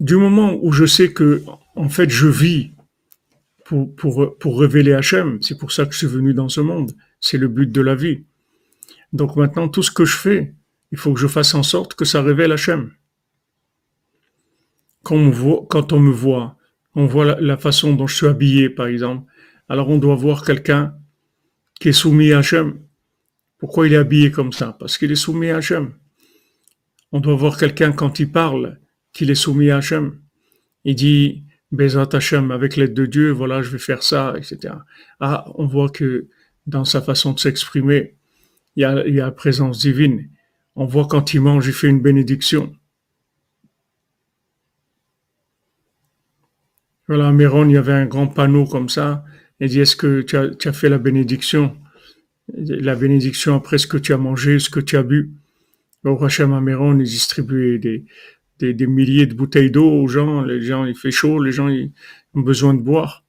du 0.00 0.16
moment 0.16 0.59
où 0.62 0.72
je 0.72 0.86
sais 0.86 1.12
que, 1.12 1.42
en 1.76 1.88
fait, 1.88 2.11
je 2.11 2.26
vis 2.26 2.72
pour, 3.64 3.94
pour, 3.94 4.36
pour 4.38 4.61
révéler 4.61 4.92
Hachem, 4.92 5.40
c'est 5.42 5.59
pour 5.59 5.72
ça 5.72 5.86
que 5.86 5.92
je 5.92 5.98
suis 5.98 6.07
venu 6.07 6.34
dans 6.34 6.48
ce 6.48 6.61
monde, 6.61 6.92
c'est 7.20 7.38
le 7.38 7.48
but 7.48 7.70
de 7.70 7.80
la 7.80 7.94
vie. 7.94 8.24
Donc 9.12 9.36
maintenant, 9.36 9.68
tout 9.68 9.82
ce 9.82 9.90
que 9.90 10.05
je 10.05 10.16
fais, 10.16 10.55
il 10.90 10.98
faut 10.98 11.12
que 11.12 11.20
je 11.20 11.26
fasse 11.26 11.55
en 11.55 11.62
sorte 11.62 11.94
que 11.94 12.05
ça 12.05 12.22
révèle 12.22 12.53
Hachem. 12.53 12.92
Quand 15.03 15.16
on, 15.16 15.64
quand 15.64 15.92
on 15.92 16.00
me 16.00 16.12
voit, 16.12 16.57
on 16.94 17.07
voit 17.07 17.40
la, 17.40 17.57
façon 17.57 17.94
dont 17.94 18.07
je 18.07 18.16
suis 18.16 18.26
habillé, 18.26 18.68
par 18.68 18.86
exemple, 18.86 19.30
alors 19.69 19.89
on 19.89 19.99
doit 19.99 20.15
voir 20.15 20.45
quelqu'un 20.45 20.97
qui 21.81 21.89
est 21.89 21.93
soumis 21.93 22.33
à 22.33 22.39
Hachem. 22.39 22.81
Pourquoi 23.59 23.87
il 23.87 23.93
est 23.93 23.97
habillé 23.97 24.31
comme 24.31 24.53
ça? 24.53 24.77
Parce 24.79 24.99
qu'il 24.99 25.13
est 25.13 25.17
soumis 25.17 25.51
à 25.51 25.59
Hachem. 25.59 25.95
On 27.13 27.21
doit 27.21 27.35
voir 27.35 27.57
quelqu'un 27.57 27.93
quand 27.93 28.19
il 28.19 28.31
parle 28.31 28.79
qu'il 29.13 29.31
est 29.31 29.35
soumis 29.35 29.71
à 29.71 29.79
Hachem. 29.79 30.21
Il 30.85 30.95
dit 30.95 31.45
Bezat 31.71 32.09
Hachem, 32.13 32.51
avec 32.51 32.77
l'aide 32.77 32.95
de 32.95 33.07
Dieu, 33.07 33.31
voilà, 33.31 33.63
je 33.63 33.71
vais 33.71 33.79
faire 33.79 34.03
ça, 34.03 34.35
etc. 34.37 34.75
Ah, 35.21 35.47
on 35.55 35.67
voit 35.67 35.89
que 35.89 36.29
dans 36.67 36.85
sa 36.85 37.01
façon 37.01 37.33
de 37.33 37.39
s'exprimer, 37.41 38.17
il 38.77 38.83
y, 38.83 38.85
a, 38.85 39.07
il 39.07 39.15
y 39.15 39.21
a 39.21 39.27
la 39.27 39.33
présence 39.33 39.79
divine. 39.79 40.29
On 40.77 40.87
voit 40.87 41.07
quand 41.07 41.35
il 41.35 41.41
mange, 41.41 41.67
il 41.67 41.73
fait 41.73 41.89
une 41.89 42.01
bénédiction. 42.01 42.75
Voilà, 47.09 47.29
à 47.29 47.33
Méron, 47.33 47.69
il 47.69 47.73
y 47.73 47.77
avait 47.77 47.93
un 47.93 48.07
grand 48.07 48.29
panneau 48.29 48.65
comme 48.65 48.89
ça, 48.89 49.25
il 49.67 49.69
dit, 49.69 49.81
est-ce 49.81 49.95
que 49.95 50.23
tu 50.23 50.37
as, 50.37 50.73
fait 50.73 50.89
la 50.89 50.99
bénédiction? 50.99 51.77
La 52.53 52.97
bénédiction 52.97 53.55
après 53.55 53.79
ce 53.79 53.87
que 53.87 53.97
tu 53.97 54.13
as 54.13 54.19
mangé, 54.19 54.59
ce 54.59 54.69
que 54.69 54.81
tu 54.81 54.97
as 54.97 55.05
bu. 55.05 55.31
Au 56.05 56.23
Hachem 56.25 56.53
Améron, 56.53 56.99
il 56.99 57.05
distribuait 57.05 57.79
des, 57.79 58.05
des, 58.59 58.87
milliers 58.89 59.27
de 59.27 59.35
bouteilles 59.35 59.71
d'eau 59.71 59.89
aux 59.89 60.09
gens. 60.09 60.43
Les 60.43 60.61
gens, 60.61 60.85
il 60.85 60.97
fait 60.97 61.13
chaud, 61.13 61.41
les 61.41 61.53
gens 61.53 61.69
ont 61.69 62.41
besoin 62.41 62.75
de 62.75 62.81
boire. 62.81 63.25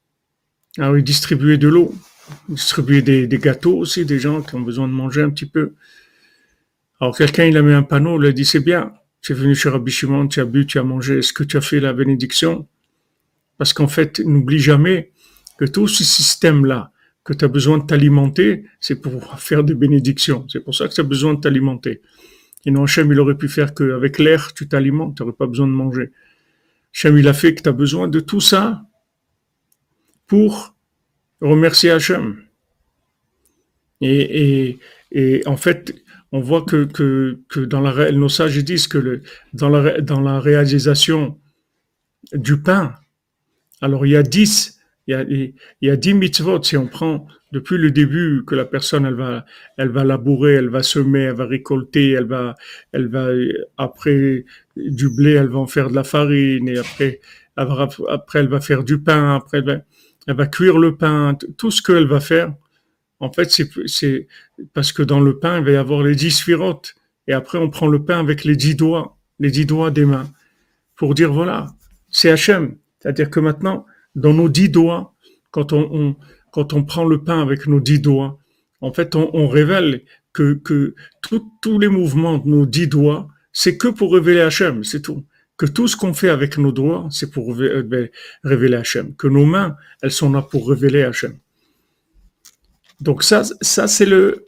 Alors, 0.80 0.98
il 0.98 1.04
distribuait 1.04 1.60
de 1.60 1.68
l'eau. 1.68 1.94
Il 2.50 2.56
distribuait 2.56 3.04
des, 3.04 3.28
gâteaux 3.38 3.78
aussi, 3.78 4.04
des 4.04 4.18
gens 4.18 4.42
qui 4.42 4.56
ont 4.56 4.62
besoin 4.62 4.88
de 4.88 4.94
manger 4.94 5.22
un 5.22 5.30
petit 5.30 5.46
peu. 5.46 5.76
Alors, 7.00 7.16
quelqu'un, 7.16 7.46
il 7.46 7.58
a 7.58 7.62
mis 7.62 7.74
un 7.74 7.84
panneau, 7.84 8.20
il 8.20 8.28
a 8.28 8.32
dit, 8.32 8.46
c'est 8.46 8.60
bien. 8.60 8.92
Tu 9.22 9.34
es 9.34 9.36
venu 9.36 9.54
chez 9.54 9.70
Rabbi 9.70 9.92
Shimon, 9.92 10.28
tu 10.28 10.40
as 10.40 10.46
bu, 10.46 10.66
tu 10.66 10.80
as 10.80 10.84
mangé. 10.84 11.20
Est-ce 11.20 11.32
que 11.32 11.44
tu 11.44 11.58
as 11.58 11.62
fait 11.62 11.80
la 11.80 11.94
bénédiction? 11.94 12.68
Parce 13.60 13.72
qu'en 13.72 13.88
fait, 13.88 14.20
n'oublie 14.20 14.60
jamais 14.60 15.12
tout 15.66 15.88
ce 15.88 16.03
système-là, 16.03 16.91
que 17.24 17.34
tu 17.34 17.45
as 17.45 17.47
besoin 17.47 17.78
de 17.78 17.86
t'alimenter, 17.86 18.66
c'est 18.80 19.01
pour 19.01 19.39
faire 19.39 19.64
des 19.64 19.76
bénédictions. 19.76 20.45
C'est 20.49 20.59
pour 20.59 20.76
ça 20.76 20.88
que 20.88 20.93
tu 20.93 21.01
as 21.01 21.05
besoin 21.05 21.36
de 21.36 21.39
t'alimenter. 21.39 22.01
Sinon, 22.64 22.84
Hachem, 22.84 23.11
il 23.11 23.20
aurait 23.20 23.38
pu 23.38 23.47
faire 23.47 23.74
qu'avec 23.74 24.20
l'air, 24.20 24.53
tu 24.53 24.68
t'alimentes, 24.68 25.18
tu 25.18 25.24
n'aurais 25.24 25.36
pas 25.36 25.47
besoin 25.47 25.68
de 25.68 25.72
manger. 25.72 26.11
Hachem, 26.93 27.18
il 27.18 27.28
a 27.28 27.34
fait 27.34 27.55
que 27.55 27.61
tu 27.61 27.70
as 27.70 27.74
besoin 27.74 28.07
de 28.07 28.20
tout 28.20 28.41
ça 28.41 28.84
pour 30.28 30.76
remercier 31.39 31.91
Hachem. 31.91 32.43
Et, 34.01 34.68
et, 34.68 34.80
et 35.11 35.47
en 35.47 35.55
fait, 35.55 35.95
on 36.34 36.41
voit 36.41 36.64
que, 36.64 36.84
que, 36.86 37.39
que 37.47 37.61
dans 37.61 37.80
la, 37.80 38.11
nos 38.11 38.28
sages 38.28 38.57
disent 38.64 38.88
que 38.88 38.97
le, 38.97 39.22
dans, 39.53 39.70
la, 39.70 40.01
dans 40.01 40.20
la 40.20 40.39
réalisation 40.39 41.39
du 42.34 42.59
pain, 42.61 42.95
alors 43.82 44.05
il 44.05 44.11
y 44.11 44.16
a 44.16 44.24
dix 44.24 44.72
il 45.08 45.12
y 45.12 45.16
a, 45.16 45.24
il 45.24 45.54
y 45.82 45.89
a 45.89 45.95
dix 45.95 46.14
mitzvot, 46.14 46.64
si 46.64 46.78
on 46.78 46.88
prend 46.88 47.28
depuis 47.51 47.78
le 47.78 47.91
début 47.91 48.43
que 48.47 48.56
la 48.56 48.66
personne, 48.66 49.06
elle 49.06 49.16
va, 49.16 49.45
elle 49.78 49.89
va 49.89 50.04
labourer, 50.04 50.54
elle 50.54 50.70
va 50.70 50.82
semer, 50.82 51.24
elle 51.24 51.36
va 51.36 51.45
récolter, 51.45 52.12
elle 52.12 52.26
va, 52.26 52.56
elle 52.93 53.08
va, 53.08 53.28
après 53.78 54.45
du 54.76 55.10
blé, 55.10 55.34
elle 55.34 55.49
va 55.49 55.60
en 55.60 55.68
faire 55.68 55.89
de 55.89 55.95
la 55.95 56.04
farine, 56.04 56.68
et 56.68 56.78
après, 56.78 57.20
après 57.56 58.39
elle 58.39 58.47
va 58.47 58.60
faire 58.60 58.84
du 58.84 58.99
pain, 58.99 59.36
après 59.36 59.64
elle 60.26 60.36
va, 60.36 60.47
cuire 60.47 60.80
le 60.80 60.95
pain, 60.95 61.38
tout 61.58 61.70
ce 61.70 61.82
qu'elle 61.82 62.08
va 62.08 62.20
faire. 62.20 62.54
En 63.20 63.32
fait, 63.32 63.51
c'est, 63.51 63.70
c'est 63.86 64.28
parce 64.74 64.91
que 64.91 65.04
dans 65.04 65.20
le 65.20 65.38
pain, 65.38 65.60
il 65.60 65.66
va 65.66 65.72
y 65.72 65.76
avoir 65.76 66.01
les 66.01 66.16
dix 66.16 66.32
sphirotes. 66.32 66.95
Et 67.28 67.34
après, 67.34 67.58
on 67.58 67.70
prend 67.70 67.88
le 67.88 68.04
pain 68.04 68.20
avec 68.20 68.43
les 68.43 68.56
dix 68.56 68.76
doigts, 68.76 69.18
les 69.39 69.51
dix 69.51 69.66
doigts 69.66 69.91
des 69.91 70.06
mains, 70.06 70.30
pour 70.95 71.14
dire 71.14 71.32
voilà, 71.32 71.68
c'est 72.10 72.32
Hachem. 72.32 72.78
C'est-à-dire 72.99 73.30
que 73.30 73.39
maintenant, 73.39 73.86
dans 74.16 74.34
nos 74.34 74.49
dix 74.49 74.70
doigts, 74.70 75.14
quand 75.51 75.74
on, 75.74 76.16
prend 76.84 77.05
le 77.05 77.24
pain 77.24 77.41
avec 77.41 77.68
nos 77.68 77.80
dix 77.80 77.99
doigts, 77.99 78.39
en 78.82 78.91
fait, 78.91 79.16
on, 79.16 79.47
révèle 79.47 80.01
que, 80.34 80.59
tous 81.61 81.80
les 81.80 81.88
mouvements 81.88 82.38
de 82.38 82.47
nos 82.47 82.66
dix 82.66 82.88
doigts, 82.88 83.28
c'est 83.51 83.78
que 83.78 83.88
pour 83.88 84.14
révéler 84.14 84.41
Hachem, 84.41 84.84
c'est 84.84 85.01
tout. 85.01 85.24
Que 85.57 85.68
tout 85.68 85.88
ce 85.88 85.95
qu'on 85.95 86.14
fait 86.14 86.30
avec 86.30 86.57
nos 86.57 86.72
doigts, 86.72 87.07
c'est 87.11 87.30
pour 87.30 87.55
révéler 88.43 88.76
Hachem. 88.76 89.16
Que 89.16 89.28
nos 89.28 89.45
mains, 89.45 89.76
elles 90.01 90.11
sont 90.11 90.32
là 90.32 90.41
pour 90.41 90.68
révéler 90.68 91.03
Hachem. 91.03 91.38
Donc 92.99 93.24
ça, 93.24 93.43
c'est 93.61 94.05
le, 94.05 94.45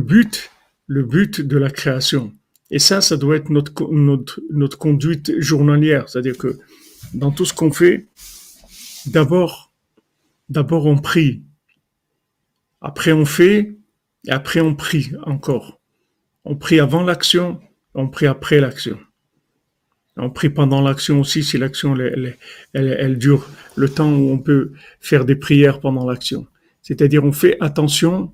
but, 0.00 0.50
le 0.86 1.02
but 1.02 1.40
de 1.40 1.56
la 1.58 1.70
création. 1.70 2.32
Et 2.70 2.78
ça, 2.78 3.00
ça 3.00 3.16
doit 3.16 3.36
être 3.36 3.50
notre, 3.50 3.92
notre, 3.92 4.40
notre 4.50 4.78
conduite 4.78 5.40
journalière. 5.40 6.08
C'est-à-dire 6.08 6.38
que 6.38 6.58
dans 7.12 7.30
tout 7.30 7.44
ce 7.44 7.52
qu'on 7.52 7.72
fait, 7.72 8.08
d'abord, 9.06 9.72
on 10.48 10.98
prie. 10.98 11.42
Après 12.80 13.12
on 13.12 13.24
fait, 13.24 13.76
et 14.26 14.30
après 14.30 14.60
on 14.60 14.74
prie 14.74 15.12
encore. 15.24 15.80
On 16.44 16.56
prie 16.56 16.80
avant 16.80 17.02
l'action, 17.02 17.60
on 17.94 18.08
prie 18.08 18.26
après 18.26 18.60
l'action. 18.60 18.98
On 20.16 20.30
prie 20.30 20.50
pendant 20.50 20.80
l'action 20.80 21.20
aussi 21.20 21.42
si 21.42 21.58
l'action 21.58 21.96
elle, 22.72 23.18
dure 23.18 23.48
le 23.74 23.88
temps 23.88 24.12
où 24.12 24.30
on 24.30 24.38
peut 24.38 24.72
faire 25.00 25.24
des 25.24 25.34
prières 25.34 25.80
pendant 25.80 26.08
l'action. 26.08 26.46
C'est-à-dire 26.82 27.24
on 27.24 27.32
fait 27.32 27.56
attention 27.60 28.32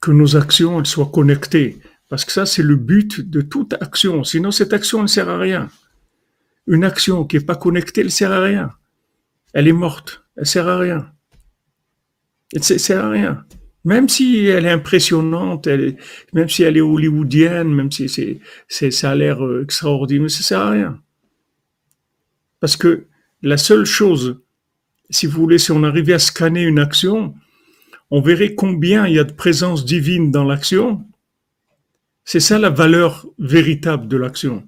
que 0.00 0.10
nos 0.10 0.36
actions 0.36 0.84
soient 0.84 1.10
connectées 1.12 1.78
parce 2.08 2.24
que 2.24 2.32
ça 2.32 2.44
c'est 2.44 2.62
le 2.62 2.76
but 2.76 3.20
de 3.20 3.40
toute 3.40 3.74
action. 3.74 4.24
Sinon 4.24 4.50
cette 4.50 4.72
action 4.72 5.02
ne 5.02 5.06
sert 5.06 5.28
à 5.28 5.38
rien. 5.38 5.68
Une 6.66 6.84
action 6.84 7.24
qui 7.24 7.36
n'est 7.36 7.44
pas 7.44 7.56
connectée, 7.56 8.00
elle 8.00 8.10
sert 8.10 8.32
à 8.32 8.40
rien. 8.40 8.70
Elle 9.52 9.68
est 9.68 9.72
morte. 9.72 10.24
Elle 10.36 10.46
sert 10.46 10.68
à 10.68 10.78
rien. 10.78 11.12
Elle 12.52 12.62
sert 12.62 13.04
à 13.04 13.10
rien. 13.10 13.44
Même 13.84 14.08
si 14.08 14.46
elle 14.46 14.64
est 14.64 14.70
impressionnante, 14.70 15.68
même 16.32 16.48
si 16.48 16.62
elle 16.62 16.76
est 16.76 16.80
hollywoodienne, 16.80 17.68
même 17.68 17.92
si 17.92 18.08
c'est, 18.08 18.40
c'est, 18.66 18.90
ça 18.90 19.10
a 19.10 19.14
l'air 19.14 19.44
euh, 19.44 19.62
extraordinaire, 19.62 20.30
ça 20.30 20.42
sert 20.42 20.60
à 20.60 20.70
rien. 20.70 21.02
Parce 22.60 22.76
que 22.78 23.06
la 23.42 23.58
seule 23.58 23.84
chose, 23.84 24.40
si 25.10 25.26
vous 25.26 25.38
voulez, 25.38 25.58
si 25.58 25.70
on 25.70 25.82
arrivait 25.82 26.14
à 26.14 26.18
scanner 26.18 26.62
une 26.62 26.78
action, 26.78 27.34
on 28.10 28.22
verrait 28.22 28.54
combien 28.54 29.06
il 29.06 29.14
y 29.14 29.18
a 29.18 29.24
de 29.24 29.32
présence 29.32 29.84
divine 29.84 30.30
dans 30.30 30.44
l'action. 30.44 31.04
C'est 32.24 32.40
ça 32.40 32.58
la 32.58 32.70
valeur 32.70 33.26
véritable 33.38 34.08
de 34.08 34.16
l'action. 34.16 34.66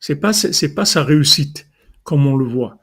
C'est 0.00 0.16
pas 0.16 0.32
c'est 0.32 0.74
pas 0.74 0.84
sa 0.84 1.02
réussite 1.02 1.66
comme 2.04 2.26
on 2.26 2.36
le 2.36 2.44
voit. 2.44 2.78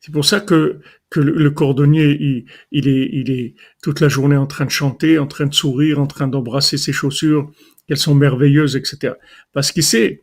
C'est 0.00 0.12
pour 0.12 0.24
ça 0.24 0.40
que 0.40 0.80
que 1.10 1.20
le, 1.20 1.50
cordonnier 1.50 2.16
il, 2.20 2.44
il, 2.70 2.88
est 2.88 3.08
il 3.12 3.30
est 3.30 3.54
toute 3.82 4.00
la 4.00 4.08
journée 4.08 4.36
en 4.36 4.46
train 4.46 4.66
de 4.66 4.70
chanter, 4.70 5.18
en 5.18 5.26
train 5.26 5.46
de 5.46 5.54
sourire, 5.54 5.98
en 5.98 6.06
train 6.06 6.28
d'embrasser 6.28 6.76
ses 6.76 6.92
chaussures, 6.92 7.50
qu'elles 7.86 7.96
sont 7.96 8.14
merveilleuses, 8.14 8.76
etc. 8.76 9.14
Parce 9.52 9.72
qu'il 9.72 9.82
sait 9.82 10.22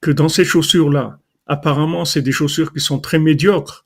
que 0.00 0.10
dans 0.10 0.28
ces 0.28 0.44
chaussures 0.44 0.90
là, 0.90 1.20
apparemment 1.46 2.04
c'est 2.04 2.22
des 2.22 2.32
chaussures 2.32 2.72
qui 2.72 2.80
sont 2.80 2.98
très 2.98 3.18
médiocres, 3.18 3.84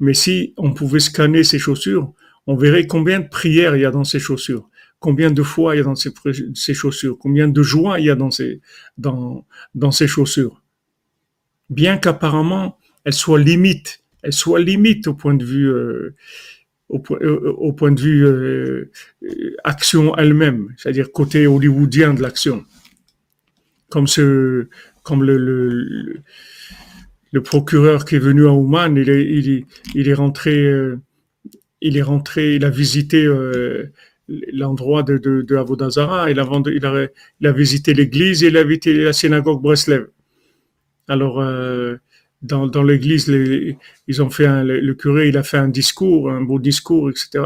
mais 0.00 0.14
si 0.14 0.54
on 0.56 0.72
pouvait 0.72 1.00
scanner 1.00 1.44
ces 1.44 1.58
chaussures, 1.58 2.12
on 2.46 2.56
verrait 2.56 2.86
combien 2.86 3.20
de 3.20 3.28
prières 3.28 3.76
il 3.76 3.82
y 3.82 3.84
a 3.84 3.90
dans 3.90 4.04
ces 4.04 4.20
chaussures 4.20 4.68
combien 5.04 5.30
de 5.30 5.42
fois 5.42 5.74
il 5.74 5.78
y 5.78 5.80
a 5.82 5.84
dans 5.84 5.94
ces, 5.94 6.10
ces, 6.54 6.72
chaussures, 6.72 7.18
combien 7.18 7.46
de 7.46 7.62
joie 7.62 8.00
il 8.00 8.06
y 8.06 8.10
a 8.10 8.14
dans 8.14 8.30
ces, 8.30 8.62
dans, 8.96 9.44
dans 9.74 9.90
ces 9.90 10.08
chaussures 10.08 10.63
bien 11.70 11.96
qu'apparemment 11.98 12.78
elle 13.04 13.12
soit 13.12 13.38
limite, 13.38 14.02
elle 14.22 14.32
soit 14.32 14.60
limite 14.60 15.06
au 15.06 15.14
point 15.14 15.34
de 15.34 15.44
vue 15.44 15.70
euh, 15.70 16.14
au, 16.88 17.02
euh, 17.12 17.90
de 17.90 18.00
vue 18.00 18.26
euh, 18.26 18.90
action 19.62 20.16
elle-même, 20.16 20.68
c'est-à-dire 20.76 21.12
côté 21.12 21.46
hollywoodien 21.46 22.14
de 22.14 22.22
l'action, 22.22 22.64
comme 23.90 24.06
ce, 24.06 24.68
comme 25.02 25.22
le, 25.22 25.36
le, 25.36 26.22
le, 27.32 27.42
procureur 27.42 28.04
qui 28.04 28.16
est 28.16 28.20
venu 28.20 28.46
à 28.46 28.52
Ouman, 28.52 28.96
il 28.96 29.10
est, 29.10 29.24
il 29.24 29.66
il 29.94 30.08
est 30.08 30.14
rentré, 30.14 30.66
il 31.80 31.96
est 31.96 32.02
rentré, 32.02 32.54
il 32.54 32.64
a 32.64 32.70
visité 32.70 33.28
l'endroit 34.28 35.02
de, 35.02 35.18
de, 35.18 35.42
de 35.42 35.56
Avodazara, 35.56 36.30
il 36.30 36.38
a, 36.38 36.48
il 36.66 36.86
a, 36.86 37.08
il 37.40 37.46
a 37.46 37.52
visité 37.52 37.92
l'église 37.92 38.42
et 38.42 38.48
il 38.48 38.56
a 38.56 38.64
visité 38.64 38.94
la 38.94 39.12
synagogue 39.12 39.60
Breslev. 39.60 40.08
Alors, 41.08 41.40
euh, 41.40 41.96
dans, 42.42 42.66
dans 42.66 42.82
l'église, 42.82 43.28
ils 43.28 44.22
ont 44.22 44.30
fait 44.30 44.46
un, 44.46 44.64
le, 44.64 44.94
curé, 44.94 45.28
il 45.28 45.36
a 45.36 45.42
fait 45.42 45.58
un 45.58 45.68
discours, 45.68 46.30
un 46.30 46.42
beau 46.42 46.58
discours, 46.58 47.10
etc. 47.10 47.44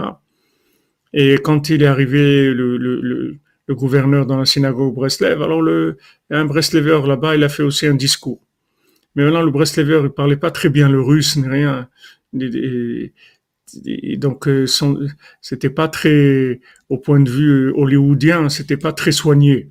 Et 1.13 1.35
quand 1.35 1.71
il 1.71 1.83
est 1.83 1.87
arrivé, 1.87 2.53
le, 2.53 2.77
le, 2.77 3.39
le 3.69 3.75
gouverneur 3.75 4.27
dans 4.27 4.39
la 4.39 4.47
synagogue 4.47 4.95
Breslev, 4.95 5.43
alors 5.43 5.63
le, 5.63 5.99
un 6.31 6.45
Breslever 6.47 7.01
là-bas, 7.07 7.37
il 7.37 7.45
a 7.45 7.49
fait 7.49 7.63
aussi 7.63 7.87
un 7.87 7.95
discours. 7.95 8.41
Mais 9.15 9.25
maintenant, 9.25 9.43
le 9.43 9.51
Breslever, 9.51 10.01
il 10.05 10.11
parlait 10.11 10.37
pas 10.37 10.51
très 10.51 10.71
bien 10.71 10.89
le 10.89 11.01
russe, 11.01 11.37
ni 11.37 11.49
rien. 11.49 11.89
Et, 12.41 13.13
et 13.85 14.17
donc, 14.17 14.49
euh, 14.49 14.67
c'était 15.41 15.71
pas 15.71 15.89
très, 15.89 16.61
au 16.89 16.99
point 16.99 17.21
de 17.21 17.31
vue 17.31 17.71
hollywoodien, 17.73 18.49
c'était 18.49 18.77
pas 18.79 18.93
très 18.93 19.13
soigné. 19.13 19.69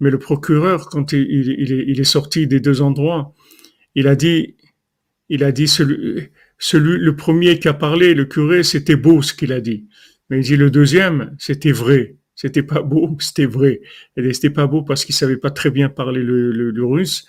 Mais 0.00 0.10
le 0.10 0.18
procureur, 0.18 0.88
quand 0.88 1.12
il, 1.12 2.00
est, 2.00 2.04
sorti 2.04 2.46
des 2.46 2.60
deux 2.60 2.82
endroits, 2.82 3.34
il 3.94 4.06
a 4.06 4.14
dit, 4.14 4.56
il 5.28 5.42
a 5.42 5.50
dit 5.50 5.66
celui, 5.66 6.28
celui, 6.58 6.98
le 6.98 7.16
premier 7.16 7.58
qui 7.58 7.68
a 7.68 7.74
parlé, 7.74 8.14
le 8.14 8.24
curé, 8.24 8.62
c'était 8.62 8.96
beau 8.96 9.22
ce 9.22 9.34
qu'il 9.34 9.52
a 9.52 9.60
dit. 9.60 9.88
Mais 10.30 10.38
il 10.38 10.44
dit 10.44 10.56
le 10.56 10.70
deuxième, 10.70 11.34
c'était 11.38 11.72
vrai. 11.72 12.16
C'était 12.34 12.62
pas 12.62 12.82
beau, 12.82 13.16
c'était 13.18 13.46
vrai. 13.46 13.80
Et 14.16 14.32
c'était 14.32 14.50
pas 14.50 14.68
beau 14.68 14.82
parce 14.82 15.04
qu'il 15.04 15.14
savait 15.14 15.36
pas 15.36 15.50
très 15.50 15.70
bien 15.70 15.88
parler 15.88 16.22
le, 16.22 16.52
le, 16.52 16.70
le 16.70 16.84
russe, 16.84 17.26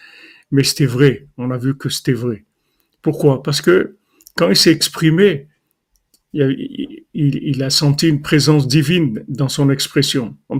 mais 0.51 0.63
c'était 0.63 0.85
vrai. 0.85 1.27
On 1.37 1.49
a 1.49 1.57
vu 1.57 1.75
que 1.75 1.89
c'était 1.89 2.13
vrai. 2.13 2.45
Pourquoi? 3.01 3.41
Parce 3.41 3.61
que 3.61 3.97
quand 4.35 4.49
il 4.49 4.55
s'est 4.55 4.71
exprimé, 4.71 5.48
il, 6.33 7.63
a 7.63 7.69
senti 7.69 8.07
une 8.07 8.21
présence 8.21 8.67
divine 8.67 9.23
dans 9.27 9.49
son 9.49 9.69
expression. 9.69 10.37
Il 10.49 10.59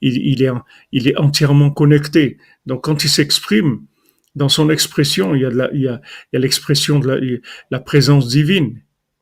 il, 0.00 0.42
est, 0.42 0.50
il 0.92 1.08
est 1.08 1.16
entièrement 1.16 1.70
connecté. 1.70 2.38
Donc 2.66 2.84
quand 2.84 3.04
il 3.04 3.08
s'exprime, 3.08 3.86
dans 4.34 4.48
son 4.48 4.70
expression, 4.70 5.34
il 5.34 5.42
y 5.42 5.44
a, 5.44 5.50
il 5.72 5.80
y 5.80 5.88
a, 5.88 6.00
il 6.32 6.34
y 6.34 6.36
a 6.36 6.40
l'expression 6.40 6.98
de 6.98 7.08
la, 7.08 7.38
la, 7.70 7.80
présence 7.80 8.28
divine. 8.28 8.80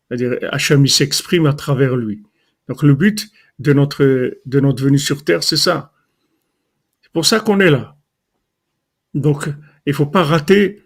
C'est-à-dire, 0.08 0.38
Hachem, 0.52 0.86
s'exprime 0.86 1.46
à 1.46 1.54
travers 1.54 1.96
lui. 1.96 2.22
Donc, 2.68 2.82
le 2.82 2.94
but 2.94 3.28
de 3.58 3.72
notre, 3.72 4.38
de 4.44 4.60
notre 4.60 4.82
venue 4.84 4.98
sur 4.98 5.24
terre, 5.24 5.42
c'est 5.42 5.56
ça. 5.56 5.92
C'est 7.02 7.12
pour 7.12 7.26
ça 7.26 7.40
qu'on 7.40 7.60
est 7.60 7.70
là. 7.70 7.96
Donc, 9.14 9.48
il 9.86 9.94
faut 9.94 10.06
pas 10.06 10.22
rater, 10.22 10.82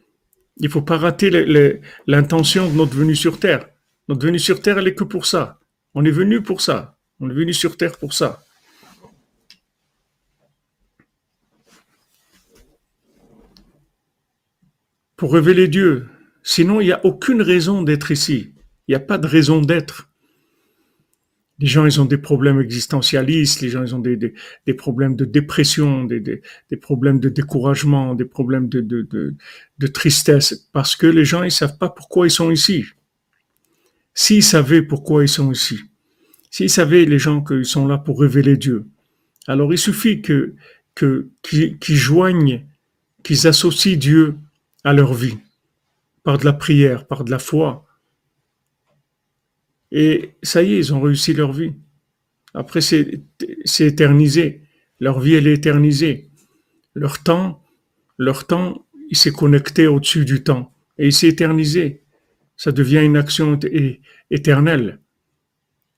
il 0.59 0.69
faut 0.69 0.83
pas 0.83 0.99
rater 0.99 1.31
l'intention 2.07 2.71
de 2.71 2.77
notre 2.77 2.97
venue 2.97 3.17
sur 3.17 3.39
terre. 3.39 3.69
Notre 4.09 4.27
venue 4.27 4.39
sur 4.39 4.61
terre, 4.61 4.79
elle 4.79 4.89
est 4.89 4.95
que 4.95 5.05
pour 5.05 5.27
ça. 5.27 5.61
On 5.95 6.05
est 6.05 6.11
venu 6.11 6.43
pour 6.43 6.61
ça. 6.61 6.99
On 7.21 7.31
est 7.31 7.35
venu 7.35 7.53
sur 7.53 7.77
terre 7.77 7.99
pour 7.99 8.13
ça. 8.13 8.45
Pour 15.17 15.33
révéler 15.33 15.69
Dieu. 15.69 16.09
Sinon, 16.43 16.81
il 16.81 16.87
n'y 16.87 16.93
a 16.93 17.05
aucune 17.05 17.43
raison 17.43 17.83
d'être 17.83 18.11
ici. 18.11 18.55
Il 18.89 18.93
n'y 18.93 18.97
a 18.97 19.01
pas 19.01 19.19
de 19.19 19.27
raison 19.27 19.61
d'être. 19.61 20.12
Les 21.63 21.69
gens, 21.69 21.87
ils 21.87 22.01
ont 22.01 22.07
des 22.07 22.19
problèmes 22.19 22.61
existentialistes, 22.61 23.61
les 23.61 23.69
gens, 23.69 23.85
ils 23.85 23.95
ont 23.95 24.01
des, 24.01 24.35
problèmes 24.77 25.15
de 25.15 25.25
dépression, 25.25 26.03
des, 26.03 26.43
problèmes 26.81 27.21
de 27.21 27.29
découragement, 27.29 28.17
des 28.17 28.25
problèmes 28.25 28.69
de, 28.69 29.87
tristesse, 29.87 30.69
parce 30.73 30.97
que 30.97 31.07
les 31.07 31.25
gens, 31.25 31.45
ils 31.45 31.53
savent 31.53 31.79
pas 31.79 31.89
pourquoi 31.89 32.27
ils 32.27 32.33
sont 32.33 32.51
ici. 32.51 32.85
S'ils 34.13 34.43
savaient 34.43 34.83
pourquoi 34.83 35.23
ils 35.23 35.29
sont 35.29 35.53
ici, 35.53 35.79
s'ils 36.51 36.69
savaient, 36.69 37.05
les 37.05 37.21
gens, 37.21 37.45
qu'ils 37.45 37.65
sont 37.65 37.87
là 37.87 37.97
pour 37.97 38.21
révéler 38.21 38.57
Dieu, 38.57 38.85
alors 39.47 39.73
il 39.73 39.79
suffit 39.79 40.21
que, 40.21 40.57
qu'ils 40.97 41.97
joignent, 41.97 42.67
qu'ils 43.23 43.47
associent 43.47 43.97
Dieu 43.97 44.35
à 44.83 44.93
leur 44.93 45.15
vie, 45.15 45.39
par 46.25 46.39
de 46.39 46.45
la 46.45 46.55
prière, 46.55 47.07
par 47.07 47.23
de 47.23 47.31
la 47.31 47.39
foi, 47.39 47.87
et 49.93 50.31
ça 50.43 50.63
y 50.63 50.73
est, 50.73 50.79
ils 50.79 50.95
ont 50.95 51.03
réussi 51.03 51.35
leur 51.35 51.53
vie. 51.53 51.75
Après, 52.55 52.81
c'est 52.81 53.23
éternisé. 53.79 54.63
Leur 55.01 55.21
vie, 55.21 55.35
elle 55.35 55.47
est 55.47 55.53
éternisée. 55.53 56.31
Leur 56.95 57.23
temps, 57.23 57.63
leur 58.17 58.47
temps, 58.47 58.87
il 59.11 59.17
s'est 59.19 59.33
connecté 59.33 59.87
au-dessus 59.87 60.25
du 60.25 60.43
temps. 60.43 60.73
Et 60.97 61.09
il 61.09 61.13
s'est 61.13 61.29
éternisé. 61.29 62.05
Ça 62.57 62.73
devient 62.73 63.05
une 63.05 63.19
action 63.19 63.59
éternelle. 64.31 65.01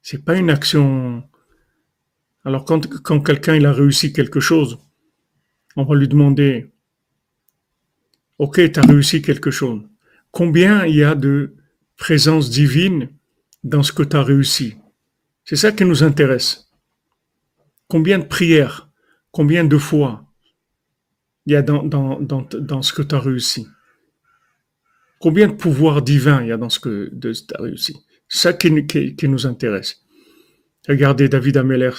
C'est 0.02 0.24
pas 0.24 0.36
une 0.36 0.50
action. 0.50 1.22
Alors, 2.44 2.64
quand, 2.64 2.80
quelqu'un 3.22 3.54
il 3.54 3.64
a 3.64 3.72
réussi 3.72 4.12
quelque 4.12 4.40
chose, 4.40 4.78
on 5.76 5.84
va 5.84 5.94
lui 5.94 6.08
demander 6.08 6.72
Ok, 8.38 8.56
tu 8.72 8.80
as 8.80 8.82
réussi 8.82 9.22
quelque 9.22 9.52
chose. 9.52 9.82
Combien 10.32 10.84
il 10.84 10.96
y 10.96 11.04
a 11.04 11.14
de 11.14 11.54
présence 11.96 12.50
divine 12.50 13.08
dans 13.64 13.82
ce 13.82 13.92
que 13.92 14.02
tu 14.02 14.16
as 14.16 14.22
réussi. 14.22 14.76
C'est 15.44 15.56
ça 15.56 15.72
qui 15.72 15.84
nous 15.84 16.02
intéresse. 16.02 16.70
Combien 17.88 18.18
de 18.18 18.24
prières, 18.24 18.90
combien 19.30 19.64
de 19.64 19.78
fois 19.78 20.24
il 21.46 21.52
y 21.52 21.56
a 21.56 21.62
dans, 21.62 21.82
dans, 21.82 22.20
dans, 22.20 22.46
dans 22.52 22.82
ce 22.82 22.92
que 22.92 23.02
tu 23.02 23.14
as 23.14 23.20
réussi? 23.20 23.66
Combien 25.18 25.48
de 25.48 25.54
pouvoir 25.54 26.02
divin 26.02 26.42
il 26.42 26.48
y 26.48 26.52
a 26.52 26.56
dans 26.56 26.68
ce 26.68 26.78
que 26.78 27.10
tu 27.20 27.54
as 27.54 27.62
réussi? 27.62 27.96
Ça 28.28 28.52
qui, 28.52 28.70
nous 28.70 29.46
intéresse. 29.46 30.02
Regardez 30.88 31.28
David 31.28 31.56
Ameller, 31.56 31.92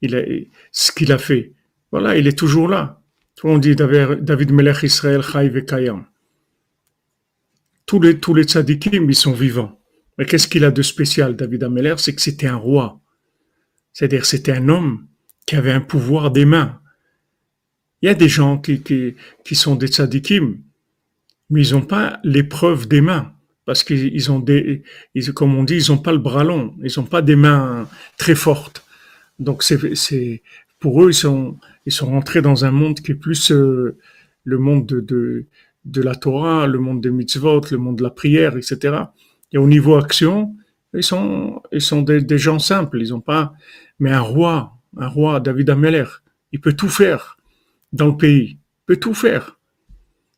il 0.00 0.16
a, 0.16 0.22
ce 0.72 0.92
qu'il 0.92 1.12
a 1.12 1.18
fait. 1.18 1.52
Voilà, 1.90 2.16
il 2.16 2.26
est 2.26 2.38
toujours 2.38 2.68
là. 2.68 3.02
On 3.42 3.58
dit 3.58 3.76
David 3.76 4.52
Melech 4.52 4.82
Israël 4.82 5.22
Chai 5.22 5.64
Kayam. 5.66 6.06
Tous 7.84 8.00
les, 8.00 8.18
tous 8.18 8.32
les 8.32 8.44
tzadikim, 8.44 9.10
ils 9.10 9.14
sont 9.14 9.32
vivants. 9.32 9.78
Mais 10.18 10.26
qu'est-ce 10.26 10.48
qu'il 10.48 10.64
a 10.64 10.70
de 10.70 10.82
spécial, 10.82 11.36
David 11.36 11.64
Ameller? 11.64 11.94
C'est 11.98 12.14
que 12.14 12.22
c'était 12.22 12.46
un 12.46 12.56
roi. 12.56 13.00
C'est-à-dire, 13.92 14.26
c'était 14.26 14.52
un 14.52 14.68
homme 14.68 15.06
qui 15.46 15.56
avait 15.56 15.72
un 15.72 15.80
pouvoir 15.80 16.30
des 16.30 16.44
mains. 16.44 16.80
Il 18.02 18.06
y 18.06 18.10
a 18.10 18.14
des 18.14 18.28
gens 18.28 18.58
qui, 18.58 18.82
qui, 18.82 19.54
sont 19.54 19.76
des 19.76 19.86
tzadikim, 19.86 20.58
mais 21.50 21.66
ils 21.66 21.74
n'ont 21.74 21.86
pas 21.86 22.20
l'épreuve 22.22 22.86
des 22.86 23.00
mains. 23.00 23.32
Parce 23.64 23.82
qu'ils 23.82 24.30
ont 24.30 24.40
des, 24.40 24.82
ils, 25.14 25.32
comme 25.32 25.54
on 25.54 25.64
dit, 25.64 25.76
ils 25.76 25.90
n'ont 25.90 25.98
pas 25.98 26.12
le 26.12 26.18
bras 26.18 26.44
long. 26.44 26.74
Ils 26.82 26.92
n'ont 26.98 27.06
pas 27.06 27.22
des 27.22 27.36
mains 27.36 27.88
très 28.18 28.34
fortes. 28.34 28.84
Donc, 29.38 29.62
c'est, 29.62 30.42
pour 30.78 31.02
eux, 31.02 31.10
ils 31.10 31.14
sont, 31.14 31.56
ils 31.86 31.92
sont 31.92 32.06
rentrés 32.06 32.42
dans 32.42 32.66
un 32.66 32.70
monde 32.70 33.00
qui 33.00 33.12
est 33.12 33.16
plus 33.16 33.50
euh, 33.50 33.96
le 34.44 34.58
monde 34.58 34.86
de, 34.86 35.00
de, 35.00 35.46
de 35.86 36.02
la 36.02 36.14
Torah, 36.14 36.66
le 36.66 36.78
monde 36.78 37.00
des 37.00 37.10
mitzvot, 37.10 37.62
le 37.70 37.78
monde 37.78 37.96
de 37.96 38.02
la 38.02 38.10
prière, 38.10 38.56
etc. 38.56 38.96
Et 39.54 39.58
au 39.58 39.68
niveau 39.68 39.94
action, 39.94 40.54
ils 40.92 41.04
sont, 41.04 41.62
ils 41.72 41.80
sont 41.80 42.02
des, 42.02 42.38
gens 42.38 42.58
simples. 42.58 43.00
Ils 43.00 43.14
ont 43.14 43.20
pas, 43.20 43.54
mais 44.00 44.10
un 44.10 44.20
roi, 44.20 44.76
un 44.96 45.06
roi, 45.06 45.38
David 45.38 45.70
Ameller, 45.70 46.04
il 46.52 46.60
peut 46.60 46.72
tout 46.72 46.88
faire 46.88 47.38
dans 47.92 48.08
le 48.08 48.16
pays. 48.16 48.58
Il 48.58 48.86
peut 48.86 48.96
tout 48.96 49.14
faire. 49.14 49.58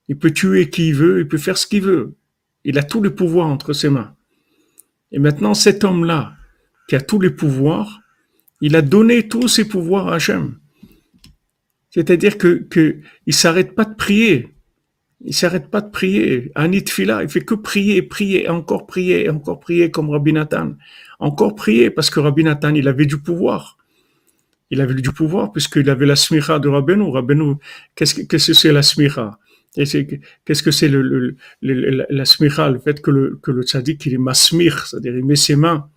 Il 0.09 0.19
peut 0.19 0.31
tuer 0.31 0.69
qui 0.69 0.89
il 0.89 0.95
veut, 0.95 1.21
il 1.21 1.29
peut 1.29 1.39
faire 1.39 1.57
ce 1.57 1.67
qu'il 1.67 1.83
veut. 1.83 2.15
Il 2.63 2.79
a 2.79 2.83
tous 2.83 3.03
les 3.03 3.11
pouvoirs 3.11 3.47
entre 3.47 3.73
ses 3.73 3.89
mains. 3.89 4.15
Et 5.13 5.19
maintenant, 5.19 5.55
cet 5.55 5.83
homme-là, 5.83 6.35
qui 6.89 6.95
a 6.95 7.01
tous 7.01 7.19
les 7.19 7.31
pouvoirs, 7.31 8.03
il 8.61 8.77
a 8.77 8.83
donné 8.83 9.29
tous 9.29 9.49
ses 9.49 9.67
pouvoirs 9.67 10.09
à 10.09 10.17
Hachem. 10.17 10.59
C'est-à-dire 11.91 12.37
que, 12.37 12.67
que 12.69 13.01
s'arrête 13.29 13.75
pas 13.75 13.87
de 13.87 13.95
prier. 13.95 14.56
Il 15.25 15.35
s'arrête 15.35 15.69
pas 15.71 15.81
de 15.81 15.91
prier. 15.91 16.53
Anit 16.55 16.85
Fila, 16.89 17.23
il 17.23 17.29
fait 17.29 17.41
que 17.41 17.55
prier, 17.55 18.03
prier, 18.03 18.49
encore 18.49 18.87
prier, 18.87 19.29
encore 19.31 19.61
prier 19.61 19.91
comme 19.91 20.11
Rabbi 20.11 20.33
Nathan. 20.33 20.75
Encore 21.19 21.55
prier 21.55 21.91
parce 21.91 22.11
que 22.11 22.21
Rabbi 22.21 22.45
Nathan, 22.45 22.75
il 22.75 22.87
avait 22.87 23.07
du 23.07 23.19
pouvoir. 23.19 23.79
Il 24.71 24.81
avait 24.81 24.95
du 24.95 25.13
pouvoir 25.13 25.53
puisqu'il 25.53 25.89
avait 25.89 26.07
la 26.07 26.17
smicha 26.17 26.59
de 26.59 26.69
Rabbeinu. 26.69 27.11
Rabbeinu, 27.11 27.55
qu'est-ce 27.95 28.25
que 28.25 28.39
c'est 28.39 28.73
la 28.73 28.83
smicha? 28.83 29.39
Qu'est-ce 29.75 30.63
que 30.63 30.71
c'est 30.71 30.89
le, 30.89 31.37
la 31.61 32.25
smicha 32.25 32.71
Le 32.71 32.79
fait 32.79 33.01
que 33.01 33.11
le, 33.11 33.39
que 33.43 33.51
le 33.51 33.63
tzaddik, 33.63 34.05
il 34.07 34.15
est 34.15 34.19
masmir, 34.19 34.87
c'est-à-dire 34.87 35.17
il 35.17 35.25
met 35.25 35.37
ses 35.37 35.55
mains, 35.55 35.89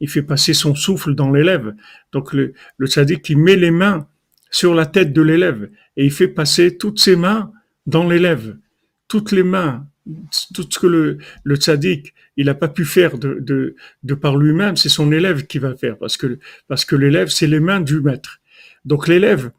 il 0.00 0.08
fait 0.08 0.22
passer 0.22 0.52
son 0.52 0.74
souffle 0.74 1.14
dans 1.14 1.30
l'élève. 1.30 1.74
Donc 2.12 2.32
le, 2.32 2.54
le 2.76 2.86
tzaddik, 2.86 3.28
il 3.30 3.38
met 3.38 3.56
les 3.56 3.70
mains 3.70 4.08
sur 4.50 4.74
la 4.74 4.86
tête 4.86 5.12
de 5.12 5.22
l'élève 5.22 5.70
et 5.96 6.04
il 6.04 6.10
fait 6.10 6.28
passer 6.28 6.76
toutes 6.76 6.98
ses 6.98 7.14
mains 7.14 7.52
dans 7.86 8.08
l'élève, 8.08 8.56
toutes 9.08 9.32
les 9.32 9.42
mains, 9.42 9.86
tout 10.54 10.66
ce 10.68 10.78
que 10.78 10.86
le, 10.86 11.18
le 11.44 11.56
tzaddik, 11.56 12.14
il 12.36 12.46
n'a 12.46 12.54
pas 12.54 12.68
pu 12.68 12.84
faire 12.84 13.18
de, 13.18 13.74
de, 14.02 14.14
par 14.14 14.36
lui-même, 14.36 14.76
c'est 14.76 14.88
son 14.88 15.12
élève 15.12 15.46
qui 15.46 15.58
va 15.58 15.74
faire, 15.74 15.98
parce 15.98 16.16
que, 16.16 16.38
parce 16.68 16.84
que 16.84 16.96
l'élève, 16.96 17.28
c'est 17.28 17.46
les 17.46 17.60
mains 17.60 17.80
du 17.80 18.00
maître. 18.00 18.40
Donc 18.84 19.08
l'élève, 19.08 19.50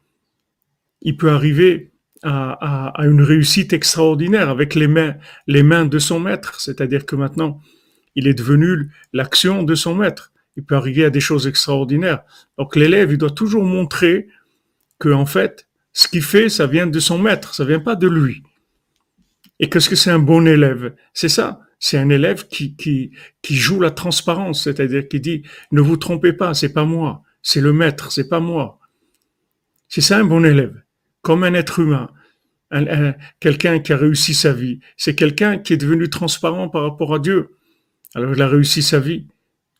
il 1.00 1.16
peut 1.16 1.30
arriver 1.30 1.90
à, 2.22 2.52
à, 2.52 3.02
à, 3.02 3.06
une 3.06 3.22
réussite 3.22 3.72
extraordinaire 3.72 4.48
avec 4.48 4.74
les 4.74 4.88
mains, 4.88 5.16
les 5.46 5.62
mains 5.62 5.84
de 5.84 5.98
son 5.98 6.20
maître, 6.20 6.60
c'est-à-dire 6.60 7.06
que 7.06 7.16
maintenant, 7.16 7.60
il 8.14 8.26
est 8.26 8.34
devenu 8.34 8.90
l'action 9.12 9.62
de 9.62 9.74
son 9.74 9.94
maître. 9.94 10.32
Il 10.56 10.64
peut 10.64 10.76
arriver 10.76 11.04
à 11.04 11.10
des 11.10 11.20
choses 11.20 11.46
extraordinaires. 11.46 12.22
Donc 12.58 12.76
l'élève, 12.76 13.10
il 13.10 13.18
doit 13.18 13.30
toujours 13.30 13.64
montrer 13.64 14.28
que 14.98 15.08
en 15.08 15.26
fait, 15.26 15.66
ce 15.92 16.08
qu'il 16.08 16.22
fait, 16.22 16.48
ça 16.48 16.66
vient 16.66 16.86
de 16.86 17.00
son 17.00 17.18
maître, 17.18 17.54
ça 17.54 17.64
vient 17.64 17.80
pas 17.80 17.96
de 17.96 18.08
lui. 18.08 18.42
Et 19.60 19.68
qu'est-ce 19.68 19.88
que 19.88 19.96
c'est 19.96 20.10
un 20.10 20.18
bon 20.18 20.46
élève? 20.46 20.94
C'est 21.12 21.28
ça. 21.28 21.60
C'est 21.78 21.98
un 21.98 22.08
élève 22.10 22.46
qui, 22.46 22.76
qui, 22.76 23.56
joue 23.56 23.80
la 23.80 23.90
transparence, 23.90 24.64
c'est-à-dire 24.64 25.08
qui 25.08 25.20
dit 25.20 25.42
ne 25.72 25.80
vous 25.80 25.96
trompez 25.96 26.32
pas, 26.32 26.54
c'est 26.54 26.72
pas 26.72 26.84
moi, 26.84 27.22
c'est 27.42 27.60
le 27.60 27.72
maître, 27.72 28.12
c'est 28.12 28.28
pas 28.28 28.38
moi. 28.38 28.78
C'est 29.88 30.00
ça 30.00 30.18
un 30.18 30.24
bon 30.24 30.44
élève, 30.44 30.80
comme 31.22 31.42
un 31.42 31.54
être 31.54 31.80
humain, 31.80 32.08
quelqu'un 33.40 33.80
qui 33.80 33.92
a 33.92 33.96
réussi 33.96 34.32
sa 34.32 34.52
vie. 34.52 34.78
C'est 34.96 35.16
quelqu'un 35.16 35.58
qui 35.58 35.72
est 35.72 35.76
devenu 35.76 36.08
transparent 36.08 36.68
par 36.68 36.82
rapport 36.82 37.14
à 37.14 37.18
Dieu. 37.18 37.50
Alors 38.14 38.32
il 38.32 38.42
a 38.42 38.48
réussi 38.48 38.80
sa 38.80 39.00
vie, 39.00 39.26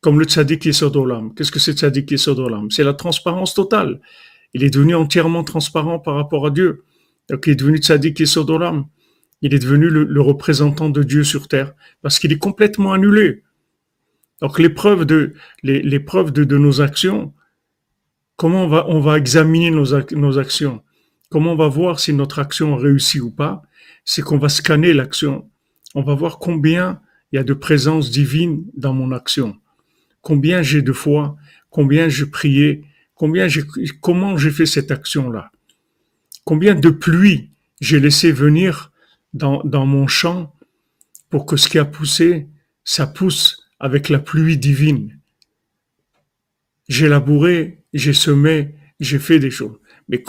comme 0.00 0.18
le 0.18 0.24
tzaddik 0.24 0.64
Yesodolam. 0.64 1.34
Qu'est-ce 1.34 1.52
que 1.52 1.60
c'est 1.60 1.74
tzaddik 1.74 2.10
Yesodolam 2.10 2.70
C'est 2.70 2.84
la 2.84 2.94
transparence 2.94 3.54
totale. 3.54 4.00
Il 4.54 4.64
est 4.64 4.70
devenu 4.70 4.94
entièrement 4.94 5.44
transparent 5.44 5.98
par 5.98 6.14
rapport 6.14 6.46
à 6.46 6.50
Dieu. 6.50 6.84
Donc, 7.30 7.46
il 7.46 7.50
est 7.50 7.56
devenu 7.56 7.78
tzaddik 7.78 8.20
et 8.20 8.26
sodolam. 8.26 8.86
Il 9.40 9.54
est 9.54 9.58
devenu 9.58 9.88
le, 9.88 10.20
représentant 10.20 10.88
de 10.88 11.02
Dieu 11.02 11.24
sur 11.24 11.48
terre 11.48 11.74
parce 12.00 12.18
qu'il 12.18 12.32
est 12.32 12.38
complètement 12.38 12.92
annulé. 12.92 13.42
Donc, 14.40 14.58
l'épreuve 14.58 15.04
de, 15.04 15.34
l'épreuve 15.62 16.32
de, 16.32 16.56
nos 16.56 16.80
actions, 16.80 17.32
comment 18.36 18.64
on 18.64 18.68
va, 18.68 18.86
on 18.88 19.00
va 19.00 19.18
examiner 19.18 19.70
nos, 19.70 20.38
actions? 20.38 20.82
Comment 21.30 21.52
on 21.52 21.56
va 21.56 21.68
voir 21.68 21.98
si 21.98 22.12
notre 22.12 22.38
action 22.38 22.74
a 22.74 22.78
réussi 22.78 23.20
ou 23.20 23.30
pas? 23.30 23.62
C'est 24.04 24.22
qu'on 24.22 24.38
va 24.38 24.48
scanner 24.48 24.92
l'action. 24.92 25.48
On 25.94 26.02
va 26.02 26.14
voir 26.14 26.38
combien 26.38 27.00
il 27.32 27.36
y 27.36 27.38
a 27.38 27.44
de 27.44 27.54
présence 27.54 28.10
divine 28.10 28.64
dans 28.76 28.92
mon 28.92 29.12
action. 29.12 29.56
Combien 30.20 30.62
j'ai 30.62 30.82
de 30.82 30.92
foi, 30.92 31.36
combien 31.70 32.08
je 32.08 32.24
priais, 32.24 32.82
Combien 33.22 33.46
comment 34.00 34.36
j'ai 34.36 34.50
fait 34.50 34.66
cette 34.66 34.90
action-là? 34.90 35.52
Combien 36.44 36.74
de 36.74 36.90
pluie 36.90 37.50
j'ai 37.80 38.00
laissé 38.00 38.32
venir 38.32 38.90
dans, 39.32 39.62
dans 39.62 39.86
mon 39.86 40.08
champ 40.08 40.52
pour 41.30 41.46
que 41.46 41.56
ce 41.56 41.68
qui 41.68 41.78
a 41.78 41.84
poussé, 41.84 42.48
ça 42.82 43.06
pousse 43.06 43.68
avec 43.78 44.08
la 44.08 44.18
pluie 44.18 44.58
divine? 44.58 45.20
J'ai 46.88 47.08
labouré, 47.08 47.84
j'ai 47.94 48.12
semé, 48.12 48.74
j'ai 48.98 49.20
fait 49.20 49.38
des 49.38 49.52
choses. 49.52 49.78
Mais 50.08 50.20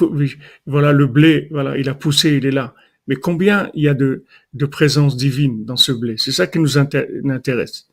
voilà, 0.67 0.91
le 0.91 1.07
blé, 1.07 1.47
voilà, 1.49 1.79
il 1.79 1.89
a 1.89 1.95
poussé, 1.95 2.37
il 2.37 2.45
est 2.45 2.51
là. 2.51 2.75
Mais 3.07 3.15
combien 3.15 3.71
il 3.73 3.85
y 3.85 3.87
a 3.87 3.95
de, 3.95 4.23
de 4.53 4.65
présence 4.67 5.17
divine 5.17 5.65
dans 5.65 5.77
ce 5.77 5.91
blé? 5.91 6.13
C'est 6.19 6.31
ça 6.31 6.45
qui 6.45 6.59
nous 6.59 6.77
intéresse. 6.77 7.87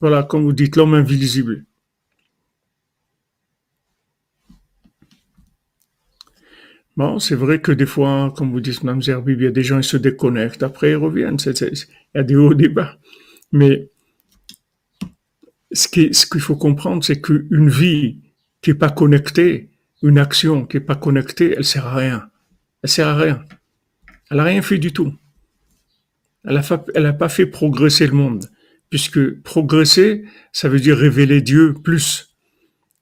Voilà, 0.00 0.22
comme 0.22 0.44
vous 0.44 0.54
dites, 0.54 0.76
l'homme 0.76 0.94
invisible. 0.94 1.66
Bon, 6.96 7.18
c'est 7.18 7.34
vrai 7.34 7.60
que 7.60 7.72
des 7.72 7.86
fois, 7.86 8.32
comme 8.36 8.52
vous 8.52 8.60
dites, 8.60 8.84
Mme 8.84 9.02
Zerbib, 9.02 9.40
il 9.40 9.44
y 9.44 9.48
a 9.48 9.50
des 9.50 9.64
gens 9.64 9.80
qui 9.80 9.88
se 9.88 9.96
déconnectent, 9.96 10.62
après 10.62 10.92
ils 10.92 10.96
reviennent. 10.96 11.38
il 11.44 11.74
y 12.14 12.18
a 12.18 12.22
des 12.22 12.36
hauts 12.36 12.54
débats. 12.54 12.98
Mais 13.50 13.90
ce 15.72 15.88
qu'il 15.88 16.14
ce 16.14 16.38
faut 16.38 16.56
comprendre, 16.56 17.02
c'est 17.02 17.20
qu'une 17.20 17.68
vie 17.68 18.20
qui 18.62 18.70
n'est 18.70 18.78
pas 18.78 18.90
connectée, 18.90 19.70
une 20.02 20.18
action 20.18 20.66
qui 20.66 20.76
n'est 20.76 20.84
pas 20.84 20.94
connectée, 20.94 21.54
elle 21.56 21.64
sert 21.64 21.86
à 21.86 21.96
rien. 21.96 22.30
Elle 22.82 22.90
sert 22.90 23.08
à 23.08 23.16
rien. 23.16 23.44
Elle 24.30 24.36
n'a 24.36 24.44
rien 24.44 24.62
fait 24.62 24.78
du 24.78 24.92
tout. 24.92 25.12
Elle 26.44 26.62
n'a 26.96 27.12
pas 27.12 27.28
fait 27.28 27.46
progresser 27.46 28.06
le 28.06 28.12
monde. 28.12 28.48
Puisque 28.88 29.42
progresser, 29.42 30.24
ça 30.52 30.68
veut 30.68 30.78
dire 30.78 30.96
révéler 30.96 31.42
Dieu 31.42 31.74
plus, 31.74 32.36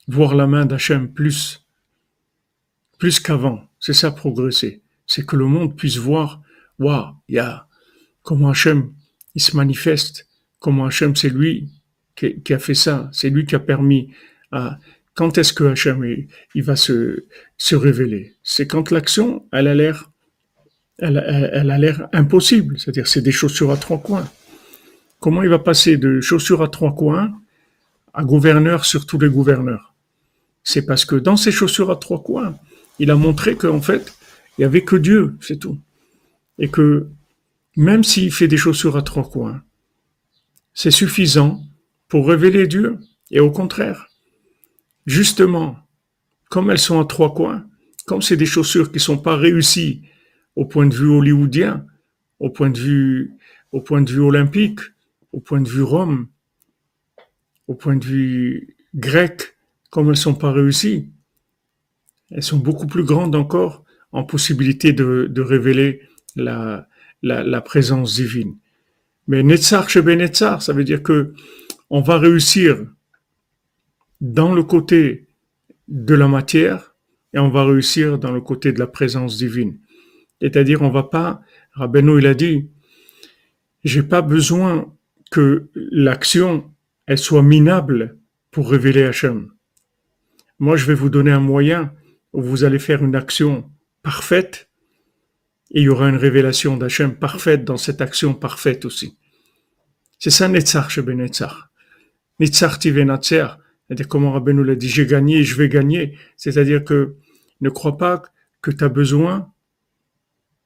voir 0.08 0.34
la 0.34 0.46
main 0.46 0.64
d'Hachem 0.64 1.12
plus, 1.12 1.66
plus 2.98 3.20
qu'avant. 3.20 3.68
C'est 3.82 3.94
ça 3.94 4.12
progresser. 4.12 4.80
C'est 5.08 5.26
que 5.26 5.34
le 5.34 5.44
monde 5.44 5.76
puisse 5.76 5.96
voir, 5.96 6.40
waouh, 6.78 7.16
il 7.28 7.34
y 7.34 7.38
a 7.40 7.66
comment 8.22 8.50
Hachem, 8.50 8.92
il 9.34 9.42
se 9.42 9.56
manifeste, 9.56 10.28
comment 10.60 10.86
Hachem, 10.86 11.16
c'est 11.16 11.28
lui 11.28 11.68
qui, 12.14 12.54
a 12.54 12.60
fait 12.60 12.74
ça, 12.74 13.10
c'est 13.12 13.28
lui 13.28 13.44
qui 13.44 13.56
a 13.56 13.58
permis 13.58 14.12
à, 14.52 14.78
quand 15.14 15.36
est-ce 15.36 15.52
que 15.52 15.64
Hachem, 15.64 16.04
il, 16.54 16.62
va 16.62 16.76
se, 16.76 17.24
se 17.58 17.74
révéler? 17.74 18.36
C'est 18.44 18.68
quand 18.68 18.92
l'action, 18.92 19.48
elle 19.50 19.66
a 19.66 19.74
l'air, 19.74 20.12
elle, 20.98 21.50
elle 21.52 21.72
a 21.72 21.78
l'air 21.78 22.08
impossible. 22.12 22.78
C'est-à-dire, 22.78 23.08
c'est 23.08 23.20
des 23.20 23.32
chaussures 23.32 23.72
à 23.72 23.76
trois 23.76 23.98
coins. 23.98 24.30
Comment 25.18 25.42
il 25.42 25.48
va 25.48 25.58
passer 25.58 25.96
de 25.96 26.20
chaussures 26.20 26.62
à 26.62 26.68
trois 26.68 26.94
coins 26.94 27.32
à 28.14 28.22
gouverneur 28.22 28.84
sur 28.84 29.06
tous 29.06 29.18
les 29.18 29.28
gouverneurs? 29.28 29.92
C'est 30.62 30.86
parce 30.86 31.04
que 31.04 31.16
dans 31.16 31.36
ces 31.36 31.50
chaussures 31.50 31.90
à 31.90 31.96
trois 31.96 32.22
coins, 32.22 32.56
il 32.98 33.10
a 33.10 33.16
montré 33.16 33.56
qu'en 33.56 33.80
fait, 33.80 34.14
il 34.56 34.62
n'y 34.62 34.64
avait 34.64 34.84
que 34.84 34.96
Dieu, 34.96 35.36
c'est 35.40 35.58
tout. 35.58 35.78
Et 36.58 36.68
que 36.68 37.08
même 37.76 38.04
s'il 38.04 38.32
fait 38.32 38.48
des 38.48 38.56
chaussures 38.56 38.96
à 38.96 39.02
trois 39.02 39.28
coins, 39.28 39.62
c'est 40.74 40.90
suffisant 40.90 41.62
pour 42.08 42.28
révéler 42.28 42.66
Dieu. 42.66 42.98
Et 43.30 43.40
au 43.40 43.50
contraire, 43.50 44.08
justement, 45.06 45.76
comme 46.50 46.70
elles 46.70 46.78
sont 46.78 47.00
à 47.00 47.04
trois 47.04 47.34
coins, 47.34 47.66
comme 48.06 48.22
c'est 48.22 48.36
des 48.36 48.46
chaussures 48.46 48.90
qui 48.90 48.96
ne 48.96 49.00
sont 49.00 49.18
pas 49.18 49.36
réussies 49.36 50.02
au 50.56 50.66
point 50.66 50.86
de 50.86 50.94
vue 50.94 51.08
hollywoodien, 51.08 51.86
au 52.38 52.50
point 52.50 52.70
de 52.70 52.78
vue, 52.78 53.32
au 53.70 53.80
point 53.80 54.02
de 54.02 54.10
vue 54.10 54.20
olympique, 54.20 54.80
au 55.32 55.40
point 55.40 55.60
de 55.60 55.68
vue 55.68 55.82
Rome, 55.82 56.28
au 57.68 57.74
point 57.74 57.96
de 57.96 58.04
vue 58.04 58.76
grec, 58.94 59.56
comme 59.90 60.06
elles 60.06 60.10
ne 60.10 60.16
sont 60.16 60.34
pas 60.34 60.52
réussies, 60.52 61.08
elles 62.34 62.42
sont 62.42 62.58
beaucoup 62.58 62.86
plus 62.86 63.04
grandes 63.04 63.34
encore 63.34 63.84
en 64.10 64.24
possibilité 64.24 64.92
de, 64.92 65.40
révéler 65.40 66.02
la, 66.36 66.86
présence 67.64 68.14
divine. 68.14 68.56
Mais 69.28 69.42
Netzar 69.42 69.88
chez 69.88 70.02
Netzar, 70.02 70.62
ça 70.62 70.72
veut 70.72 70.84
dire 70.84 71.02
que 71.02 71.32
on 71.90 72.00
va 72.00 72.18
réussir 72.18 72.86
dans 74.20 74.54
le 74.54 74.62
côté 74.62 75.28
de 75.88 76.14
la 76.14 76.28
matière 76.28 76.94
et 77.34 77.38
on 77.38 77.48
va 77.48 77.64
réussir 77.64 78.18
dans 78.18 78.32
le 78.32 78.40
côté 78.40 78.72
de 78.72 78.78
la 78.78 78.86
présence 78.86 79.36
divine. 79.36 79.78
C'est-à-dire, 80.40 80.82
on 80.82 80.90
va 80.90 81.04
pas, 81.04 81.40
Rabbeinu, 81.72 82.18
il 82.18 82.26
a 82.26 82.34
dit, 82.34 82.68
j'ai 83.84 84.02
pas 84.02 84.22
besoin 84.22 84.92
que 85.30 85.68
l'action, 85.74 86.70
elle 87.06 87.18
soit 87.18 87.42
minable 87.42 88.18
pour 88.50 88.70
révéler 88.70 89.04
Hachem. 89.04 89.50
Moi, 90.58 90.76
je 90.76 90.86
vais 90.86 90.94
vous 90.94 91.08
donner 91.08 91.30
un 91.30 91.40
moyen 91.40 91.92
vous 92.32 92.64
allez 92.64 92.78
faire 92.78 93.04
une 93.04 93.16
action 93.16 93.70
parfaite 94.02 94.70
et 95.70 95.80
il 95.80 95.84
y 95.84 95.88
aura 95.88 96.08
une 96.08 96.16
révélation 96.16 96.76
d'Hachem 96.76 97.16
parfaite 97.16 97.64
dans 97.64 97.76
cette 97.76 98.00
action 98.00 98.34
parfaite 98.34 98.84
aussi. 98.84 99.16
C'est 100.18 100.30
ça 100.30 100.48
Netzach 100.48 100.90
chez 100.90 101.02
Benetzach. 101.02 101.70
Netzach 102.38 102.78
Tivenatzer, 102.78 103.46
c'est-à-dire 103.86 104.08
comment 104.08 104.32
Rabbeinu 104.32 104.64
l'a 104.64 104.74
dit, 104.74 104.88
j'ai 104.88 105.06
gagné, 105.06 105.42
je 105.42 105.56
vais 105.56 105.68
gagner. 105.68 106.16
C'est-à-dire 106.36 106.84
que 106.84 107.16
ne 107.60 107.70
crois 107.70 107.96
pas 107.96 108.22
que 108.60 108.70
tu 108.70 108.84
as 108.84 108.88
besoin 108.88 109.52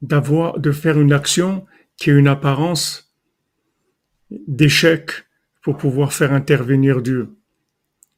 d'avoir, 0.02 0.58
de 0.58 0.72
faire 0.72 1.00
une 1.00 1.12
action 1.12 1.66
qui 1.96 2.10
a 2.10 2.14
une 2.14 2.28
apparence 2.28 3.14
d'échec 4.30 5.10
pour 5.62 5.76
pouvoir 5.76 6.12
faire 6.12 6.32
intervenir 6.32 7.02
Dieu. 7.02 7.30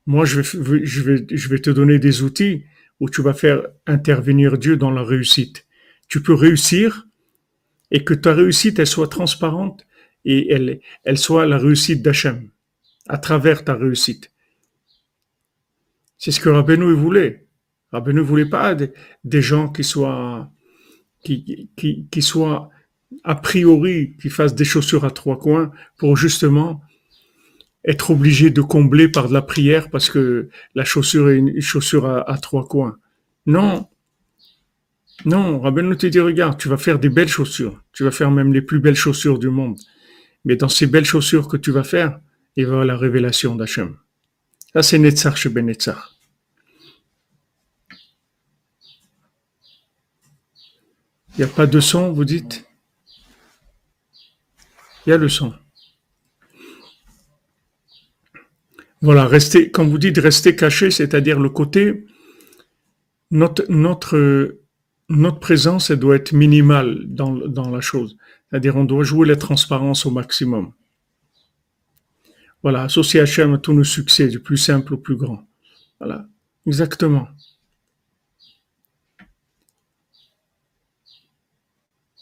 Moi, 0.07 0.25
je 0.25 0.41
vais, 0.41 0.85
je 0.85 1.03
vais, 1.03 1.27
je 1.31 1.49
vais 1.49 1.59
te 1.59 1.71
donner 1.71 1.99
des 1.99 2.23
outils 2.23 2.65
où 3.01 3.09
tu 3.09 3.23
vas 3.23 3.35
faire 3.35 3.67
intervenir 3.87 4.59
Dieu 4.59 4.77
dans 4.77 4.91
la 4.91 5.03
réussite. 5.03 5.67
Tu 6.09 6.23
peux 6.23 6.35
réussir 6.35 7.07
et 7.91 8.05
que 8.05 8.15
ta 8.15 8.35
réussite, 8.35 8.79
elle 8.79 8.87
soit 8.87 9.09
transparente 9.09 9.87
et 10.25 10.53
elle, 11.05 11.19
soit 11.19 11.47
la 11.47 11.59
réussite 11.59 12.03
d'Hachem 12.03 12.51
à 13.09 13.19
travers 13.19 13.65
ta 13.65 13.75
réussite. 13.75 14.31
C'est 16.19 16.33
ce 16.33 16.41
que 16.41 16.49
Rabbeinu 16.49 16.93
voulait. 16.93 17.47
Rabbeinu 17.93 18.21
voulait 18.21 18.49
pas 18.49 18.75
des, 18.75 19.43
gens 19.43 19.69
qui 19.69 19.85
soient, 19.85 20.51
qui, 21.23 21.71
qui 21.77 22.23
soient 22.23 22.71
a 23.25 23.35
priori, 23.35 24.17
qui 24.21 24.29
fassent 24.29 24.55
des 24.55 24.65
chaussures 24.65 25.05
à 25.05 25.11
trois 25.11 25.39
coins 25.39 25.71
pour 25.97 26.17
justement 26.17 26.83
être 27.85 28.11
obligé 28.11 28.51
de 28.51 28.61
combler 28.61 29.09
par 29.09 29.29
de 29.29 29.35
la 29.35 29.43
prière 29.43 29.91
parce 29.91 30.11
que 30.11 30.49
la 30.75 30.85
chaussure 30.85 31.31
est 31.31 31.37
une 31.37 31.61
chaussure 31.61 32.07
à, 32.07 32.39
trois 32.39 32.67
coins. 32.67 32.99
Non. 33.47 33.89
Non, 35.25 35.61
Rabbeinu 35.61 35.97
te 35.97 36.07
dit, 36.07 36.21
regarde, 36.21 36.59
tu 36.59 36.69
vas 36.69 36.77
faire 36.77 36.99
des 36.99 37.09
belles 37.09 37.29
chaussures. 37.29 37.83
Tu 37.93 38.05
vas 38.05 38.11
faire 38.11 38.31
même 38.31 38.53
les 38.53 38.63
plus 38.63 38.79
belles 38.79 38.95
chaussures 38.95 39.39
du 39.39 39.49
monde. 39.49 39.79
Mais 40.45 40.57
dans 40.57 40.69
ces 40.69 40.87
belles 40.87 41.05
chaussures 41.05 41.49
que 41.49 41.57
tu 41.57 41.71
vas 41.71 41.85
faire, 41.85 42.21
il 42.57 42.65
va 42.65 42.71
y 42.71 42.73
avoir 42.73 42.85
la 42.85 42.97
révélation 42.97 43.55
d'Hachem. 43.55 43.97
Ça, 44.73 44.83
c'est 44.83 44.99
Netzar 44.99 45.37
chez 45.37 45.49
Benetzar. 45.49 46.19
Il 51.39 51.45
n'y 51.45 51.45
a 51.45 51.55
pas 51.55 51.67
de 51.67 51.81
son, 51.81 52.13
vous 52.13 52.25
dites? 52.25 52.67
Il 55.07 55.11
y 55.11 55.13
a 55.13 55.17
le 55.17 55.29
son. 55.29 55.55
Voilà, 59.01 59.27
rester, 59.27 59.71
quand 59.71 59.87
vous 59.87 59.99
dites 59.99 60.19
rester 60.19 60.57
caché, 60.57 60.91
c'est-à-dire 60.91 61.39
le 61.39 61.51
côté, 61.51 62.07
notre, 63.31 63.65
notre, 63.69 64.59
notre 65.09 65.39
présence, 65.39 65.91
doit 65.93 66.17
être 66.17 66.33
minimale 66.33 67.05
dans, 67.07 67.35
dans 67.35 67.71
la 67.71 67.81
chose. 67.81 68.17
C'est-à-dire, 68.51 68.77
on 68.77 68.85
doit 68.85 69.05
jouer 69.05 69.27
la 69.29 69.37
transparence 69.37 70.05
au 70.07 70.11
maximum. 70.11 70.73
Voilà, 72.63 72.83
associer 72.83 73.21
Hachem 73.21 73.55
à 73.55 73.59
tous 73.59 73.73
nos 73.73 73.85
succès, 73.85 74.27
du 74.29 74.41
plus 74.41 74.57
simple 74.57 74.95
au 74.95 74.99
plus 74.99 75.17
grand. 75.17 75.47
Voilà, 76.01 76.27
exactement. 76.67 77.29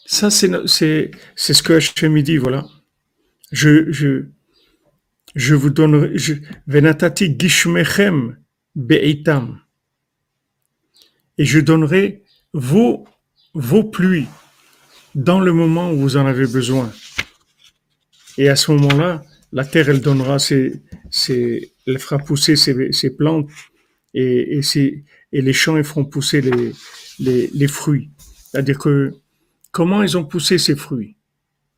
Ça, 0.05 0.29
c'est 0.29 1.11
ce 1.35 1.63
que 1.63 1.73
Hachem 1.73 2.21
dit, 2.21 2.37
voilà. 2.37 2.65
Je, 3.51 3.91
je, 3.91 4.25
je 5.37 5.53
vous 5.53 5.69
donnerai, 5.69 6.15
venatati 6.65 7.37
gishmechem 7.37 8.37
beitam. 8.75 9.61
Et 11.37 11.45
je 11.45 11.59
donnerai 11.59 12.23
vos, 12.53 13.07
vos 13.53 13.83
pluies 13.83 14.27
dans 15.13 15.39
le 15.39 15.53
moment 15.53 15.91
où 15.91 15.97
vous 15.97 16.17
en 16.17 16.25
avez 16.25 16.47
besoin. 16.47 16.91
Et 18.39 18.49
à 18.49 18.55
ce 18.55 18.71
moment-là, 18.71 19.23
la 19.51 19.63
terre, 19.63 19.89
elle 19.89 20.01
donnera 20.01 20.39
ses, 20.39 20.81
ses 21.11 21.71
elle 21.85 21.99
fera 21.99 22.17
pousser 22.17 22.55
ses, 22.55 22.91
ses 22.91 23.15
plantes 23.15 23.49
et, 24.15 24.57
et, 24.57 24.61
ses, 24.63 25.03
et 25.31 25.41
les 25.41 25.53
champs, 25.53 25.77
ils 25.77 25.83
feront 25.83 26.05
pousser 26.05 26.41
les, 26.41 26.73
les, 27.19 27.47
les 27.53 27.67
fruits. 27.67 28.09
C'est-à-dire 28.17 28.79
que, 28.79 29.13
comment 29.71 30.01
ils 30.01 30.17
ont 30.17 30.25
poussé 30.25 30.57
ces 30.57 30.75
fruits? 30.75 31.15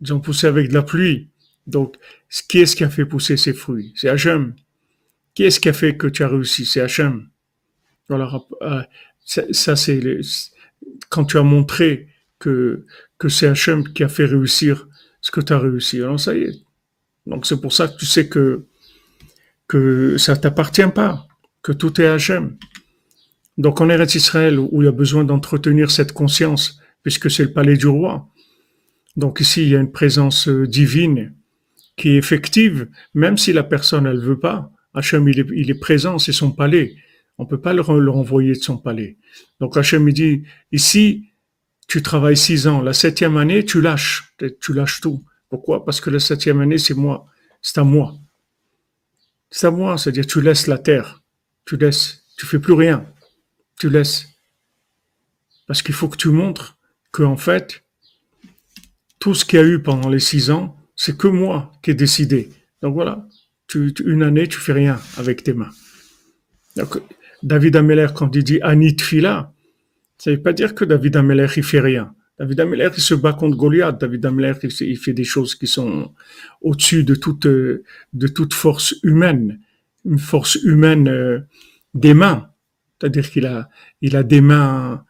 Ils 0.01 0.13
ont 0.13 0.21
poussé 0.21 0.47
avec 0.47 0.69
de 0.69 0.73
la 0.73 0.83
pluie. 0.83 1.29
Donc, 1.67 1.95
qui 2.47 2.59
est-ce 2.59 2.75
qui 2.75 2.83
a 2.83 2.89
fait 2.89 3.05
pousser 3.05 3.37
ces 3.37 3.53
fruits? 3.53 3.93
C'est 3.95 4.09
Hachem. 4.09 4.55
Qui 5.33 5.43
est-ce 5.43 5.59
qui 5.59 5.69
a 5.69 5.73
fait 5.73 5.95
que 5.97 6.07
tu 6.07 6.23
as 6.23 6.27
réussi? 6.27 6.65
C'est 6.65 6.81
Hachem. 6.81 7.29
Voilà, 8.07 8.31
euh, 8.61 8.81
ça, 9.23 9.75
c'est 9.75 10.01
quand 11.09 11.25
tu 11.25 11.37
as 11.37 11.43
montré 11.43 12.07
que, 12.39 12.85
que 13.17 13.29
c'est 13.29 13.47
Hachem 13.47 13.93
qui 13.93 14.03
a 14.03 14.09
fait 14.09 14.25
réussir 14.25 14.87
ce 15.21 15.31
que 15.31 15.41
tu 15.41 15.53
as 15.53 15.59
réussi. 15.59 16.01
Alors 16.01 16.19
ça 16.19 16.35
y 16.35 16.43
est. 16.43 16.55
Donc 17.25 17.45
c'est 17.45 17.59
pour 17.59 17.73
ça 17.73 17.87
que 17.87 17.97
tu 17.97 18.05
sais 18.05 18.27
que 18.27 18.65
que 19.67 20.17
ça 20.17 20.35
t'appartient 20.35 20.87
pas, 20.95 21.27
que 21.61 21.71
tout 21.71 22.01
est 22.01 22.07
Hachem. 22.07 22.57
Donc 23.59 23.81
en 23.81 23.89
Eretz 23.89 24.15
Israël, 24.15 24.57
où 24.57 24.81
il 24.81 24.85
y 24.85 24.87
a 24.87 24.91
besoin 24.91 25.23
d'entretenir 25.23 25.91
cette 25.91 26.11
conscience, 26.11 26.79
puisque 27.03 27.29
c'est 27.29 27.43
le 27.43 27.53
palais 27.53 27.77
du 27.77 27.87
roi. 27.87 28.27
Donc 29.15 29.41
ici, 29.41 29.63
il 29.63 29.69
y 29.69 29.75
a 29.75 29.79
une 29.79 29.91
présence 29.91 30.47
euh, 30.47 30.65
divine 30.65 31.35
qui 31.99 32.09
est 32.09 32.17
effective, 32.17 32.87
même 33.13 33.37
si 33.37 33.51
la 33.51 33.63
personne, 33.63 34.07
elle 34.07 34.19
veut 34.19 34.39
pas. 34.39 34.71
Hachem, 34.93 35.27
il 35.27 35.39
est, 35.39 35.47
il 35.53 35.69
est 35.69 35.79
présent, 35.79 36.17
c'est 36.17 36.31
son 36.31 36.51
palais. 36.51 36.95
On 37.37 37.45
peut 37.45 37.59
pas 37.59 37.73
le, 37.73 37.81
renvoyer 37.81 38.53
de 38.53 38.63
son 38.63 38.77
palais. 38.77 39.17
Donc 39.59 39.75
Hachem, 39.75 40.07
il 40.07 40.13
dit, 40.13 40.43
ici, 40.71 41.29
tu 41.87 42.01
travailles 42.01 42.37
six 42.37 42.67
ans. 42.67 42.81
La 42.81 42.93
septième 42.93 43.35
année, 43.35 43.65
tu 43.65 43.81
lâches. 43.81 44.33
Tu 44.61 44.73
lâches 44.73 45.01
tout. 45.01 45.23
Pourquoi? 45.49 45.85
Parce 45.85 45.99
que 45.99 46.09
la 46.09 46.19
septième 46.19 46.61
année, 46.61 46.77
c'est 46.77 46.93
moi. 46.93 47.27
C'est 47.61 47.77
à 47.77 47.83
moi. 47.83 48.15
C'est 49.51 49.67
à 49.67 49.71
moi. 49.71 49.97
C'est-à-dire, 49.97 50.25
tu 50.25 50.41
laisses 50.41 50.67
la 50.67 50.77
terre. 50.77 51.21
Tu 51.65 51.75
laisses. 51.75 52.25
Tu 52.37 52.45
fais 52.45 52.59
plus 52.59 52.73
rien. 52.73 53.05
Tu 53.77 53.89
laisses. 53.89 54.27
Parce 55.67 55.81
qu'il 55.81 55.95
faut 55.95 56.07
que 56.07 56.17
tu 56.17 56.29
montres 56.29 56.77
que, 57.11 57.23
en 57.23 57.37
fait, 57.37 57.83
tout 59.19 59.33
ce 59.33 59.43
qu'il 59.43 59.59
y 59.59 59.61
a 59.61 59.65
eu 59.65 59.81
pendant 59.81 60.09
les 60.09 60.19
six 60.19 60.49
ans, 60.49 60.78
c'est 61.01 61.15
que 61.15 61.29
moi 61.29 61.71
qui 61.81 61.91
ai 61.91 61.93
décidé. 61.93 62.49
Donc 62.81 62.93
voilà. 62.93 63.25
Tu, 63.67 63.93
une 64.05 64.21
année, 64.21 64.47
tu 64.49 64.59
fais 64.59 64.73
rien 64.73 64.99
avec 65.15 65.43
tes 65.43 65.53
mains. 65.53 65.69
Donc, 66.75 66.97
David 67.41 67.77
Ameller, 67.77 68.07
quand 68.13 68.35
il 68.35 68.43
dit 68.43 68.59
Anit 68.61 68.97
Fila, 68.99 69.53
ça 70.17 70.29
ne 70.29 70.35
veut 70.35 70.41
pas 70.41 70.51
dire 70.51 70.75
que 70.75 70.83
David 70.83 71.15
Ameller, 71.15 71.47
il 71.55 71.63
fait 71.63 71.79
rien. 71.79 72.13
David 72.37 72.59
Ameller, 72.59 72.89
il 72.97 73.01
se 73.01 73.13
bat 73.13 73.31
contre 73.31 73.55
Goliath. 73.55 74.01
David 74.01 74.25
Ameller, 74.25 74.55
il 74.61 74.97
fait 74.97 75.13
des 75.13 75.23
choses 75.23 75.55
qui 75.55 75.67
sont 75.67 76.13
au-dessus 76.59 77.05
de 77.05 77.15
toute, 77.15 77.47
de 77.47 78.27
toute 78.35 78.53
force 78.53 78.93
humaine. 79.03 79.61
Une 80.03 80.19
force 80.19 80.55
humaine 80.55 81.07
euh, 81.07 81.39
des 81.93 82.13
mains. 82.13 82.49
C'est-à-dire 82.99 83.31
qu'il 83.31 83.45
a, 83.45 83.69
il 84.01 84.17
a 84.17 84.23
des 84.23 84.41
mains 84.41 85.05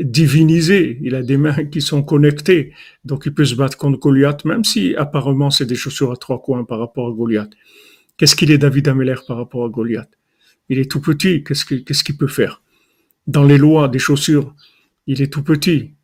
divinisées. 0.00 0.98
Il 1.02 1.14
a 1.14 1.22
des 1.22 1.36
mains 1.36 1.64
qui 1.64 1.80
sont 1.80 2.02
connectées. 2.02 2.72
Donc, 3.04 3.24
il 3.26 3.34
peut 3.34 3.44
se 3.44 3.54
battre 3.54 3.76
contre 3.76 3.98
Goliath, 3.98 4.44
même 4.44 4.64
si 4.64 4.94
apparemment 4.96 5.50
c'est 5.50 5.66
des 5.66 5.74
chaussures 5.74 6.12
à 6.12 6.16
trois 6.16 6.40
coins 6.40 6.64
par 6.64 6.78
rapport 6.78 7.08
à 7.08 7.12
Goliath. 7.12 7.50
Qu'est-ce 8.16 8.36
qu'il 8.36 8.50
est 8.50 8.58
David 8.58 8.88
Ameller 8.88 9.16
par 9.26 9.36
rapport 9.36 9.64
à 9.64 9.68
Goliath? 9.68 10.10
Il 10.68 10.78
est 10.78 10.90
tout 10.90 11.00
petit. 11.00 11.44
Qu'est-ce 11.44 12.04
qu'il 12.04 12.16
peut 12.16 12.26
faire? 12.26 12.62
dans 13.26 13.44
les 13.44 13.58
lois 13.58 13.88
des 13.88 13.98
chaussures, 13.98 14.54
il 15.06 15.20
est 15.22 15.32
tout 15.32 15.42
petit, 15.42 15.94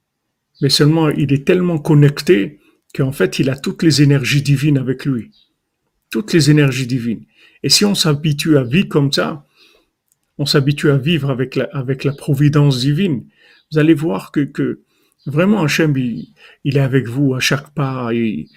mais 0.61 0.69
seulement 0.69 1.09
il 1.09 1.33
est 1.33 1.47
tellement 1.47 1.79
connecté 1.79 2.59
qu'en 2.95 3.13
fait 3.13 3.39
il 3.39 3.51
a 3.51 3.57
toutes 3.57 3.83
les 3.83 4.03
énergies 4.03 4.43
divines 4.43 4.79
avec 4.79 5.05
lui. 5.05 5.31
Toutes 6.11 6.33
les 6.33 6.51
énergies 6.51 6.87
divines. 6.87 7.25
Et 7.63 7.69
si 7.69 7.85
on 7.85 7.95
s'habitue 7.95 8.59
à 8.59 8.65
vivre 8.65 8.89
comme 8.89 9.13
ça, 9.13 9.47
on 10.37 10.47
s'habitue 10.47 10.91
à 10.91 10.99
vivre 10.99 11.31
avec 11.31 12.05
la 12.05 12.13
providence 12.13 12.81
divine, 12.81 13.25
vous 13.73 13.79
allez 13.79 13.95
voir 13.95 14.31
que, 14.33 14.81
Vraiment, 15.25 15.63
Hachem, 15.63 15.97
il, 15.97 16.35
il, 16.65 16.77
est 16.77 16.81
avec 16.81 17.07
vous 17.07 17.35
à 17.35 17.39
chaque 17.39 17.73
pas. 17.75 18.13
Et, 18.13 18.49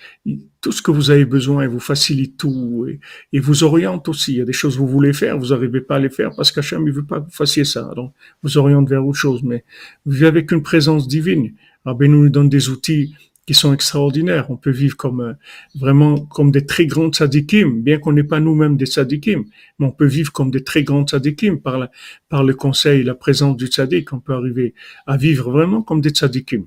tout 0.61 0.71
ce 0.71 0.81
que 0.81 0.89
vous 0.89 1.11
avez 1.11 1.25
besoin, 1.25 1.63
il 1.63 1.69
vous 1.69 1.79
facilite 1.79 2.37
tout. 2.37 2.87
Et, 2.89 2.99
il 3.31 3.41
vous 3.41 3.63
oriente 3.63 4.09
aussi. 4.09 4.33
Il 4.33 4.37
y 4.37 4.41
a 4.41 4.45
des 4.45 4.53
choses 4.53 4.73
que 4.73 4.79
vous 4.79 4.87
voulez 4.87 5.13
faire, 5.13 5.37
vous 5.37 5.49
n'arrivez 5.49 5.81
pas 5.81 5.97
à 5.97 5.99
les 5.99 6.09
faire 6.09 6.31
parce 6.35 6.51
qu'Hachem, 6.51 6.87
il 6.87 6.93
veut 6.93 7.05
pas 7.05 7.19
que 7.19 7.25
vous 7.25 7.31
fassiez 7.31 7.65
ça. 7.65 7.91
Donc, 7.95 8.13
vous 8.41 8.57
oriente 8.57 8.89
vers 8.89 9.05
autre 9.05 9.19
chose. 9.19 9.43
Mais 9.43 9.63
vous 10.05 10.13
vivez 10.13 10.25
avec 10.25 10.51
une 10.51 10.63
présence 10.63 11.07
divine. 11.07 11.53
Rabbi 11.85 12.09
nous 12.09 12.29
donne 12.29 12.49
des 12.49 12.69
outils 12.69 13.13
qui 13.45 13.53
sont 13.53 13.73
extraordinaires. 13.73 14.49
On 14.49 14.57
peut 14.57 14.71
vivre 14.71 14.97
comme 14.97 15.21
euh, 15.21 15.33
vraiment 15.75 16.19
comme 16.19 16.51
des 16.51 16.65
très 16.65 16.87
grandes 16.87 17.15
sadikim, 17.15 17.81
bien 17.81 17.99
qu'on 17.99 18.13
n'est 18.13 18.23
pas 18.23 18.39
nous-mêmes 18.39 18.77
des 18.77 18.85
sadikim, 18.85 19.45
mais 19.79 19.85
on 19.85 19.91
peut 19.91 20.07
vivre 20.07 20.31
comme 20.31 20.51
des 20.51 20.63
très 20.63 20.83
grandes 20.83 21.09
sadikim 21.09 21.59
par, 21.61 21.77
la, 21.77 21.91
par 22.29 22.43
le 22.43 22.53
conseil, 22.53 23.03
la 23.03 23.15
présence 23.15 23.55
du 23.57 23.67
sadik. 23.67 24.13
On 24.13 24.19
peut 24.19 24.33
arriver 24.33 24.73
à 25.05 25.17
vivre 25.17 25.51
vraiment 25.51 25.81
comme 25.81 26.01
des 26.01 26.13
sadikim. 26.13 26.65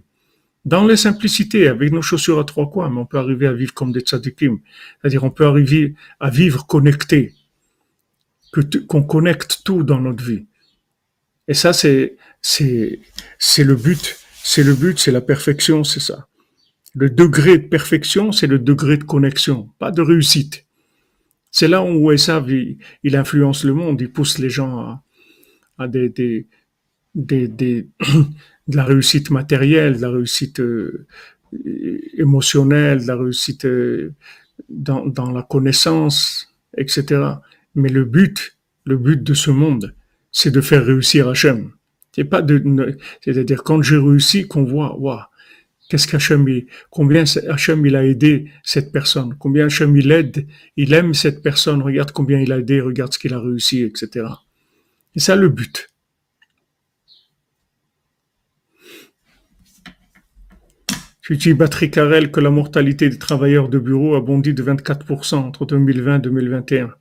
Dans 0.65 0.87
les 0.87 0.97
simplicités, 0.97 1.67
avec 1.69 1.93
nos 1.93 2.03
chaussures 2.03 2.39
à 2.39 2.45
trois 2.45 2.71
coins, 2.71 2.91
mais 2.91 3.01
on 3.01 3.07
peut 3.07 3.19
arriver 3.19 3.47
à 3.47 3.53
vivre 3.53 3.73
comme 3.73 3.91
des 3.91 4.01
tzadikim. 4.01 4.59
C'est-à-dire, 5.01 5.25
on 5.25 5.31
peut 5.31 5.47
arriver 5.47 5.95
à 6.21 6.31
vivre 6.31 6.67
connecté, 6.67 7.33
que 8.53 8.61
qu'on 8.87 9.03
connecte 9.03 9.63
tout 9.65 9.83
dans 9.83 10.01
notre 10.01 10.23
vie. 10.23 10.47
Et 11.47 11.55
ça, 11.55 11.73
c'est, 11.73 12.17
c'est, 12.43 13.01
c'est 13.39 13.65
le 13.65 13.77
but. 13.77 14.19
C'est 14.43 14.63
le 14.63 14.75
but, 14.75 14.99
c'est 14.99 15.13
la 15.13 15.21
perfection, 15.21 15.85
c'est 15.85 16.01
ça. 16.01 16.28
Le 17.01 17.11
degré 17.11 17.59
de 17.59 17.69
perfection, 17.69 18.33
c'est 18.33 18.49
le 18.49 18.59
degré 18.59 18.97
de 18.97 19.05
connexion, 19.05 19.71
pas 19.79 19.93
de 19.93 20.03
réussite. 20.03 20.67
C'est 21.53 21.69
là 21.69 21.85
où 21.85 22.11
Esav, 22.11 22.51
il, 22.51 22.79
il, 23.05 23.15
influence 23.15 23.65
le 23.65 23.73
monde, 23.73 24.01
il 24.01 24.11
pousse 24.11 24.39
les 24.39 24.51
gens 24.51 25.01
à, 25.79 25.79
de 25.89 26.45
la 28.77 28.85
réussite 28.85 29.31
matérielle, 29.31 29.97
de 29.97 30.03
la 30.03 30.11
réussite 30.11 30.59
euh, 30.59 31.07
émotionnelle, 32.17 33.03
de 33.03 33.07
la 33.07 33.17
réussite 33.17 33.65
euh, 33.65 34.13
dans, 34.69 35.31
la 35.31 35.43
connaissance, 35.43 36.53
etc. 36.77 37.23
Mais 37.77 37.91
le 37.91 38.05
but, 38.05 38.59
le 38.85 38.97
but 38.97 39.23
de 39.23 39.35
ce 39.35 39.53
monde, 39.53 39.95
c'est 40.33 40.51
de 40.51 40.61
faire 40.61 40.85
réussir 40.85 41.29
Hachem. 41.29 41.71
C'est-à-dire 42.13 43.63
quand 43.63 43.83
j'ai 43.83 43.99
réussi, 43.99 44.49
qu'on 44.49 44.65
voit, 44.65 44.99
waouh, 44.99 45.21
Qu'est-ce 45.89 46.07
qu'Hachem, 46.07 46.47
combien 46.91 47.25
Hachem 47.49 47.87
il 47.87 47.97
a 47.97 48.05
aidé 48.05 48.51
cette 48.63 48.93
personne, 48.93 49.35
combien 49.39 49.67
Hachem 49.67 49.97
il 49.97 50.13
aide, 50.13 50.47
il 50.77 50.93
aime 50.93 51.15
cette 51.15 51.43
personne, 51.43 51.81
regarde 51.81 52.13
combien 52.13 52.39
il 52.41 52.53
a 52.53 52.59
aidé, 52.59 52.81
regarde 52.83 53.15
ce 53.15 53.19
qu'il 53.19 53.33
a 53.33 53.41
réussi, 53.41 53.83
etc. 53.83 54.27
Et 55.15 55.21
ça 55.21 55.35
le 55.35 55.49
but. 55.49 55.89
Dis, 61.31 61.55
Patrick 61.55 61.93
Carrel, 61.93 62.31
que 62.31 62.41
la 62.41 62.51
mortalité 62.51 63.11
des 63.11 63.19
travailleurs 63.19 63.69
de 63.69 63.79
bureau 63.79 64.15
a 64.15 64.21
bondi 64.21 64.55
de 64.55 64.63
24% 64.63 65.35
entre 65.35 65.67
2020 65.67 66.17
et 66.17 66.21
2021. 66.21 66.95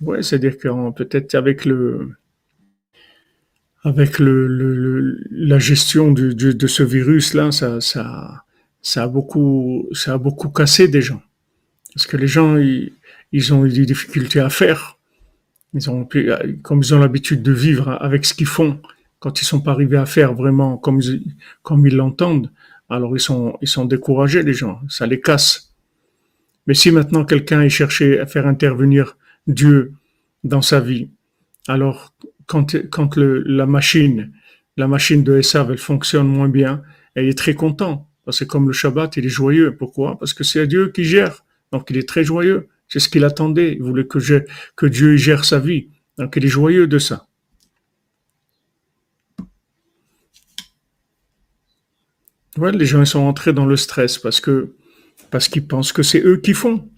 Ouais, 0.00 0.22
c'est-à-dire 0.22 0.56
que 0.56 0.90
peut-être 0.92 1.34
avec 1.34 1.66
le, 1.66 2.12
avec 3.82 4.18
le, 4.18 5.18
la 5.30 5.58
gestion 5.58 6.12
de 6.12 6.66
ce 6.66 6.82
virus-là, 6.82 7.50
ça, 7.50 7.80
ça, 7.80 8.44
ça, 8.82 9.04
a 9.04 9.08
beaucoup, 9.08 9.88
ça 9.92 10.14
a 10.14 10.18
beaucoup 10.18 10.50
cassé 10.50 10.88
des 10.88 11.02
gens. 11.02 11.22
Parce 11.94 12.06
que 12.06 12.16
les 12.16 12.26
gens, 12.26 12.56
ils, 12.56 13.54
ont 13.54 13.64
eu 13.64 13.72
des 13.72 13.86
difficultés 13.86 14.40
à 14.40 14.50
faire. 14.50 14.98
Ils 15.74 15.88
ont, 15.90 16.06
comme 16.62 16.80
ils 16.80 16.94
ont 16.94 16.98
l'habitude 16.98 17.42
de 17.42 17.52
vivre 17.52 17.96
avec 18.00 18.24
ce 18.24 18.34
qu'ils 18.34 18.46
font, 18.46 18.80
quand 19.18 19.40
ils 19.40 19.44
sont 19.44 19.60
pas 19.60 19.72
arrivés 19.72 19.96
à 19.98 20.06
faire 20.06 20.34
vraiment 20.34 20.76
comme 20.76 21.00
ils, 21.00 21.22
comme 21.62 21.86
ils 21.86 21.96
l'entendent, 21.96 22.50
alors 22.88 23.16
ils 23.16 23.20
sont, 23.20 23.56
ils 23.60 23.68
sont 23.68 23.84
découragés, 23.84 24.42
les 24.42 24.54
gens. 24.54 24.80
Ça 24.88 25.06
les 25.06 25.20
casse. 25.20 25.74
Mais 26.66 26.74
si 26.74 26.90
maintenant 26.90 27.24
quelqu'un 27.24 27.62
est 27.62 27.70
cherché 27.70 28.18
à 28.18 28.26
faire 28.26 28.46
intervenir 28.46 29.16
Dieu 29.46 29.94
dans 30.44 30.62
sa 30.62 30.80
vie, 30.80 31.08
alors 31.68 32.14
quand, 32.50 33.16
la 33.16 33.66
machine, 33.66 34.32
la 34.76 34.88
machine 34.88 35.22
de 35.22 35.38
Esav, 35.38 35.70
elle 35.70 35.78
fonctionne 35.78 36.26
moins 36.26 36.48
bien, 36.48 36.82
elle 37.14 37.28
est 37.28 37.38
très 37.38 37.54
content. 37.54 38.08
Parce 38.24 38.40
que 38.40 38.44
comme 38.44 38.66
le 38.66 38.72
Shabbat, 38.72 39.16
il 39.16 39.26
est 39.26 39.30
joyeux. 39.30 39.76
Pourquoi? 39.76 40.18
Parce 40.18 40.34
que 40.34 40.44
c'est 40.44 40.66
Dieu 40.66 40.90
qui 40.90 41.04
gère. 41.04 41.44
Donc 41.72 41.88
il 41.90 41.96
est 41.96 42.08
très 42.08 42.24
joyeux. 42.24 42.68
C'est 42.88 42.98
ce 42.98 43.08
qu'il 43.08 43.24
attendait. 43.24 43.74
Il 43.74 43.82
voulait 43.82 44.06
que, 44.06 44.86
Dieu 44.86 45.16
gère 45.16 45.44
sa 45.44 45.58
vie. 45.60 45.88
Donc 46.18 46.34
il 46.36 46.44
est 46.44 46.48
joyeux 46.48 46.86
de 46.86 46.98
ça. 46.98 47.26
Les 52.56 52.84
gens 52.84 53.04
sont 53.04 53.20
entrés 53.20 53.52
dans 53.52 53.64
le 53.64 53.76
stress 53.76 54.18
parce 54.18 54.40
que 54.40 54.74
parce 55.30 55.48
qu'ils 55.48 55.66
pensent 55.66 55.92
que 55.92 56.02
c'est 56.02 56.20
eux 56.20 56.36
qui 56.36 56.52
font. 56.52 56.88